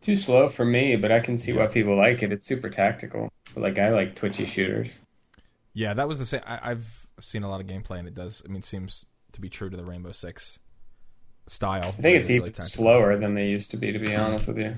[0.01, 2.31] Too slow for me, but I can see why people like it.
[2.31, 3.31] It's super tactical.
[3.55, 5.01] But like I like twitchy shooters.
[5.73, 6.43] Yeah, that was the same.
[6.47, 8.43] I, I've seen a lot of gameplay, and it does.
[8.45, 10.59] I mean, seems to be true to the Rainbow Six
[11.47, 11.89] style.
[11.89, 12.85] I think it's even tactical.
[12.85, 14.75] slower than they used to be, to be honest with you.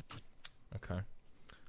[0.76, 1.00] Okay.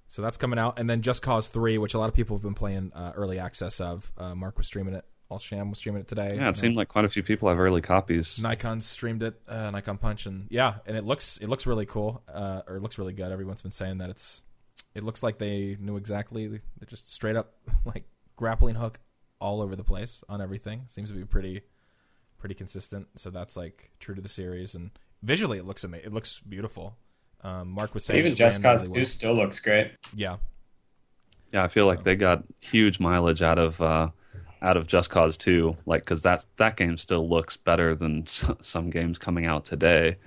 [0.08, 2.44] So that's coming out, and then Just Cause Three, which a lot of people have
[2.44, 4.12] been playing uh, early access of.
[4.18, 5.06] Uh, Mark was streaming it.
[5.30, 6.30] All Sham was streaming it today.
[6.32, 8.42] Yeah, And it seemed like quite a few people have early copies.
[8.42, 12.24] Nikon streamed it, uh, Nikon Punch, and yeah, and it looks it looks really cool,
[12.34, 13.32] uh, or it looks really good.
[13.32, 14.42] Everyone's been saying that it's
[14.96, 16.48] it looks like they knew exactly.
[16.48, 17.54] They just straight up
[17.86, 18.06] like
[18.36, 19.00] grappling hook
[19.40, 20.84] all over the place on everything.
[20.88, 21.62] Seems to be pretty
[22.38, 23.08] pretty consistent.
[23.16, 24.92] So that's like true to the series, and
[25.24, 26.08] visually it looks amazing.
[26.08, 26.96] It looks beautiful.
[27.44, 29.06] Um, Mark was saying Even it Just Cause really 2 well.
[29.06, 29.92] still looks great.
[30.16, 30.38] Yeah,
[31.54, 34.10] Yeah, I feel like they got huge mileage out of uh,
[34.62, 38.50] out of Just Cause 2, like because that that game still looks better than s-
[38.62, 40.18] some games coming out today.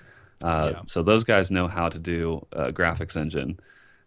[0.43, 0.83] Uh, Yeah.
[0.87, 3.59] So those guys know how to do a graphics engine,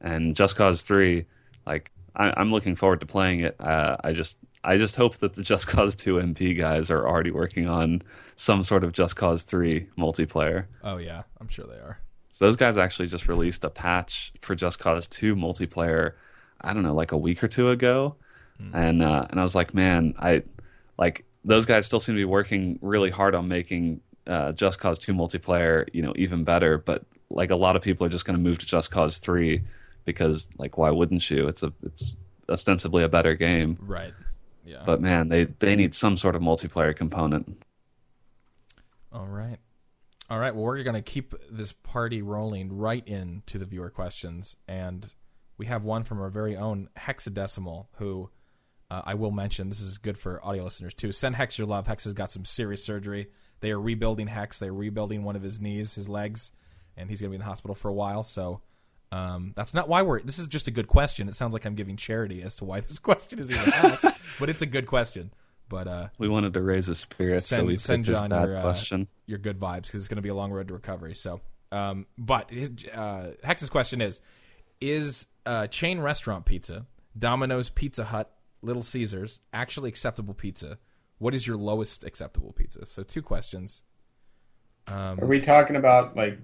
[0.01, 1.25] and Just Cause 3,
[1.67, 3.55] like I, I'm looking forward to playing it.
[3.59, 7.31] Uh, I just I just hope that the Just Cause 2 MP guys are already
[7.31, 8.01] working on
[8.35, 10.65] some sort of Just Cause 3 multiplayer.
[10.83, 11.99] oh yeah, I'm sure they are.
[12.31, 16.13] So those guys actually just released a patch for Just Cause 2 multiplayer.
[16.61, 18.15] I don't know, like a week or two ago,
[18.73, 20.43] and uh, and I was like, man, I
[20.97, 24.99] like those guys still seem to be working really hard on making uh, Just Cause
[24.99, 26.77] 2 multiplayer, you know, even better.
[26.77, 29.61] But like a lot of people are just going to move to Just Cause 3
[30.05, 31.47] because like why wouldn't you?
[31.47, 32.15] It's a it's
[32.49, 34.13] ostensibly a better game, Right.
[34.65, 34.83] Yeah.
[34.85, 37.61] but man, they they need some sort of multiplayer component.
[39.11, 39.57] All right.
[40.29, 40.55] All right.
[40.55, 44.55] Well, we're going to keep this party rolling right into the viewer questions.
[44.67, 45.07] And
[45.57, 48.29] we have one from our very own Hexadecimal, who
[48.93, 49.69] uh, I will mention.
[49.69, 51.11] This is good for audio listeners, too.
[51.11, 51.87] Send Hex your love.
[51.87, 53.27] Hex has got some serious surgery.
[53.61, 54.59] They are rebuilding Hex.
[54.59, 56.51] They're rebuilding one of his knees, his legs,
[56.95, 58.23] and he's going to be in the hospital for a while.
[58.23, 58.61] So
[59.11, 60.21] Um, that's not why we're.
[60.21, 61.27] This is just a good question.
[61.29, 64.05] It sounds like I'm giving charity as to why this question is even asked,
[64.39, 65.31] but it's a good question.
[65.69, 68.75] But uh, We wanted to raise his spirits, so we send John your, uh,
[69.25, 71.15] your good vibes because it's going to be a long road to recovery.
[71.15, 71.41] So,
[71.71, 74.19] um, but his, uh, Hex's question is:
[74.81, 76.85] Is uh, chain restaurant pizza,
[77.17, 78.31] Domino's, Pizza Hut,
[78.63, 80.79] Little Caesars, actually acceptable pizza?
[81.19, 82.85] What is your lowest acceptable pizza?
[82.85, 83.83] So, two questions.
[84.87, 86.39] Um, Are we talking about like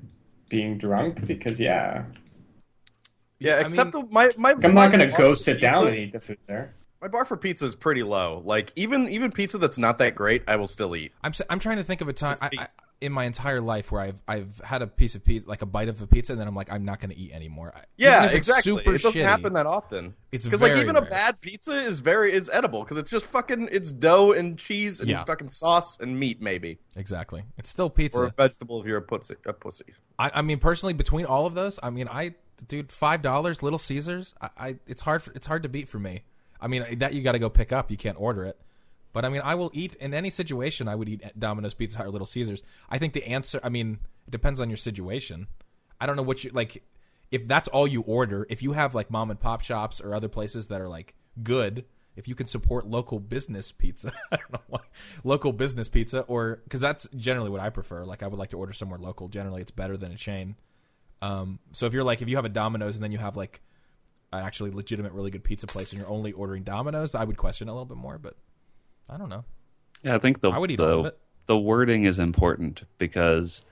[0.50, 1.26] being drunk?
[1.26, 2.06] Because yeah,
[3.40, 4.52] Yeah, I mean- except my my.
[4.52, 6.76] I'm my not gonna go for sit down and eat the food there.
[7.02, 8.42] My bar for pizza is pretty low.
[8.44, 11.14] Like even even pizza that's not that great, I will still eat.
[11.24, 12.68] I'm I'm trying to think of a time I, I,
[13.00, 15.88] in my entire life where I've I've had a piece of pizza, like a bite
[15.88, 17.74] of a pizza, and then I'm like, I'm not going to eat anymore.
[17.96, 18.74] Yeah, exactly.
[18.74, 20.14] Super it doesn't shitty, happen that often.
[20.34, 23.70] It's because like even a bad pizza is very is edible because it's just fucking
[23.72, 25.24] it's dough and cheese and Yeah.
[25.24, 27.44] fucking sauce and meat maybe Exactly.
[27.58, 28.20] It's still pizza.
[28.20, 29.36] or a vegetable if you're a pussy.
[29.46, 29.86] A pussy.
[30.18, 32.36] I, I mean, personally, between all of those, I mean, I,
[32.68, 34.36] dude, five dollars, Little Caesars.
[34.42, 35.24] I, I, it's hard.
[35.24, 36.24] For, it's hard to beat for me.
[36.62, 37.90] I mean, that you got to go pick up.
[37.90, 38.60] You can't order it.
[39.12, 40.88] But I mean, I will eat in any situation.
[40.88, 42.64] I would eat Domino's, Pizza or Little Caesars.
[42.90, 43.60] I think the answer.
[43.64, 45.48] I mean, it depends on your situation.
[46.00, 46.84] I don't know what you like.
[47.32, 50.28] If that's all you order, if you have like mom and pop shops or other
[50.28, 54.62] places that are like good, if you can support local business pizza, I don't know
[54.68, 54.80] why
[55.24, 58.06] local business pizza, or because that's generally what I prefer.
[58.06, 59.28] Like I would like to order somewhere local.
[59.28, 60.56] Generally, it's better than a chain.
[61.22, 63.62] Um, so if you're like if you have a Domino's and then you have like
[64.32, 67.68] an actually legitimate, really good pizza place and you're only ordering Domino's, I would question
[67.68, 68.18] it a little bit more.
[68.18, 68.36] But
[69.10, 69.46] I don't know.
[70.04, 71.20] Yeah, I think the I would eat the, all of it.
[71.48, 73.66] the wording is important because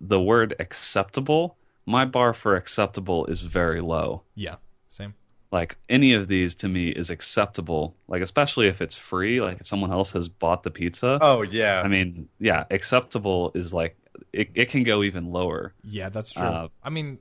[0.00, 4.22] the word acceptable, my bar for acceptable is very low.
[4.34, 4.56] Yeah,
[4.88, 5.14] same.
[5.52, 7.96] Like any of these to me is acceptable.
[8.08, 11.18] Like especially if it's free, like if someone else has bought the pizza.
[11.20, 13.96] Oh yeah, I mean, yeah, acceptable is like
[14.32, 15.74] it, it can go even lower.
[15.84, 16.46] Yeah, that's true.
[16.46, 17.18] Uh, I mean,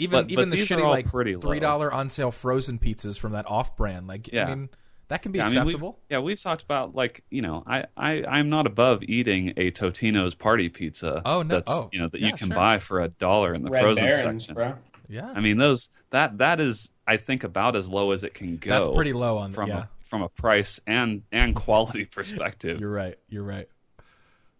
[0.00, 1.40] even but- even but the these shitty like pretty low.
[1.40, 4.46] three dollar on sale frozen pizzas from that off brand, like Yeah.
[4.46, 4.68] I mean,
[5.08, 5.98] that can be Yeah, I mean, we've- acceptable.
[6.08, 10.34] yeah, we've talked about like you know, I I I'm not above eating a Totino's
[10.34, 11.20] party pizza.
[11.24, 11.56] Oh, no.
[11.56, 12.56] that's, Oh, you know that yeah, you can sure.
[12.56, 14.54] buy for a dollar in the Red frozen Barons, section.
[14.54, 14.74] bro.
[15.08, 18.56] yeah, I mean, those that that is I think about as low as it can
[18.56, 18.70] go.
[18.70, 19.78] that's pretty low on from yeah.
[19.78, 22.78] a, from a price and and quality perspective.
[22.80, 23.16] You're right.
[23.28, 23.68] You're right.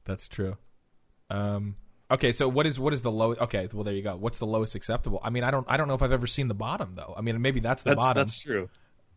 [0.04, 0.56] That's true.
[1.28, 1.76] Um.
[2.10, 3.34] Okay, so what is what is the low?
[3.34, 4.16] Okay, well there you go.
[4.16, 5.20] What's the lowest acceptable?
[5.22, 7.14] I mean, I don't I don't know if I've ever seen the bottom though.
[7.16, 8.20] I mean, maybe that's the that's bottom.
[8.20, 8.68] that's true.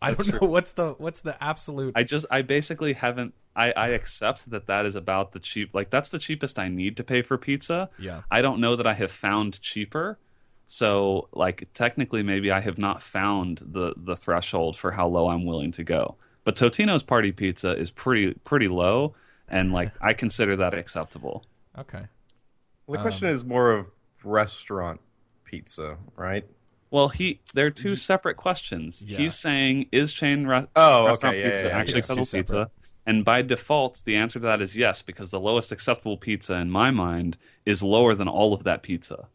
[0.01, 1.93] I don't know what's the what's the absolute.
[1.95, 5.89] I just I basically haven't I, I accept that that is about the cheap like
[5.89, 7.89] that's the cheapest I need to pay for pizza.
[7.97, 8.21] Yeah.
[8.29, 10.19] I don't know that I have found cheaper.
[10.67, 15.45] So like technically maybe I have not found the the threshold for how low I'm
[15.45, 16.15] willing to go.
[16.43, 19.15] But Totino's party pizza is pretty pretty low
[19.47, 21.45] and like I consider that acceptable.
[21.79, 22.07] okay.
[22.87, 23.87] Well, the question um, is more of
[24.23, 25.01] restaurant
[25.43, 26.45] pizza, right?
[26.91, 29.03] Well, he they're two separate questions.
[29.05, 29.17] Yeah.
[29.17, 31.77] He's saying is chain re- Oh, restaurant okay, yeah, pizza yeah, yeah.
[31.77, 32.45] actually acceptable separate.
[32.45, 32.71] pizza?
[33.05, 36.69] And by default, the answer to that is yes, because the lowest acceptable pizza in
[36.71, 39.27] my mind is lower than all of that pizza.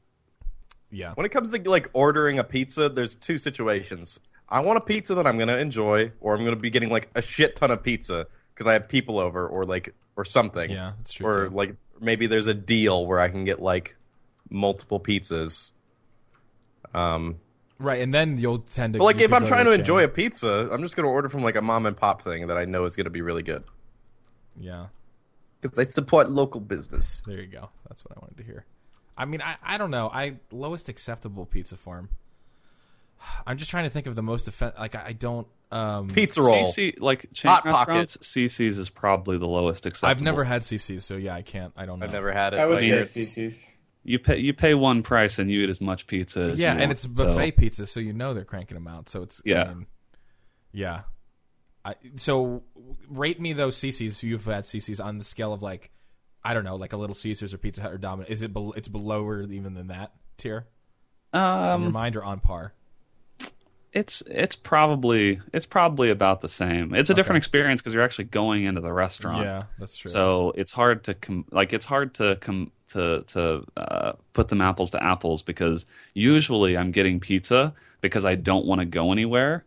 [0.90, 1.12] Yeah.
[1.14, 4.20] When it comes to like ordering a pizza, there's two situations.
[4.48, 7.20] I want a pizza that I'm gonna enjoy, or I'm gonna be getting like a
[7.20, 10.70] shit ton of pizza because I have people over, or like or something.
[10.70, 11.26] Yeah, that's true.
[11.26, 11.54] Or too.
[11.54, 13.96] like maybe there's a deal where I can get like
[14.50, 15.72] multiple pizzas.
[16.94, 17.38] Um,
[17.78, 18.98] right, and then you'll tend to.
[18.98, 21.42] but like if I'm trying to a enjoy a pizza, I'm just gonna order from
[21.42, 23.64] like a mom and pop thing that I know is gonna be really good
[24.60, 24.86] yeah.
[25.60, 27.22] because I support local business.
[27.26, 27.70] There you go.
[27.88, 28.64] That's what I wanted to hear.
[29.16, 30.08] I mean, I, I don't know.
[30.08, 32.10] I lowest acceptable pizza form.
[33.46, 36.40] I'm just trying to think of the most offen- like I, I don't um Pizza
[36.40, 36.64] roll.
[36.66, 37.76] CC like chain Hot Pocket.
[37.96, 40.10] restaurants, CC's is probably the lowest acceptable.
[40.10, 41.72] I've never had CC's, so yeah, I can't.
[41.76, 42.06] I don't know.
[42.06, 42.60] I've never had it.
[42.60, 43.70] I would but say it's- CC's.
[44.04, 46.70] You pay you pay one price and you eat as much pizza as yeah, you
[46.72, 49.08] and want, it's buffet so- pizza, so you know they're cranking them out.
[49.10, 49.64] So it's I Yeah.
[49.74, 49.86] mean,
[50.72, 51.02] yeah.
[51.84, 52.62] I, so
[53.08, 54.22] rate me those CC's.
[54.22, 55.90] You've had CC's on the scale of like,
[56.42, 58.26] I don't know, like a Little Caesars or Pizza Hut or Domino.
[58.30, 58.54] Is it?
[58.54, 60.66] Be, it's below or even than that tier
[61.34, 62.72] in your um, mind or on par?
[63.92, 66.94] It's it's probably it's probably about the same.
[66.94, 69.44] It's a different experience because you're actually going into the restaurant.
[69.44, 70.10] Yeah, that's true.
[70.10, 74.60] So it's hard to com- like it's hard to com- to to uh, put them
[74.60, 79.64] apples to apples because usually I'm getting pizza because I don't want to go anywhere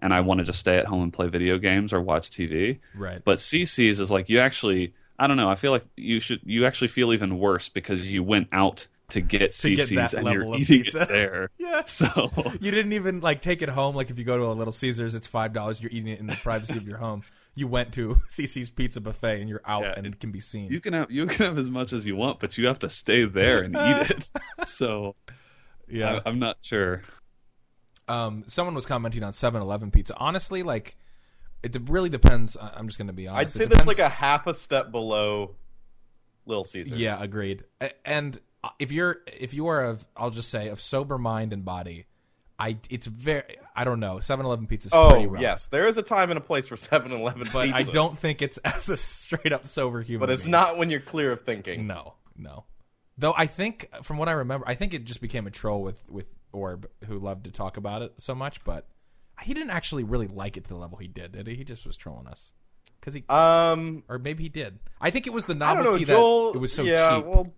[0.00, 2.78] and I want to just stay at home and play video games or watch TV.
[2.94, 3.22] right.
[3.24, 5.48] But CC's is like you actually I don't know.
[5.48, 9.20] I feel like you should you actually feel even worse because you went out to
[9.20, 11.02] get To get CC's that and level you're of eating pizza.
[11.02, 11.50] it there.
[11.58, 11.82] yeah.
[11.86, 12.30] So
[12.60, 13.94] You didn't even like take it home.
[13.94, 15.80] Like if you go to a Little Caesars, it's five dollars.
[15.80, 17.22] You're eating it in the privacy of your home.
[17.54, 20.70] You went to CC's Pizza Buffet and you're out Yeah, and it can be seen.
[20.70, 22.88] you can have you can have as much as you want, but you have to
[22.88, 24.30] stay there and eat it.
[24.68, 25.14] So
[25.88, 26.20] Yeah.
[26.24, 27.02] I, I'm not sure.
[28.08, 30.14] Um, someone was commenting on 7-Eleven pizza.
[30.16, 30.96] Honestly, like
[31.62, 32.56] it de- really depends.
[32.56, 33.56] I- I'm just going to be honest.
[33.56, 35.56] I'd say that's like a half a step below
[36.44, 36.96] Little Caesars.
[36.98, 37.64] Yeah, agreed.
[37.80, 38.38] A- And
[38.78, 42.06] if you're if you are of I'll just say of sober mind and body,
[42.58, 43.42] I it's very
[43.74, 44.16] I don't know.
[44.16, 45.42] 7-Eleven pizza is pretty Oh rough.
[45.42, 47.76] yes, there is a time and a place for 7-Eleven But pizza.
[47.76, 50.20] I don't think it's as a straight up sober human.
[50.26, 50.52] But it's being.
[50.52, 51.86] not when you're clear of thinking.
[51.86, 52.64] No, no.
[53.18, 55.98] Though I think, from what I remember, I think it just became a troll with
[56.08, 58.62] with Orb, who loved to talk about it so much.
[58.64, 58.86] But
[59.42, 61.54] he didn't actually really like it to the level he did, did he?
[61.54, 62.52] He just was trolling us
[63.00, 64.78] because he, Um, or maybe he did.
[65.00, 66.04] I think it was the novelty know.
[66.04, 67.24] Joel, that it was so yeah, cheap.
[67.26, 67.54] well,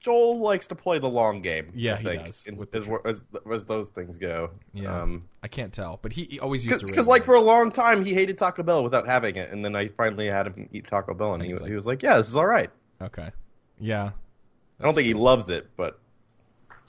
[0.00, 1.70] Joel likes to play the long game.
[1.74, 3.22] Yeah, I he think, does, in- with as, as,
[3.52, 4.50] as those things go.
[4.72, 7.40] yeah, Um, I can't tell, but he, he always used to because like for a
[7.40, 10.68] long time he hated Taco Bell without having it, and then I finally had him
[10.72, 12.70] eat Taco Bell, and he, he's like- he was like, "Yeah, this is all right."
[13.02, 13.30] okay,
[13.78, 14.10] yeah,
[14.80, 15.98] I don't think he loves it, but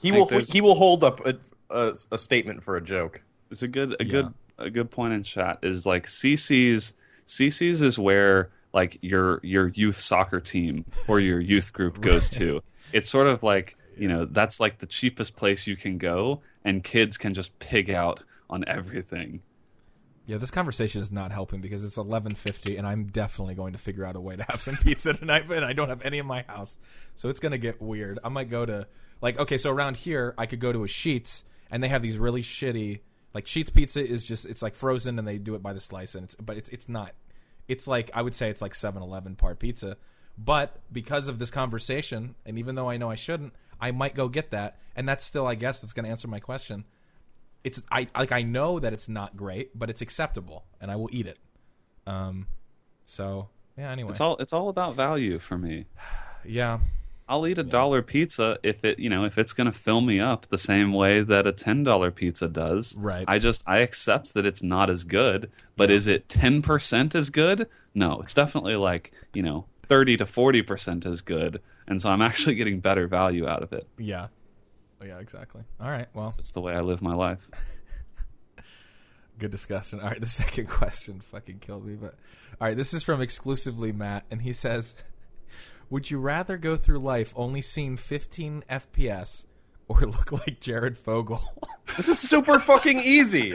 [0.00, 1.36] he will there's- he will hold up a,
[1.70, 3.20] a, a statement for a joke.
[3.50, 4.10] It's a good a Yeah.
[4.10, 6.92] good a good point in chat is like CC's
[7.26, 12.62] CC's is where like your your youth soccer team or your youth group goes to.
[12.92, 16.82] It's sort of like you know that's like the cheapest place you can go, and
[16.82, 19.40] kids can just pig out on everything.
[20.26, 20.36] yeah.
[20.38, 24.04] This conversation is not helping because it's eleven fifty, and I'm definitely going to figure
[24.04, 25.44] out a way to have some pizza tonight.
[25.48, 26.78] But I don't have any in my house,
[27.14, 28.18] so it's gonna get weird.
[28.24, 28.86] I might go to
[29.20, 32.18] like okay, so around here I could go to a Sheetz, and they have these
[32.18, 33.00] really shitty
[33.34, 36.14] like Sheetz pizza is just it's like frozen, and they do it by the slice,
[36.14, 37.12] and it's but it's it's not.
[37.68, 39.96] It's like I would say it's like 7-Eleven part pizza,
[40.36, 44.28] but because of this conversation, and even though I know I shouldn't, I might go
[44.28, 46.84] get that, and that's still I guess that's going to answer my question.
[47.64, 51.08] It's I like I know that it's not great, but it's acceptable, and I will
[51.12, 51.38] eat it.
[52.06, 52.46] Um,
[53.06, 53.90] so yeah.
[53.90, 55.86] Anyway, It's all it's all about value for me.
[56.44, 56.80] yeah,
[57.28, 60.20] I'll eat a dollar pizza if it you know if it's going to fill me
[60.20, 62.96] up the same way that a ten dollar pizza does.
[62.96, 63.24] Right.
[63.28, 67.30] I just I accept that it's not as good, but is it ten percent as
[67.30, 67.68] good?
[67.94, 72.22] No, it's definitely like you know thirty to forty percent as good, and so I'm
[72.22, 73.86] actually getting better value out of it.
[73.98, 74.28] yeah,
[75.00, 75.18] oh, yeah.
[75.18, 75.62] Exactly.
[75.80, 76.06] All right.
[76.14, 77.50] Well, It's the way I live my life.
[79.38, 80.00] Good discussion.
[80.00, 82.14] All right, the second question fucking killed me, but
[82.60, 84.94] all right, this is from exclusively Matt, and he says,
[85.90, 89.44] "Would you rather go through life only seeing 15 FPS
[89.88, 91.42] or look like Jared Fogle?"
[91.96, 93.54] This is super fucking easy.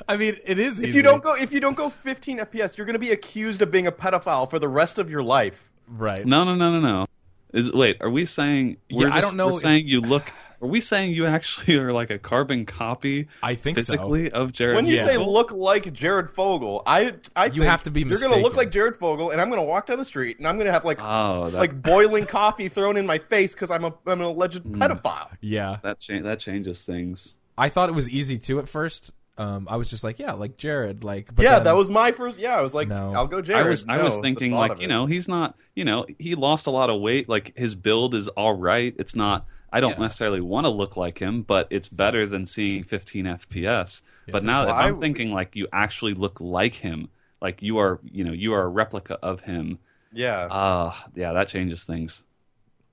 [0.08, 0.80] I mean, it is.
[0.80, 0.96] If easy.
[0.98, 3.70] you don't go if you don't go 15 FPS, you're going to be accused of
[3.70, 5.70] being a pedophile for the rest of your life.
[5.88, 7.06] right, No, no, no, no, no.
[7.52, 8.78] Is wait, are we saying?
[8.90, 10.32] We're Yeah, I don't know We're saying you look.
[10.62, 13.28] Are we saying you actually are like a carbon copy?
[13.42, 13.82] I think so.
[13.82, 14.76] physically of Jared.
[14.76, 15.04] When you Yeah.
[15.04, 18.40] say look like Jared Fogle, I I You think have to be You're going to
[18.40, 20.66] look like Jared Fogle, and I'm going to walk down the street, and I'm going
[20.66, 23.94] to have like Oh, that, like boiling coffee thrown in my face because I'm a
[24.06, 24.80] I'm an alleged Hmm.
[24.82, 25.28] pedophile.
[25.40, 25.78] yeah.
[25.82, 27.34] that cha- that changes things.
[27.58, 29.12] I thought it was easy too at first.
[29.36, 31.34] Um, I was just like, yeah, like Jared, like.
[31.34, 32.38] But yeah, then- that was my first.
[32.38, 33.12] Yeah, I was like, No.
[33.12, 33.66] I'll go Jared.
[33.66, 36.70] I was I was thinking like you know he's not you know he lost a
[36.70, 38.94] lot of weight like his build is all right.
[38.98, 39.46] It's not.
[39.72, 40.02] I don't Yeah.
[40.02, 44.02] necessarily want to look like him, but it's better than seeing 15 FPS.
[44.30, 47.08] but now, if I- I'm thinking like you actually look like him,
[47.42, 49.80] like you are, you know, you are a replica of him.
[50.12, 52.22] Yeah, Ah, yeah, that changes things.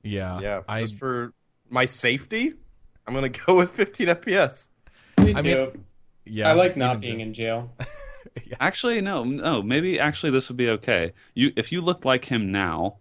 [0.03, 0.61] yeah, yeah.
[0.67, 1.33] I Just for
[1.69, 2.53] my safety,
[3.05, 4.69] I'm going to go with 15 FPS.
[5.23, 5.85] Me I mean,
[6.25, 6.49] yeah.
[6.49, 7.27] I like not even being Jared.
[7.27, 7.71] in jail.
[8.59, 9.61] Actually, no, no.
[9.61, 11.11] Maybe actually this would be okay.
[11.33, 12.97] You, if you looked like him now,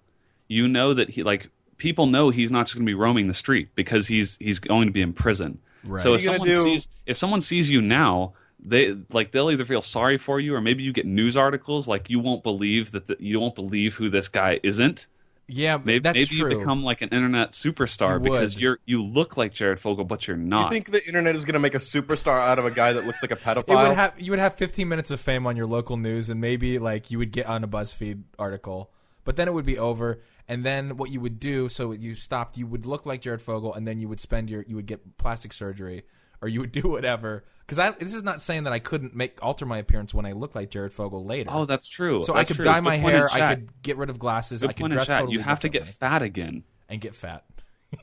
[0.49, 3.35] you know that he like people know he's not just going to be roaming the
[3.35, 5.59] street because he's he's going to be in prison.
[5.85, 6.03] Right.
[6.03, 9.31] So if What are you someone do- sees if someone sees you now, they like
[9.33, 12.43] they'll either feel sorry for you or maybe you get news articles like you won't
[12.43, 15.07] believe that the, you won't believe who this guy isn't.
[15.53, 16.51] Yeah, Maybe, that's maybe true.
[16.53, 18.63] you become like an internet superstar You because would.
[18.63, 20.65] you're you look like Jared Fogle but you're not.
[20.65, 23.07] You think the internet is going to make a superstar out of a guy that
[23.07, 23.69] looks like a pedophile?
[23.85, 26.41] It would have you would have 15 minutes of fame on your local news, and
[26.41, 28.91] maybe like you would get on a BuzzFeed article,
[29.25, 30.21] but then it would be over.
[30.49, 33.73] And then what you would do, so you stopped, you would look like Jared Fogle,
[33.73, 36.03] and then you would spend your you would get plastic surgery,
[36.43, 37.45] or you would do whatever.
[37.67, 40.33] Because I this is not saying that I couldn't make alter my appearance when I
[40.33, 41.51] look like Jared Fogle later.
[41.53, 42.23] oh, that's true.
[42.23, 42.65] so I could true.
[42.65, 45.07] dye my point in hair, I could get rid of glasses, Good I could dress
[45.07, 46.65] totally You have to get fat again.
[46.89, 47.45] and get fat.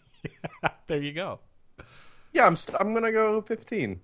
[0.87, 1.39] there you go.
[2.33, 2.55] Yeah, I'm.
[2.55, 3.99] St- I'm going to go 15.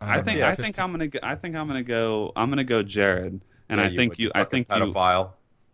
[0.00, 0.46] I don't think know.
[0.46, 3.80] I think I'm gonna go, I think I'm gonna go I'm gonna go Jared, and
[3.80, 5.30] Yeah, I think would, you I fucking think you pedophile.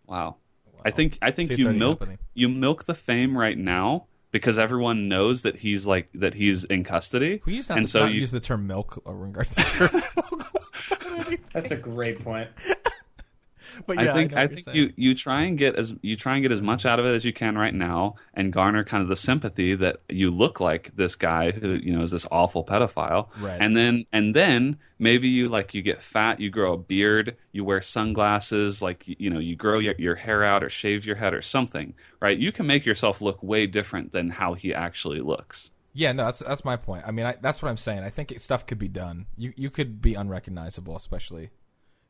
[0.07, 0.37] wow.
[0.85, 2.19] I think I think See, you milk happening.
[2.35, 6.83] you milk the fame right now because everyone knows that he's like that he's in
[6.83, 9.55] custody, We used to and to so not you use the term milk in regards
[9.55, 11.39] to Jared Fogle.
[11.53, 12.49] That's a great point.
[13.87, 14.77] but I think I, you're think saying.
[14.77, 17.15] you you try and get as you try and get as much out of it
[17.15, 20.95] as you can right now, and garner kind of the sympathy that you look like
[20.97, 23.61] this guy who you know is this awful pedophile, Right.
[23.61, 27.65] and then and then maybe you like you get fat, you grow a beard, you
[27.65, 31.17] wear sunglasses, like you, you know you grow your, your hair out or shave your
[31.17, 32.39] head or something, right?
[32.39, 35.71] You can make yourself look way different than how he actually looks.
[35.95, 37.05] Yeah, no, that's that's my point.
[37.07, 38.03] I mean, I, that's what I'm saying.
[38.03, 39.27] I think it, stuff could be done.
[39.37, 41.51] You you could be unrecognizable, especially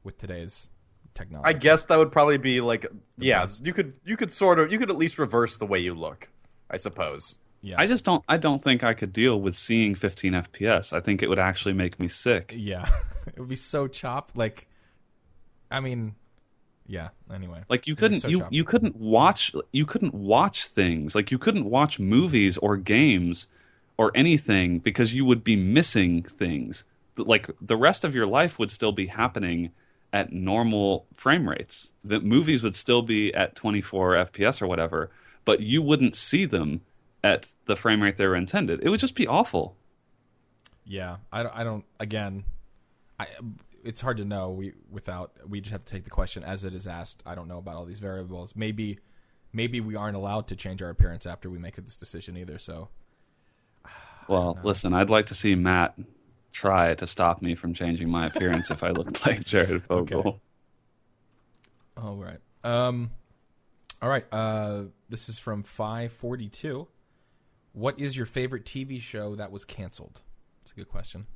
[0.04, 0.70] with today's
[1.14, 1.48] technology.
[1.48, 2.86] I guess that would probably be like
[3.18, 3.64] yeah, best.
[3.66, 6.28] you could you could sort of you could at least reverse the way you look,
[6.70, 7.36] I suppose.
[7.60, 10.92] Yeah, I just don't I don't think I could deal with seeing 15 FPS.
[10.92, 12.52] I think it would actually make me sick.
[12.56, 12.88] yeah,
[13.26, 14.36] it would be so chopped.
[14.36, 14.66] Like,
[15.70, 16.14] I mean,
[16.86, 17.10] yeah.
[17.32, 18.56] Anyway, Like you couldn't so you choppy.
[18.56, 21.14] you couldn't watch you couldn't watch things.
[21.14, 23.46] Like you couldn't watch movies or games
[23.96, 26.84] or anything because you would be missing things.
[27.16, 29.70] Like the rest of your life would still be happening
[30.12, 31.92] at normal frame rates.
[32.04, 35.10] The movies would still be at 24 FPS or whatever,
[35.44, 36.82] but you wouldn't see them
[37.24, 38.80] at the frame rate they were intended.
[38.82, 39.76] It would just be awful.
[40.84, 41.54] Yeah, I don't.
[41.54, 42.44] I don't again,
[43.18, 43.28] I.
[43.84, 44.50] It's hard to know.
[44.50, 47.22] We without we just have to take the question as it is asked.
[47.24, 48.54] I don't know about all these variables.
[48.56, 48.98] Maybe,
[49.52, 52.58] maybe we aren't allowed to change our appearance after we make this decision either.
[52.58, 52.88] So
[54.28, 55.94] Well, listen, I'd like to see Matt
[56.52, 60.20] try to stop me from changing my appearance if I looked like Jared Fogle.
[60.20, 60.38] Okay.
[61.96, 62.38] All right.
[62.64, 63.10] Um.
[64.00, 64.24] All right.
[64.32, 64.84] Uh.
[65.08, 66.88] This is from five forty two.
[67.72, 70.20] What is your favorite TV show that was canceled?
[70.62, 71.26] It's a good question.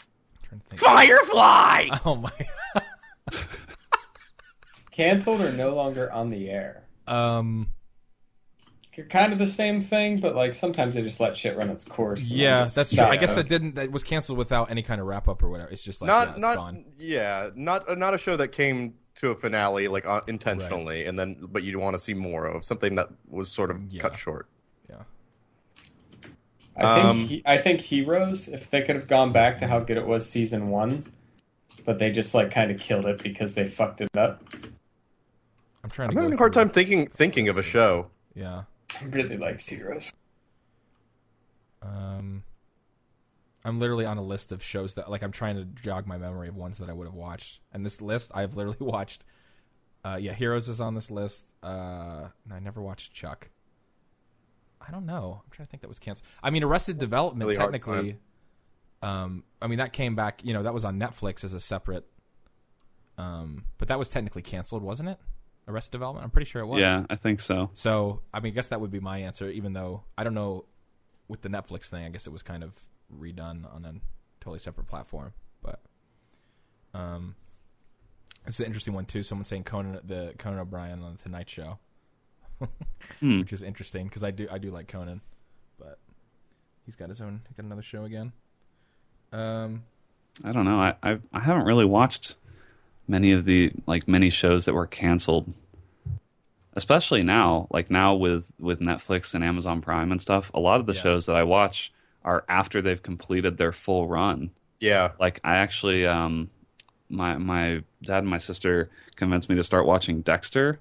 [0.00, 0.80] I'm trying to think.
[0.82, 1.88] Firefly.
[2.04, 2.30] Oh my.
[4.90, 6.84] Canceled or no longer on the air?
[7.06, 7.68] Um.
[8.96, 11.84] They're kind of the same thing, but like sometimes they just let shit run its
[11.84, 12.22] course.
[12.26, 13.04] Yeah, that's true.
[13.04, 13.76] I guess that didn't.
[13.76, 15.70] That was canceled without any kind of wrap up or whatever.
[15.70, 16.84] It's just like not yeah, it's not gone.
[16.98, 21.36] yeah, not not a show that came to a finale like uh, intentionally, and then
[21.52, 24.02] but you want to see more of something that was sort of Yeah.
[24.02, 24.48] cut short.
[24.88, 24.96] Yeah.
[26.76, 29.80] I think Um, he, I think Heroes, if they could have gone back to how
[29.80, 31.04] good it was season one,
[31.84, 34.42] but they just like kind of killed it because they fucked it up.
[35.84, 36.20] I'm trying I'm to.
[36.22, 38.10] having a hard through- time thinking thinking of a show.
[38.34, 38.62] Yeah.
[38.98, 40.12] I really liked Heroes.
[41.82, 42.44] Um.
[43.64, 46.48] I'm literally on a list of shows that like I'm trying to jog my memory
[46.48, 47.60] of ones that I would have watched.
[47.72, 49.24] And this list I've literally watched.
[50.02, 51.44] Uh, yeah, Heroes is on this list.
[51.62, 53.50] Uh, I never watched Chuck.
[54.80, 55.42] I don't know.
[55.44, 56.26] I'm trying to think that was canceled.
[56.42, 58.16] I mean, Arrested Development Really technically.
[59.02, 60.40] Um, I mean that came back.
[60.42, 62.06] You know, that was on Netflix as a separate.
[63.18, 65.18] Um, but that was technically canceled, wasn't it?
[65.70, 66.24] Arrested Development.
[66.24, 66.80] I'm pretty sure it was.
[66.80, 67.70] Yeah, I think so.
[67.74, 70.64] So, I mean, I guess that would be my answer, even though I don't know
[71.28, 72.04] with the Netflix thing.
[72.04, 72.78] I guess it was kind of
[73.16, 73.94] redone on a
[74.40, 75.32] totally separate platform.
[75.62, 75.80] But
[76.94, 77.34] um,
[78.46, 79.22] it's an interesting one too.
[79.22, 81.78] Someone saying Conan, the Conan O'Brien on the Tonight Show,
[83.20, 83.40] Hmm.
[83.40, 85.20] which is interesting because I do I do like Conan,
[85.78, 85.98] but
[86.84, 87.42] he's got his own.
[87.48, 88.32] He got another show again.
[89.32, 89.84] Um,
[90.44, 90.80] I don't know.
[90.80, 92.34] I, I I haven't really watched
[93.10, 95.52] many of the like many shows that were canceled.
[96.74, 100.86] Especially now, like now with with Netflix and Amazon Prime and stuff, a lot of
[100.86, 101.00] the Yeah.
[101.02, 101.92] shows that I watch
[102.24, 104.50] are after they've completed their full run.
[104.78, 106.48] Yeah, Like I actually um
[107.08, 110.78] my my dad and my sister convinced me to start watching Dexter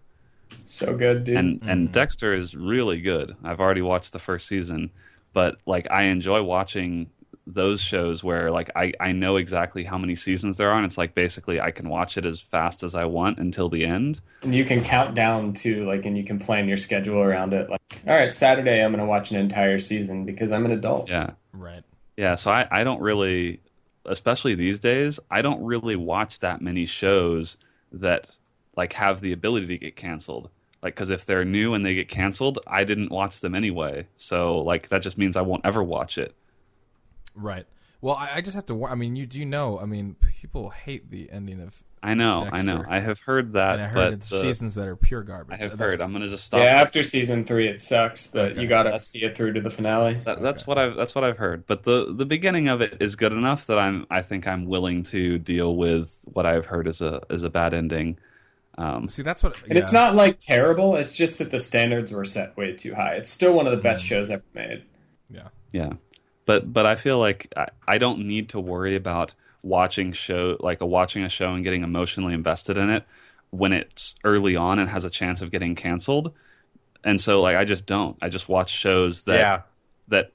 [0.65, 1.37] So good, dude.
[1.37, 3.35] and and Dexter is really good.
[3.43, 4.91] I've already watched the first season,
[5.33, 7.09] but like I enjoy watching
[7.53, 10.97] those shows where like I I know exactly how many seasons there are, and it's
[10.97, 14.21] like basically I can watch it as fast as I want until the end.
[14.43, 17.69] And you can count down to like, and you can plan your schedule around it.
[17.69, 21.09] Like, all right, Saturday I'm going to watch an entire season because I'm an adult.
[21.09, 21.83] Yeah, right.
[22.17, 22.35] yeah.
[22.35, 23.61] So I I don't really,
[24.05, 27.57] especially these days, I don't really watch that many shows
[27.91, 28.37] that
[28.75, 30.49] like have the ability to get canceled.
[30.81, 34.07] Like, because if they're new and they get canceled, I didn't watch them anyway.
[34.15, 36.33] So, like, that just means I won't ever watch it.
[37.35, 37.65] Right.
[38.01, 38.75] Well, I, I just have to.
[38.75, 39.77] wa- I mean, you do know.
[39.79, 42.85] I mean, people hate the ending of, I know, I know.
[42.87, 45.53] I have heard that, and I heard but it's uh, seasons that are pure garbage.
[45.53, 46.01] I have That's- heard.
[46.01, 46.59] I'm gonna just stop.
[46.61, 48.61] Yeah, after season three, it sucks, but Okay.
[48.61, 50.13] you got to That's- see it through to the finale.
[50.23, 50.69] That, That's Okay.
[50.69, 51.67] what I've that's what I've heard.
[51.67, 55.03] But the the beginning of it is good enough that I'm I think I'm willing
[55.03, 58.17] to deal with what I've heard is a is a bad ending.
[58.77, 59.57] Um, See, that's what.
[59.67, 60.95] And it's not like terrible.
[60.95, 63.15] It's just that the standards were set way too high.
[63.15, 64.83] It's still one of the best shows ever made.
[65.29, 65.49] Yeah.
[65.73, 65.89] yeah,
[66.49, 70.81] but but I feel like I, I don't need to worry about watching show like
[70.81, 73.03] a watching a show and getting emotionally invested in it
[73.51, 76.33] when it's early on and has a chance of getting canceled.
[77.03, 78.17] And so like I just don't.
[78.21, 79.61] I just watch shows that Yeah.
[80.07, 80.31] that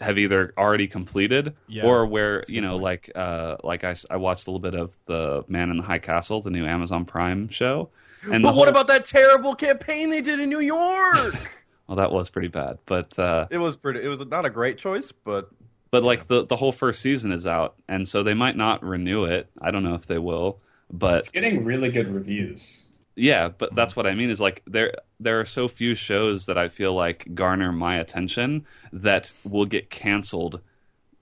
[0.00, 2.82] have either already completed Yeah, or where you know point.
[2.84, 5.82] like uh like I, s- I watched a little bit of the Man in the
[5.82, 7.88] High Castle, the new Amazon Prime show.
[8.32, 11.34] And but what whole- about that terrible campaign they did in New York?
[11.88, 14.02] Well, that was pretty bad, but uh, it was pretty.
[14.02, 15.50] It was not a great choice, but
[15.90, 19.24] but like the the whole first season is out, and so they might not renew
[19.24, 19.48] it.
[19.60, 20.60] I don't know if they will,
[20.92, 22.84] but It's getting really good reviews.
[23.16, 26.58] Yeah, but that's what I mean is like there there are so few shows that
[26.58, 30.60] I feel like garner my attention that will get canceled,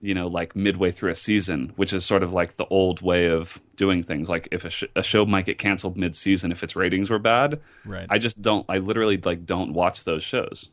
[0.07, 3.27] you know, like midway through a season, which is sort of like the old way
[3.29, 4.29] of doing things.
[4.31, 7.61] Like if a, sh- a show might get canceled mid-season if its ratings were bad,
[7.85, 8.07] Right.
[8.09, 10.71] I just don't I literally like don't watch those shows.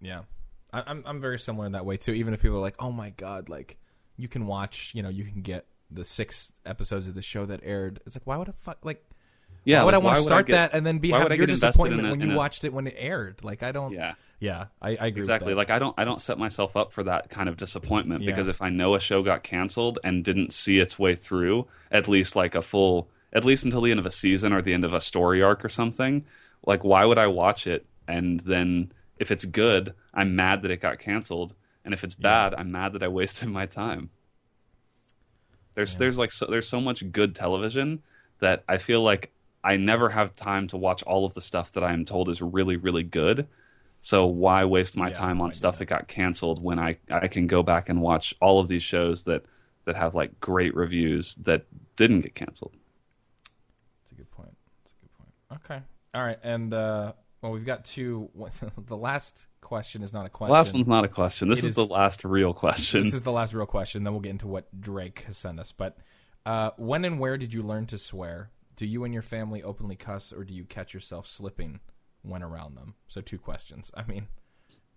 [0.00, 0.22] Yeah,
[0.72, 2.12] I, I'm I'm very similar in that way too.
[2.12, 3.78] Even if people are like, "Oh my god," like
[4.16, 7.60] you can watch, you know, you can get the six episodes of the show that
[7.62, 8.00] aired.
[8.06, 9.02] It's like, why would I fuck like?
[9.64, 12.06] Yeah, why would I want to start get- that and then be have your disappointment
[12.06, 13.42] a- when you a- watched it when it aired?
[13.42, 13.92] Like I don't.
[13.92, 14.14] Yeah.
[14.40, 15.46] Yeah, I, I agree Exactly.
[15.54, 15.72] With that.
[15.72, 18.30] Like I don't I don't set myself up for that kind of disappointment Yeah.
[18.30, 22.08] because if I know a show got canceled and didn't see its way through at
[22.08, 24.84] least like a full at least until the end of a season or the end
[24.84, 26.24] of a story arc or something,
[26.64, 30.80] like why would I watch it and then if it's good, I'm mad that it
[30.80, 31.54] got canceled
[31.84, 34.10] and if it's bad, I'm mad that I wasted my time.
[35.74, 38.02] There's there's like so, there's so much good television
[38.40, 39.32] that I feel like
[39.64, 42.40] I never have time to watch all of the stuff that I am told is
[42.40, 43.46] really really good.
[44.00, 47.46] So why waste my Yeah, time on stuff that got canceled when I I can
[47.46, 49.44] go back and watch all of these shows that
[49.84, 51.66] that have like great reviews that
[51.96, 52.74] didn't get canceled.
[54.02, 54.56] That's a good point.
[54.82, 55.30] That's a good point.
[55.64, 55.82] Okay.
[56.14, 56.38] All right.
[56.42, 57.12] And uh,
[57.42, 58.30] well, we've got two.
[58.86, 60.52] the last question is not a question.
[60.52, 61.48] Last one's not a question.
[61.48, 63.02] This is the last real question.
[63.02, 64.04] This is the last real question.
[64.04, 65.72] Then we'll get into what Drake has sent us.
[65.72, 65.96] But
[66.46, 68.50] uh, when and where did you learn to swear?
[68.76, 71.80] Do you and your family openly cuss, or do you catch yourself slipping
[72.22, 72.94] when around them?
[73.08, 73.90] So two questions.
[73.94, 74.28] I mean,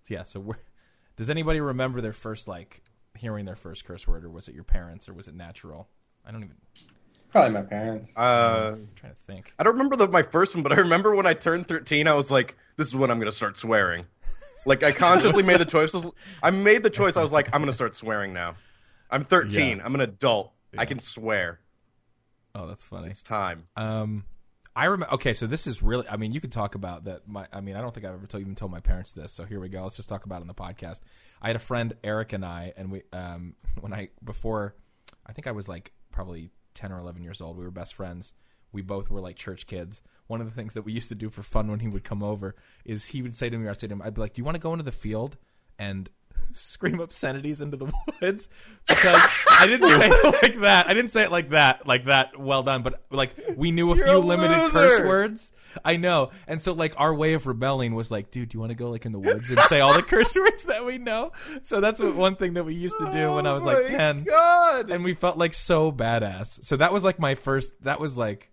[0.07, 0.23] yeah.
[0.23, 0.60] So where,
[1.15, 2.81] does anybody remember their first like
[3.18, 5.89] hearing their first curse word, or was it your parents, or was it natural?
[6.26, 6.56] I don't even.
[7.30, 8.15] Probably my parents.
[8.18, 9.53] uh, I'm trying to think.
[9.57, 12.14] I don't remember the, my first one, but I remember when I turned 13, I
[12.14, 14.06] was like, this is when I'm going to start swearing.
[14.65, 15.95] Like, I consciously made the choice.
[16.43, 17.15] I made the choice.
[17.15, 18.56] I was like, I'm going to start swearing now.
[19.10, 19.77] I'm 13.
[19.77, 19.85] Yeah.
[19.85, 20.52] I'm an adult.
[20.77, 21.60] I can swear.
[22.53, 23.07] Oh, that's funny.
[23.10, 23.68] It's time.
[23.77, 24.26] Um,
[24.76, 25.14] I remember.
[25.15, 26.07] Okay, so this is really.
[26.07, 27.27] I mean, you could talk about that.
[27.27, 29.34] My, I mean, I don't think I've ever told, even told my parents this.
[29.34, 29.84] So here we go.
[29.84, 31.02] Let's just talk about it on the podcast.
[31.41, 34.76] I had a friend, Eric, and I, and we, um, when I before,
[35.26, 37.57] I think I was like probably ten or eleven years old.
[37.57, 38.34] We were best friends.
[38.72, 40.02] We both were like church kids.
[40.27, 42.23] One of the things that we used to do for fun when he would come
[42.23, 44.39] over is he would say to me, I'd say to him, I'd be like, "Do
[44.39, 45.38] you want to go into the field
[45.77, 46.10] and
[46.53, 47.85] scream obscenities into the
[48.22, 48.49] woods?"
[48.88, 49.22] Because
[49.59, 50.88] I didn't say it like that.
[50.88, 52.39] I didn't say it like that, like that.
[52.39, 55.51] Well done, but like we knew a You're few a limited curse words.
[55.85, 58.72] I know, and so like our way of rebelling was like, dude, do you want
[58.72, 61.31] to go like in the woods and say all the curse words that we know?
[61.61, 63.85] So that's what one thing that we used to do when I was Oh like
[63.88, 64.89] ten God.
[64.89, 66.65] and we felt like so badass.
[66.65, 67.81] So that was like my first.
[67.85, 68.51] That was like,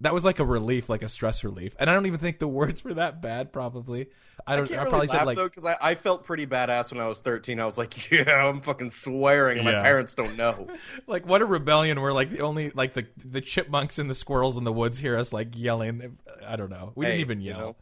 [0.00, 1.74] that was like a relief, like a stress relief.
[1.78, 3.52] And I don't even think the words were that bad.
[3.52, 4.08] Probably,
[4.46, 4.66] I I don't.
[4.66, 7.06] can't I, really probably said like, though because I, I felt pretty badass when I
[7.06, 7.60] was 13.
[7.60, 9.76] I was like, yeah, I'm fucking swearing, and Yeah.
[9.78, 10.68] my parents don't know.
[11.06, 12.00] like what a rebellion.
[12.00, 15.16] We're like the only like the the chipmunks and the squirrels in the woods hear
[15.16, 16.18] us like yelling.
[16.46, 16.92] I don't know.
[16.96, 17.76] We didn't Hey, even you yell.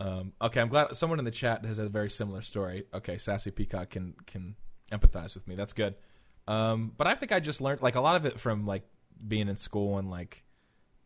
[0.00, 2.84] Um, okay, I'm glad someone in the chat has a very similar story.
[2.92, 4.56] Okay, Sassy Peacock can can
[4.92, 5.54] empathize with me.
[5.54, 5.94] That's good.
[6.46, 8.82] Um, but I think I just learned like a lot of it from like
[9.26, 10.43] being in school and like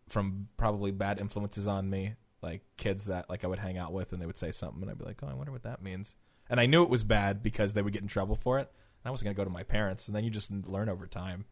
[0.08, 4.12] from probably bad influences on me, like kids that like I would hang out with
[4.12, 6.14] and they would say something and I'd be like, oh, I wonder what that means.
[6.50, 8.70] And I knew it was bad because they would get in trouble for it.
[9.04, 11.44] I wasn't gonna go to my parents, and then you just learn over time.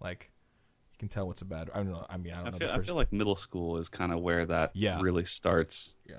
[0.00, 0.30] Like
[0.92, 1.70] you can tell what's a bad.
[1.72, 2.06] I don't know.
[2.08, 2.58] I mean, I don't I know.
[2.58, 5.00] feel, the I feel like middle school is kind of where that Yeah.
[5.00, 6.16] really starts yeah.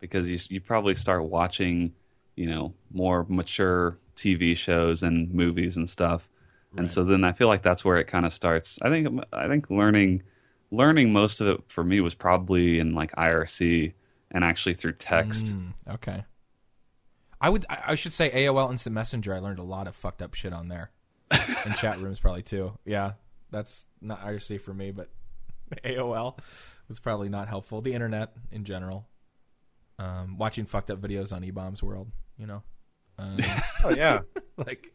[0.00, 1.92] because you you probably start watching,
[2.36, 6.28] you know, more mature TV shows and movies and stuff.
[6.76, 8.78] And so then I feel like that's where it kind of starts.
[8.80, 10.22] I think I think learning
[10.72, 13.92] learning most of it for me was probably in like IRC
[14.32, 15.46] and actually through text.
[15.46, 16.24] Mm, okay.
[17.40, 17.66] I would.
[17.68, 19.34] I I should say AOL Instant Messenger.
[19.34, 20.90] I learned a lot of fucked up shit on there,
[21.30, 22.78] and chat rooms probably too.
[22.84, 23.12] Yeah,
[23.50, 25.10] that's not IRC for me, but
[25.84, 26.38] AOL
[26.88, 27.80] was probably not helpful.
[27.80, 29.08] The internet in general,
[29.98, 32.12] um, watching fucked up videos on eBaum's World.
[32.38, 32.62] You know,
[33.18, 33.38] um,
[33.84, 34.20] Oh yeah.
[34.56, 34.92] like,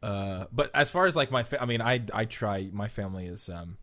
[0.00, 2.70] uh, but as far as like my, fa- I mean, I I try.
[2.72, 3.78] My family is, um,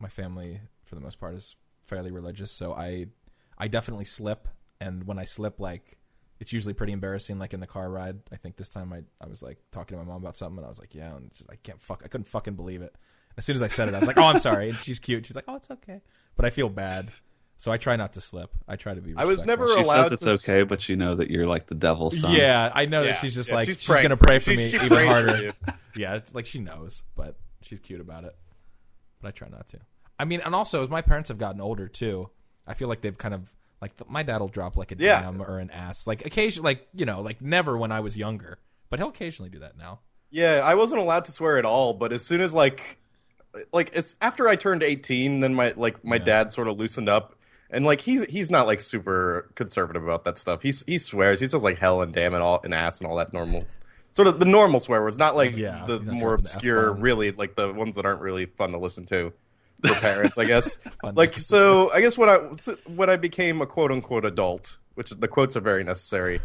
[0.00, 3.06] my family for the most part is fairly religious, so I
[3.58, 4.48] I definitely slip,
[4.80, 5.98] and when I slip, like
[6.38, 7.38] it's usually pretty embarrassing.
[7.38, 10.04] Like in the car ride, I think this time I I was like talking to
[10.04, 12.08] my mom about something, and I was like, yeah, and just, I can't fuck, I
[12.08, 12.94] couldn't fucking believe it.
[13.36, 15.24] As soon as I said it, I was like, oh, I'm sorry, and she's cute.
[15.26, 16.00] She's like, oh, it's okay,
[16.36, 17.10] but I feel bad.
[17.58, 18.50] So I try not to slip.
[18.66, 19.12] I try to be.
[19.14, 21.66] I was never She allowed says it's to- okay, but you know that you're like
[21.66, 22.32] the devil's son.
[22.32, 24.56] Yeah, I know Yeah, that she's just yeah, like she's she's, gonna pray for She-
[24.56, 25.50] me she even harder.
[25.94, 28.34] yeah, it's like she knows, but she's cute about it.
[29.20, 29.78] But I try not to.
[30.18, 32.30] I mean, and also as my parents have gotten older too,
[32.66, 35.22] I feel like they've kind of like the, my dad will drop like a Yeah.
[35.22, 38.58] damn or an ass, like occasionally, like you know, like never when I was younger,
[38.90, 40.00] but he'll occasionally do that now.
[40.30, 42.98] Yeah, I wasn't allowed to swear at all, but as soon as like
[43.72, 46.24] like it's after I turned 18, then my like my Yeah.
[46.24, 47.34] dad sort of loosened up.
[47.72, 50.60] And like he's he's not like super conservative about that stuff.
[50.62, 51.38] He's he swears.
[51.40, 53.64] He says like hell and damn and all and ass and all that normal
[54.12, 57.02] sort of the normal swear words, not like Yeah, the not more obscure, F-bomb.
[57.02, 59.32] really like the ones that aren't really fun to listen to
[59.86, 60.78] for parents, I guess.
[61.14, 62.36] Like so, I guess when I
[62.86, 66.40] when I became a quote unquote adult, which the quotes are very necessary,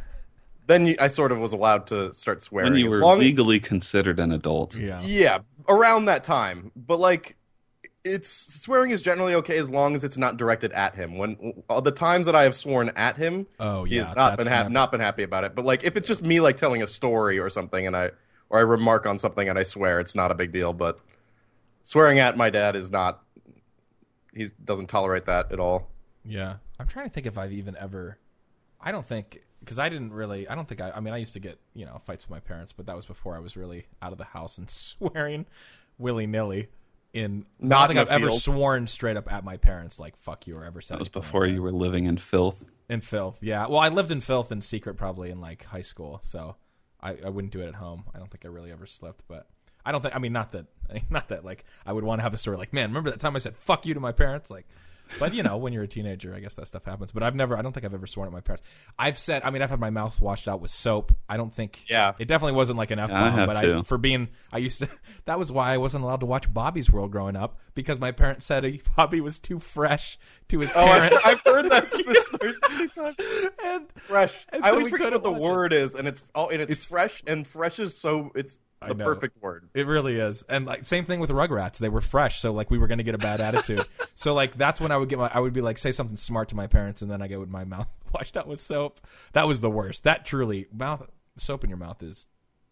[0.68, 2.72] then you, I sort of was allowed to start swearing.
[2.74, 4.76] When you as were long- legally considered an adult.
[4.78, 6.72] Yeah, yeah, around that time.
[6.76, 7.36] But like,
[8.06, 8.30] it's
[8.62, 11.18] swearing is generally okay as long as it's not directed at him.
[11.18, 14.38] When all the times that I have sworn at him, Oh, he yeah, has not
[14.38, 15.56] been ha- never- not been happy about it.
[15.56, 18.12] But like, if it's just me like telling a story or something, and I
[18.50, 20.72] or I remark on something and I swear, it's not a big deal.
[20.72, 21.00] But
[21.84, 23.22] swearing at my dad is not.
[24.34, 25.90] He doesn't tolerate that at all.
[26.26, 28.18] Yeah, I'm trying to think if I've even ever.
[28.82, 30.48] I don't think because I didn't really.
[30.48, 30.92] I don't think I.
[30.92, 33.06] I mean, I used to get you know fights with my parents, but that was
[33.06, 35.46] before I was really out of the house and swearing
[35.98, 36.68] willy nilly.
[37.16, 40.00] In I Not don't think in I've the ever sworn straight up at my parents
[40.00, 42.18] like "fuck you" or ever said That was anything like before you were living in
[42.18, 42.66] filth.
[42.90, 43.38] in filth.
[43.42, 46.58] Yeah, well, I lived in filth in secret probably in like high school, so
[47.02, 48.04] I, I wouldn't do it at home.
[48.14, 49.48] I don't think I really ever slipped, but
[49.86, 50.14] I don't think.
[50.14, 50.66] I mean, not that,
[51.10, 53.36] not that like I would want to have a story like, man, remember that time
[53.36, 54.52] I said "fuck you" to my parents?
[54.52, 54.68] Like,
[55.20, 57.12] but you know, when you're a teenager, I guess that stuff happens.
[57.12, 57.58] But I've never.
[57.58, 58.64] I don't think I've ever sworn at my parents.
[58.98, 59.42] I've said.
[59.44, 61.14] I mean, I've had my mouth washed out with soap.
[61.30, 61.84] I don't think.
[61.88, 62.14] Yeah.
[62.20, 64.30] It definitely wasn't like an f I bomb, have but I for being.
[64.52, 64.90] I used to.
[65.26, 68.46] That was why I wasn't allowed to watch Bobby's World growing up because my parents
[68.46, 70.20] said he, Bobby was too fresh
[70.50, 71.18] to his Oh, parents.
[71.26, 73.16] I, I've heard that this story too many times.
[73.64, 74.46] and fresh.
[74.50, 76.86] And I so always we forget what the word is, and it's oh, and it's,
[76.86, 79.06] fresh, and fresh is so it's I the know.
[79.06, 79.70] perfect word.
[79.74, 81.78] It really is, and like same thing with Rugrats.
[81.78, 83.86] They were fresh, so like we were going to get a bad attitude.
[84.16, 86.50] so like that's when I would get my, I would be like say something smart
[86.50, 89.02] to my parents, and then I get with my mouth washed out with soap.
[89.34, 90.04] That was the worst.
[90.04, 92.28] That truly mouth soap in your mouth is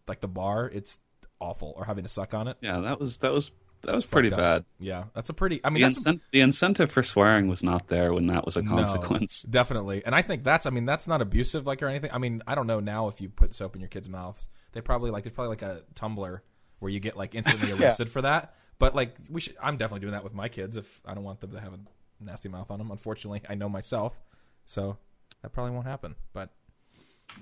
[0.08, 0.70] like the bar.
[0.72, 0.98] It's
[1.40, 2.56] awful, or having to suck on it.
[2.60, 3.50] Yeah, that was that was
[3.86, 4.62] that was pretty fucked up.
[4.62, 4.64] bad.
[4.78, 5.60] Yeah, that's a pretty.
[5.64, 8.56] I mean, The, that's incen- the incentive for swearing was not there when that was
[8.56, 9.42] a No, consequence.
[9.50, 10.66] definitely, and I think that's.
[10.66, 12.10] I mean, that's not abusive, like or anything.
[12.12, 14.80] I mean, I don't know now if you put soap in your kids' mouths, they
[14.80, 16.42] probably like there's probably like a tumbler
[16.80, 18.54] where you get like instantly arrested for that.
[18.78, 21.40] But like we should, I'm definitely doing that with my kids if I don't want
[21.40, 21.78] them to have a
[22.20, 22.90] nasty mouth on them.
[22.90, 24.20] Unfortunately, I know myself,
[24.64, 24.98] so
[25.42, 26.14] that probably won't happen.
[26.32, 26.50] But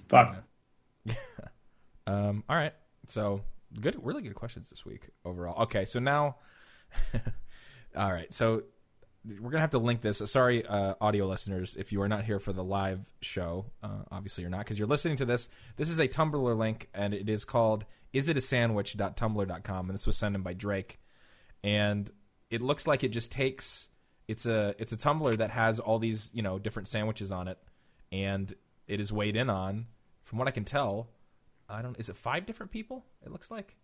[0.08, 0.36] Fuck.
[2.06, 2.72] um, all right,
[3.08, 3.42] so
[3.80, 5.62] good, really good questions this week overall.
[5.64, 6.36] Okay, so now,
[7.96, 8.62] all right, so
[9.24, 10.18] we're gonna have to link this.
[10.26, 14.42] Sorry, uh, audio listeners, if you are not here for the live show, uh, obviously
[14.42, 15.48] you're not because you're listening to this.
[15.76, 17.84] This is a Tumblr link, and it is called
[18.14, 21.00] isitasandwich.tumblr.com, and this was sent in by Drake,
[21.62, 22.10] and
[22.50, 23.88] it looks like it just takes
[24.28, 27.58] it's a it's a Tumblr that has all these you know different sandwiches on it,
[28.10, 28.52] and
[28.86, 29.86] it is weighed in on.
[30.24, 31.10] From what I can tell,
[31.68, 31.98] I don't.
[31.98, 33.04] Is it five different people?
[33.24, 33.76] It looks like,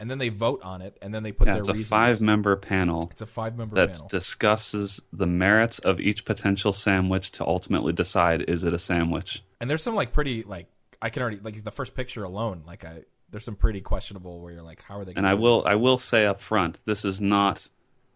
[0.00, 1.88] and then they vote on it, and then they put Yeah, their it's a reasons.
[1.88, 4.08] five-member panel It's a five member that panel.
[4.08, 9.42] discusses the merits of each potential sandwich to ultimately decide is it a sandwich.
[9.60, 10.66] and there's some like pretty like
[11.00, 14.52] I can already like the first picture alone like I there's some pretty questionable where
[14.52, 15.66] you're like how are they And gonna I will this?
[15.66, 17.68] I will say up front, this is not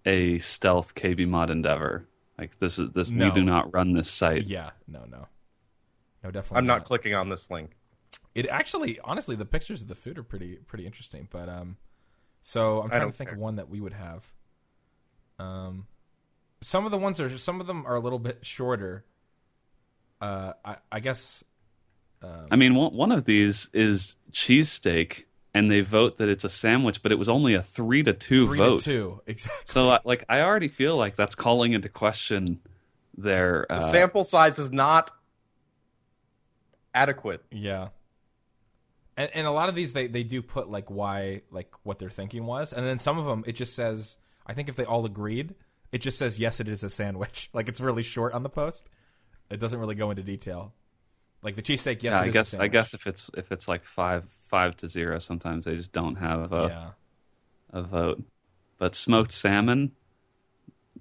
[0.06, 2.06] a stealth KB Mod endeavor.
[2.38, 3.26] Like this is this No.
[3.26, 4.46] we do not run this site.
[4.46, 5.26] yeah no no
[6.24, 7.70] no definitely I'm not clicking on this link.
[8.34, 11.76] It actually honestly the pictures of the food are pretty pretty interesting but um
[12.40, 13.36] so I'm trying to think care.
[13.36, 14.32] of one that we would have
[15.38, 15.86] um
[16.60, 19.04] some of the ones are some of them are a little bit shorter
[20.20, 21.44] uh I, I guess
[22.52, 27.02] I mean, one, one of these is cheesesteak, and they vote that it's a sandwich,
[27.02, 28.78] but it was only a three to two three vote.
[28.78, 32.60] to two exactly So, uh, like, I already feel like that's calling into question
[33.18, 33.66] their.
[33.68, 35.10] The Uh, sample size is not
[36.94, 37.42] adequate.
[37.50, 37.88] Yeah.
[39.16, 42.10] And, and a lot of these they, they do put like why like what their
[42.10, 44.16] thinking was and then some of them it just says
[44.46, 45.54] I think if they all agreed
[45.90, 48.88] it just says yes it is a sandwich like it's really short on the post
[49.50, 50.72] it doesn't really go into detail
[51.42, 52.54] like the cheesesteak yes yeah, it I is a guess.
[52.54, 56.16] I guess if it's if it's like five five to zero, sometimes they just don't
[56.16, 56.90] have a, yeah
[57.72, 58.22] a vote.
[58.78, 59.92] But smoked salmon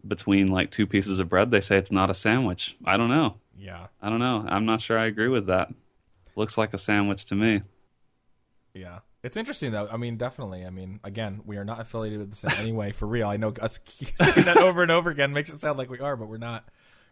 [0.08, 2.76] between like two pieces of bread, they say it's not a sandwich.
[2.86, 3.36] I don't know.
[3.58, 4.46] yeah I don't know.
[4.48, 5.74] I'm not sure I agree with that.
[6.36, 7.62] Looks like a sandwich to me.
[8.73, 12.30] Yeah it's interesting though I mean definitely I mean again we are not affiliated with
[12.30, 15.49] the same anyway for real I know us saying that over and over again makes
[15.49, 16.68] it sound like we are but we're not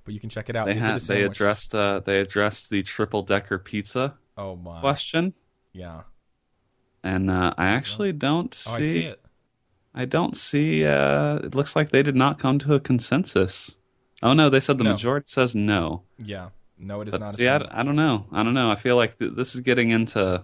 [0.06, 0.66] but you can check it out.
[0.66, 4.80] They it they addressed uh, they addressed the triple decker pizza Oh my.
[4.80, 5.34] question,
[5.74, 6.04] Yeah.
[7.04, 8.70] and uh, I actually don't see.
[8.72, 9.22] Oh, I see it.
[9.94, 10.86] I don't see.
[10.86, 13.76] Uh, it looks like they did not come to a consensus.
[14.24, 14.92] Oh no, they said the No.
[14.94, 16.04] majority says no.
[16.18, 16.50] Yeah.
[16.78, 17.34] No, it is But not.
[17.36, 17.48] see.
[17.48, 18.26] I don't know.
[18.32, 18.72] I don't know.
[18.72, 20.44] I feel like th- this is getting into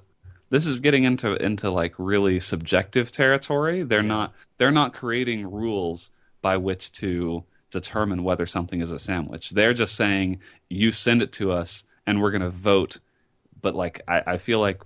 [0.56, 3.84] this is getting into into like really subjective territory.
[3.84, 6.11] They're not they're not creating rules
[6.41, 9.49] by which to determine whether something is a sandwich.
[9.49, 12.99] They're just saying you send it to us and we're going to vote.
[13.61, 14.82] But like I, I feel like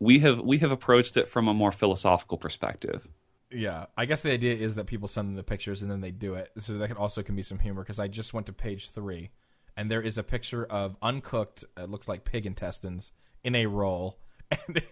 [0.00, 3.06] we have we have approached it from a more philosophical perspective.
[3.48, 6.10] Yeah, I guess the idea is that people send them the pictures and then they
[6.10, 6.50] do it.
[6.58, 9.30] So that can also can be some humor because I just went to page three,
[9.76, 11.62] and there is a picture of uncooked.
[11.76, 13.12] It looks like pig intestines
[13.44, 14.18] in a roll,
[14.50, 14.82] and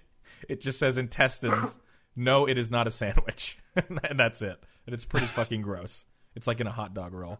[0.42, 1.78] it, it just says intestines.
[2.16, 4.58] no, it is not a sandwich, and that's it.
[4.86, 6.06] And it's pretty fucking gross.
[6.34, 7.38] It's like in a hot dog roll.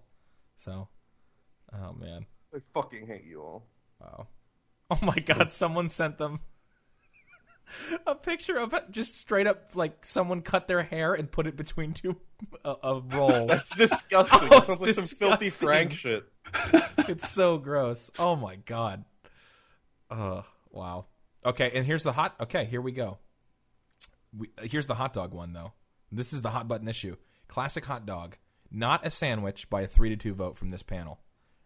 [0.57, 0.89] So,
[1.73, 3.67] oh man, I fucking hate you all.
[4.01, 4.27] wow.
[4.91, 6.41] Oh my god, someone sent them.
[8.07, 11.57] A picture of it, just straight up like someone cut their hair and put it
[11.57, 12.17] between two
[12.65, 13.47] a, a roll.
[13.47, 14.49] That's disgusting.
[14.51, 15.51] Oh, That sounds like some filthy.
[15.51, 16.25] Frank shit.
[17.09, 18.11] it's so gross.
[18.19, 19.05] Oh my god.
[20.11, 21.07] Oh wow.
[21.45, 22.35] Okay, and here's the hot.
[22.41, 23.19] Okay, here we go.
[24.37, 25.73] We, uh, here's the hot dog one though.
[26.13, 27.17] This is the hot button issue.
[27.49, 28.37] Classic hot dog,
[28.71, 31.21] not a sandwich, by a three to two vote from this panel.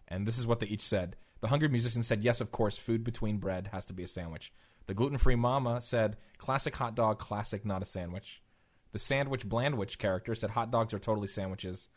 [0.07, 1.17] And this is what they each said.
[1.41, 4.53] The hungry musician said, "Yes, of course, food between bread has to be a sandwich."
[4.87, 8.43] The gluten-free mama said, "Classic hot dog, classic, not a sandwich."
[8.93, 11.89] The sandwich blandwich character said, "Hot dogs are totally sandwiches."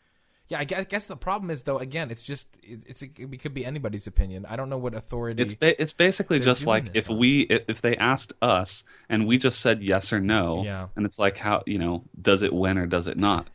[0.48, 1.78] Yeah, I guess, I guess the problem is though.
[1.78, 4.46] Again, it's just it, it's it could be anybody's opinion.
[4.48, 5.42] I don't know what authority.
[5.42, 7.18] It's ba- it's basically just like if on.
[7.18, 10.88] we if if they asked us and we just said yes or no, Yeah.
[10.96, 13.48] and it's like how you know does it win or does it not?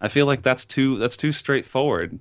[0.00, 2.18] I feel like that's too that's too straightforward.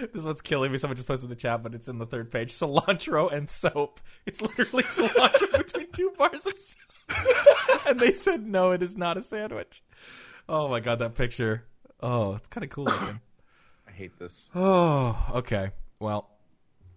[0.00, 0.78] This is what's killing me.
[0.78, 2.50] Someone just posted in the chat, but it's in the third page.
[2.52, 4.00] Cilantro and soap.
[4.26, 7.86] It's literally cilantro between two bars of soap.
[7.86, 9.82] and they said no, it is not a sandwich.
[10.48, 11.64] Oh my god, that picture.
[12.00, 13.20] Oh, it's kind of cool looking.
[13.92, 14.50] I hate this.
[14.54, 15.70] Oh, okay.
[16.00, 16.28] Well,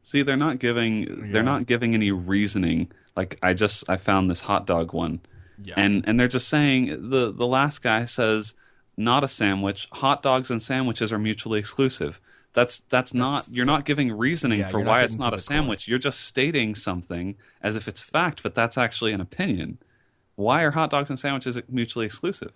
[0.03, 1.31] See, they're not giving Yeah.
[1.33, 2.91] they're not giving any reasoning.
[3.15, 5.19] Like I just I found this hot dog one,
[5.63, 5.73] yeah.
[5.77, 8.53] and and they're just saying the the last guy says
[8.97, 9.87] not a sandwich.
[9.93, 12.21] Hot dogs and sandwiches are mutually exclusive.
[12.53, 15.37] That's that's, not you're not giving reasoning Yeah, for you're not why it's not a
[15.37, 15.87] the sandwich.
[15.89, 19.79] You're just stating something as if it's fact, but that's actually an opinion.
[20.35, 22.51] Why are hot dogs and sandwiches mutually exclusive?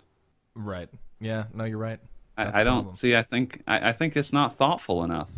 [0.56, 0.90] right.
[1.20, 2.00] Yeah, no, you're right.
[2.46, 2.96] That's I, I don't problem.
[2.96, 3.16] see.
[3.16, 5.30] I think I, I think it's not thoughtful enough.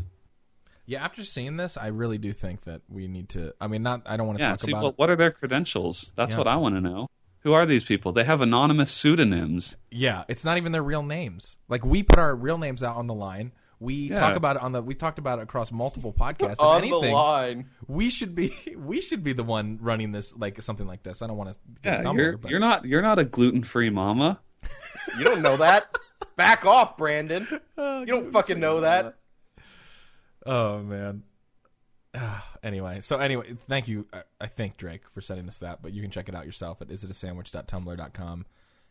[0.85, 3.53] Yeah, after seeing this, I really do think that we need to.
[3.61, 4.01] I mean, not.
[4.05, 4.49] I don't want to Yeah.
[4.51, 4.97] talk See, about well, it.
[4.97, 6.11] what are their credentials?
[6.15, 6.37] That's Yeah.
[6.39, 7.07] what I want to know.
[7.43, 8.11] Who are these people?
[8.11, 9.77] They have anonymous pseudonyms.
[9.89, 11.57] Yeah, it's not even their real names.
[11.69, 13.51] Like we put our real names out on the line.
[13.79, 14.15] We Yeah.
[14.17, 14.81] talk about it on the.
[14.83, 16.51] We talked about it across multiple podcasts.
[16.53, 17.69] If On anything, the line.
[17.87, 21.21] we should be we should be the one running this like something like this.
[21.23, 23.89] I don't want to Yeah, Tumblr, you're but you're not you're not a gluten free
[23.89, 24.39] mama.
[25.17, 25.97] You don't know that.
[26.35, 27.47] Back off, Brandon.
[27.77, 29.15] You don't fucking know that.
[30.45, 31.23] oh man.
[32.63, 34.07] anyway, so anyway, thank you.
[34.13, 36.81] I, I thank Drake for sending us that, but you can check it out yourself
[36.81, 38.45] at isitasandwich.tumblr.com.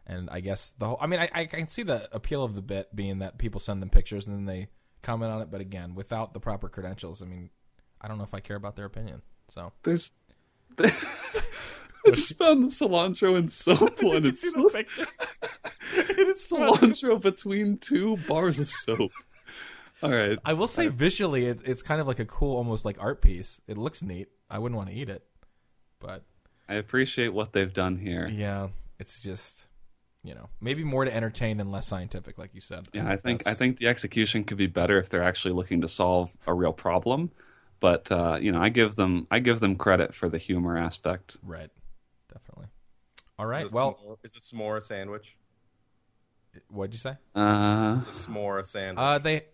[0.06, 0.98] And I guess the whole.
[1.00, 3.80] I mean, I, I can see the appeal of the bit being that people send
[3.82, 4.68] them pictures and then they
[5.02, 7.50] comment on it, but again, without the proper credentials, I mean,
[8.00, 9.22] I don't know if I care about their opinion.
[9.48, 10.12] So There's
[12.06, 14.22] I just found the cilantro and soap one.
[14.22, 15.06] You It's see the picture?
[15.96, 19.12] it is cilantro between two bars of soap.
[20.02, 20.38] All right.
[20.44, 23.60] I will say visually, it, it's kind of like a cool, almost like art piece.
[23.66, 24.28] It looks neat.
[24.48, 25.22] I wouldn't want to eat it,
[26.00, 26.24] but
[26.68, 28.26] I appreciate what they've done here.
[28.28, 28.68] yeah,
[28.98, 29.66] it's just
[30.22, 32.88] you know maybe more to entertain and less scientific, like you said.
[32.94, 35.82] Yeah, I think I that's- think the execution could be better if they're actually looking
[35.82, 37.30] to solve a real problem.
[37.78, 41.36] But uh, you know, I give them I give them credit for the humor aspect.
[41.42, 41.70] right,
[42.32, 42.66] definitely.
[43.38, 43.66] All right.
[43.66, 45.36] Is Well, s'more- is a s'more a sandwich?
[46.68, 47.10] what'd you say?
[47.10, 47.40] Is Uh,
[48.00, 48.98] a s'more a sandwich?
[49.02, 49.44] Uh, they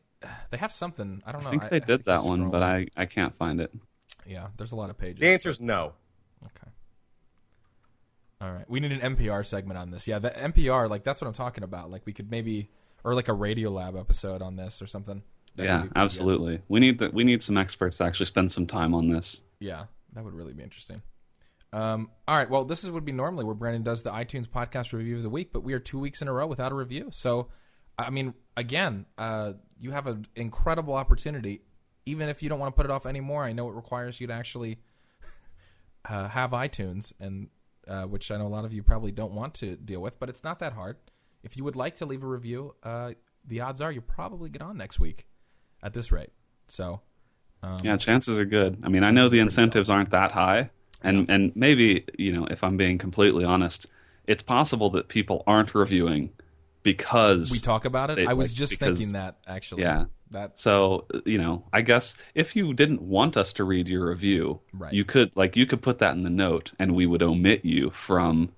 [0.51, 1.23] they have something.
[1.27, 1.49] I don't know.
[1.49, 2.63] I think I they have did keep that one, but.
[2.63, 3.71] I I can't find it.
[4.27, 5.21] yeah, there's a lot of pages.
[5.21, 5.93] the answer is no.
[6.45, 6.71] Okay.
[8.41, 8.69] All right.
[8.69, 10.07] We need an NPR segment on this.
[10.07, 11.91] Yeah, the NPR, like that's what I'm talking about.
[11.91, 12.71] Like we could maybe
[13.05, 15.23] or like a Radiolab episode on this or something.
[15.57, 16.01] That yeah, be pretty good.
[16.01, 16.63] absolutely.
[16.69, 19.43] We need the, we need some experts to actually spend some time on this.
[19.59, 21.01] Yeah, that would really be interesting.
[21.77, 22.49] Um, all right.
[22.49, 25.29] Well, this is would be normally where Brandon does the iTunes podcast review of the
[25.29, 27.09] week, but we are two weeks in a row without a review.
[27.13, 27.49] So,
[27.99, 31.61] I mean, again, uh, you have an incredible opportunity.
[32.07, 34.27] Even if you don't want to put it off anymore, I know it requires you
[34.29, 34.79] to actually
[36.09, 37.49] uh, have iTunes, and
[37.87, 40.31] uh, which I know a lot of you probably don't want to deal with, but
[40.31, 40.97] it's not that hard.
[41.43, 43.13] If you would like to leave a review, uh,
[43.45, 45.27] the odds are you'll probably get on next week
[45.83, 46.31] at this rate.
[46.69, 47.03] So,
[47.63, 48.79] Um, Yeah, chances are good.
[48.83, 50.71] I mean, I know the incentives aren't that high,
[51.03, 53.87] and and maybe you know, if I'm being completely honest,
[54.27, 56.31] it's possible that people aren't reviewing
[56.83, 58.17] because we talk about it.
[58.17, 59.83] They- I was like, just because- thinking that actually.
[59.83, 60.05] Yeah.
[60.33, 64.61] That So you know, I guess if you didn't want us to read your review,
[64.73, 64.93] Right.
[64.93, 67.91] you could like you could put that in the note, and we would omit you
[67.91, 68.51] from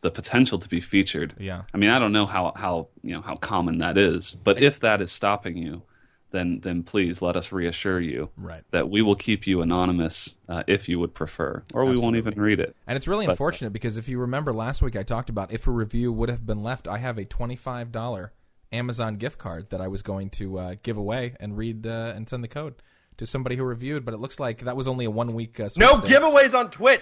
[0.00, 1.34] the potential to be featured.
[1.36, 1.62] Yeah.
[1.74, 4.78] I mean, I don't know how how you know how common that is, but if
[4.80, 5.82] that is stopping you,
[6.30, 8.62] then then please let us reassure you Right.
[8.70, 12.40] that we will keep you anonymous uh, if you would prefer, or we won't even
[12.40, 12.76] read it.
[12.86, 15.52] And it's really But, uh, unfortunate because if you remember last week, I talked about
[15.52, 18.32] if a review would have been left, I have a twenty-five dollar
[18.72, 22.28] Amazon gift card that I was going to uh, give away and read uh, and
[22.28, 22.74] send the code
[23.16, 24.04] to somebody who reviewed.
[24.04, 25.58] But it looks like that was only a one-week.
[25.58, 26.18] Uh, No sweepstakes.
[26.18, 27.00] giveaways on Twitch.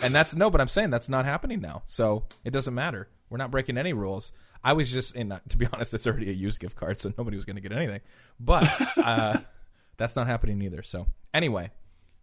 [0.00, 0.50] And that's no.
[0.50, 3.08] But I'm saying that's not happening now, so it doesn't matter.
[3.30, 4.32] We're not breaking any rules.
[4.62, 7.12] I was just, and uh, to be honest, it's already a used gift card, so
[7.18, 8.00] nobody was going to get anything.
[8.40, 9.38] But uh,
[9.96, 10.82] that's not happening either.
[10.82, 11.70] So anyway,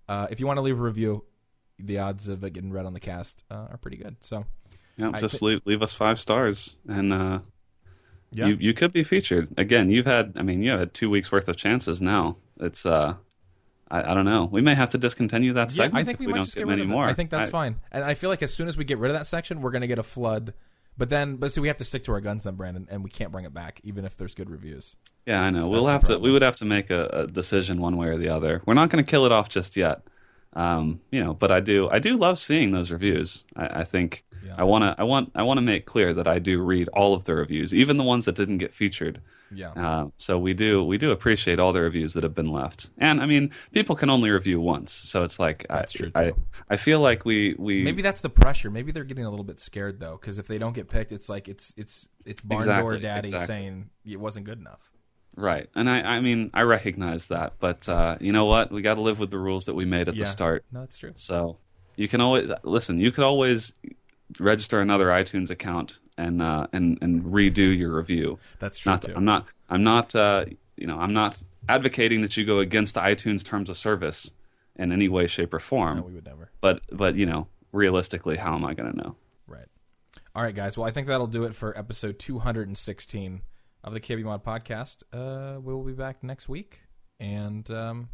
[0.08, 1.24] uh, if you want to leave a review,
[1.80, 4.16] the odds of it getting read on the cast uh, are pretty good.
[4.22, 4.46] So
[4.98, 7.40] Yeah, I just leave, leave us five stars, and uh,
[8.32, 8.48] Yeah.
[8.48, 9.90] you you could be featured again.
[9.90, 12.38] You've had, I mean, you had two weeks worth of chances now.
[12.60, 13.16] It's uh,
[13.94, 14.46] I, I don't know.
[14.52, 16.58] We may have to discontinue that Yeah, I think if we, we, might don't just
[16.58, 16.92] get many of it.
[16.92, 17.06] more.
[17.06, 19.12] I think that's I- fine, and I feel like as soon as we get rid
[19.12, 20.54] of that section, we're going to get a flood.
[20.98, 23.10] But then, but see, we have to stick to our guns then, Brandon, and we
[23.10, 24.96] can't bring it back, even if there's good reviews.
[25.26, 25.68] Yeah, I know.
[25.68, 26.20] We'll the have to.
[26.20, 28.62] We would have to make a, a decision one way or the other.
[28.66, 30.02] We're not going to kill it off just yet.
[30.56, 31.90] Um, you know, but I do.
[31.90, 33.44] I do love seeing those reviews.
[33.56, 34.54] I, I think Yeah.
[34.58, 34.96] I want to.
[35.00, 35.32] I want.
[35.34, 38.04] I want to make clear that I do read all of the reviews, even the
[38.04, 39.20] ones that didn't get featured.
[39.56, 40.84] Yeah, Uh, so we do.
[40.84, 42.90] We do appreciate all the reviews that have been left.
[42.98, 46.34] And I mean, people can only review once, so it's like That's I, true, I.
[46.70, 48.70] I feel like we we maybe that's the pressure.
[48.70, 51.30] Maybe they're getting a little bit scared though, because if they don't get picked, it's
[51.30, 53.48] like it's it's it's barn Exactly, door daddy exactly.
[53.48, 54.92] saying it wasn't good enough.
[55.36, 55.68] Right.
[55.74, 58.72] And I, I mean, I recognize that, but uh, you know what?
[58.72, 60.26] We got to live with the rules that we made at Yeah.
[60.26, 60.64] the start.
[60.72, 61.14] No, that's true.
[61.16, 61.58] So
[61.96, 63.00] you can always listen.
[63.00, 63.74] You could always
[64.40, 68.40] register another iTunes account and uh, and and redo your review.
[68.60, 69.14] That's true Not, too.
[69.16, 69.48] I'm not.
[69.70, 70.16] I'm not.
[70.16, 70.46] Uh,
[70.76, 74.32] you know, I'm not advocating that you go against the iTunes terms of service
[74.76, 75.98] in any way, shape, or form.
[75.98, 76.52] No, we would never.
[76.62, 79.16] But but you know, realistically, how am I going to know?
[79.48, 79.68] Right.
[80.36, 80.78] All right, guys.
[80.78, 83.42] Well, I think that'll do it for episode 216
[83.84, 85.04] of the KB Mod podcast.
[85.12, 86.82] Uh, we'll be back next week,
[87.20, 88.10] and um,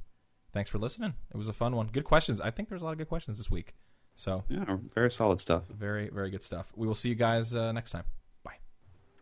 [0.54, 1.14] thanks for listening.
[1.34, 1.88] It was a fun one.
[1.88, 2.41] Good questions.
[2.41, 3.74] I think there's a lot of good questions this week.
[4.20, 5.64] So yeah, very solid stuff.
[5.70, 6.74] Very very good stuff.
[6.76, 8.04] We will see you guys uh, next time.
[8.44, 8.60] Bye.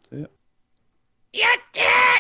[0.10, 0.26] See ya.
[1.76, 2.17] Yeah.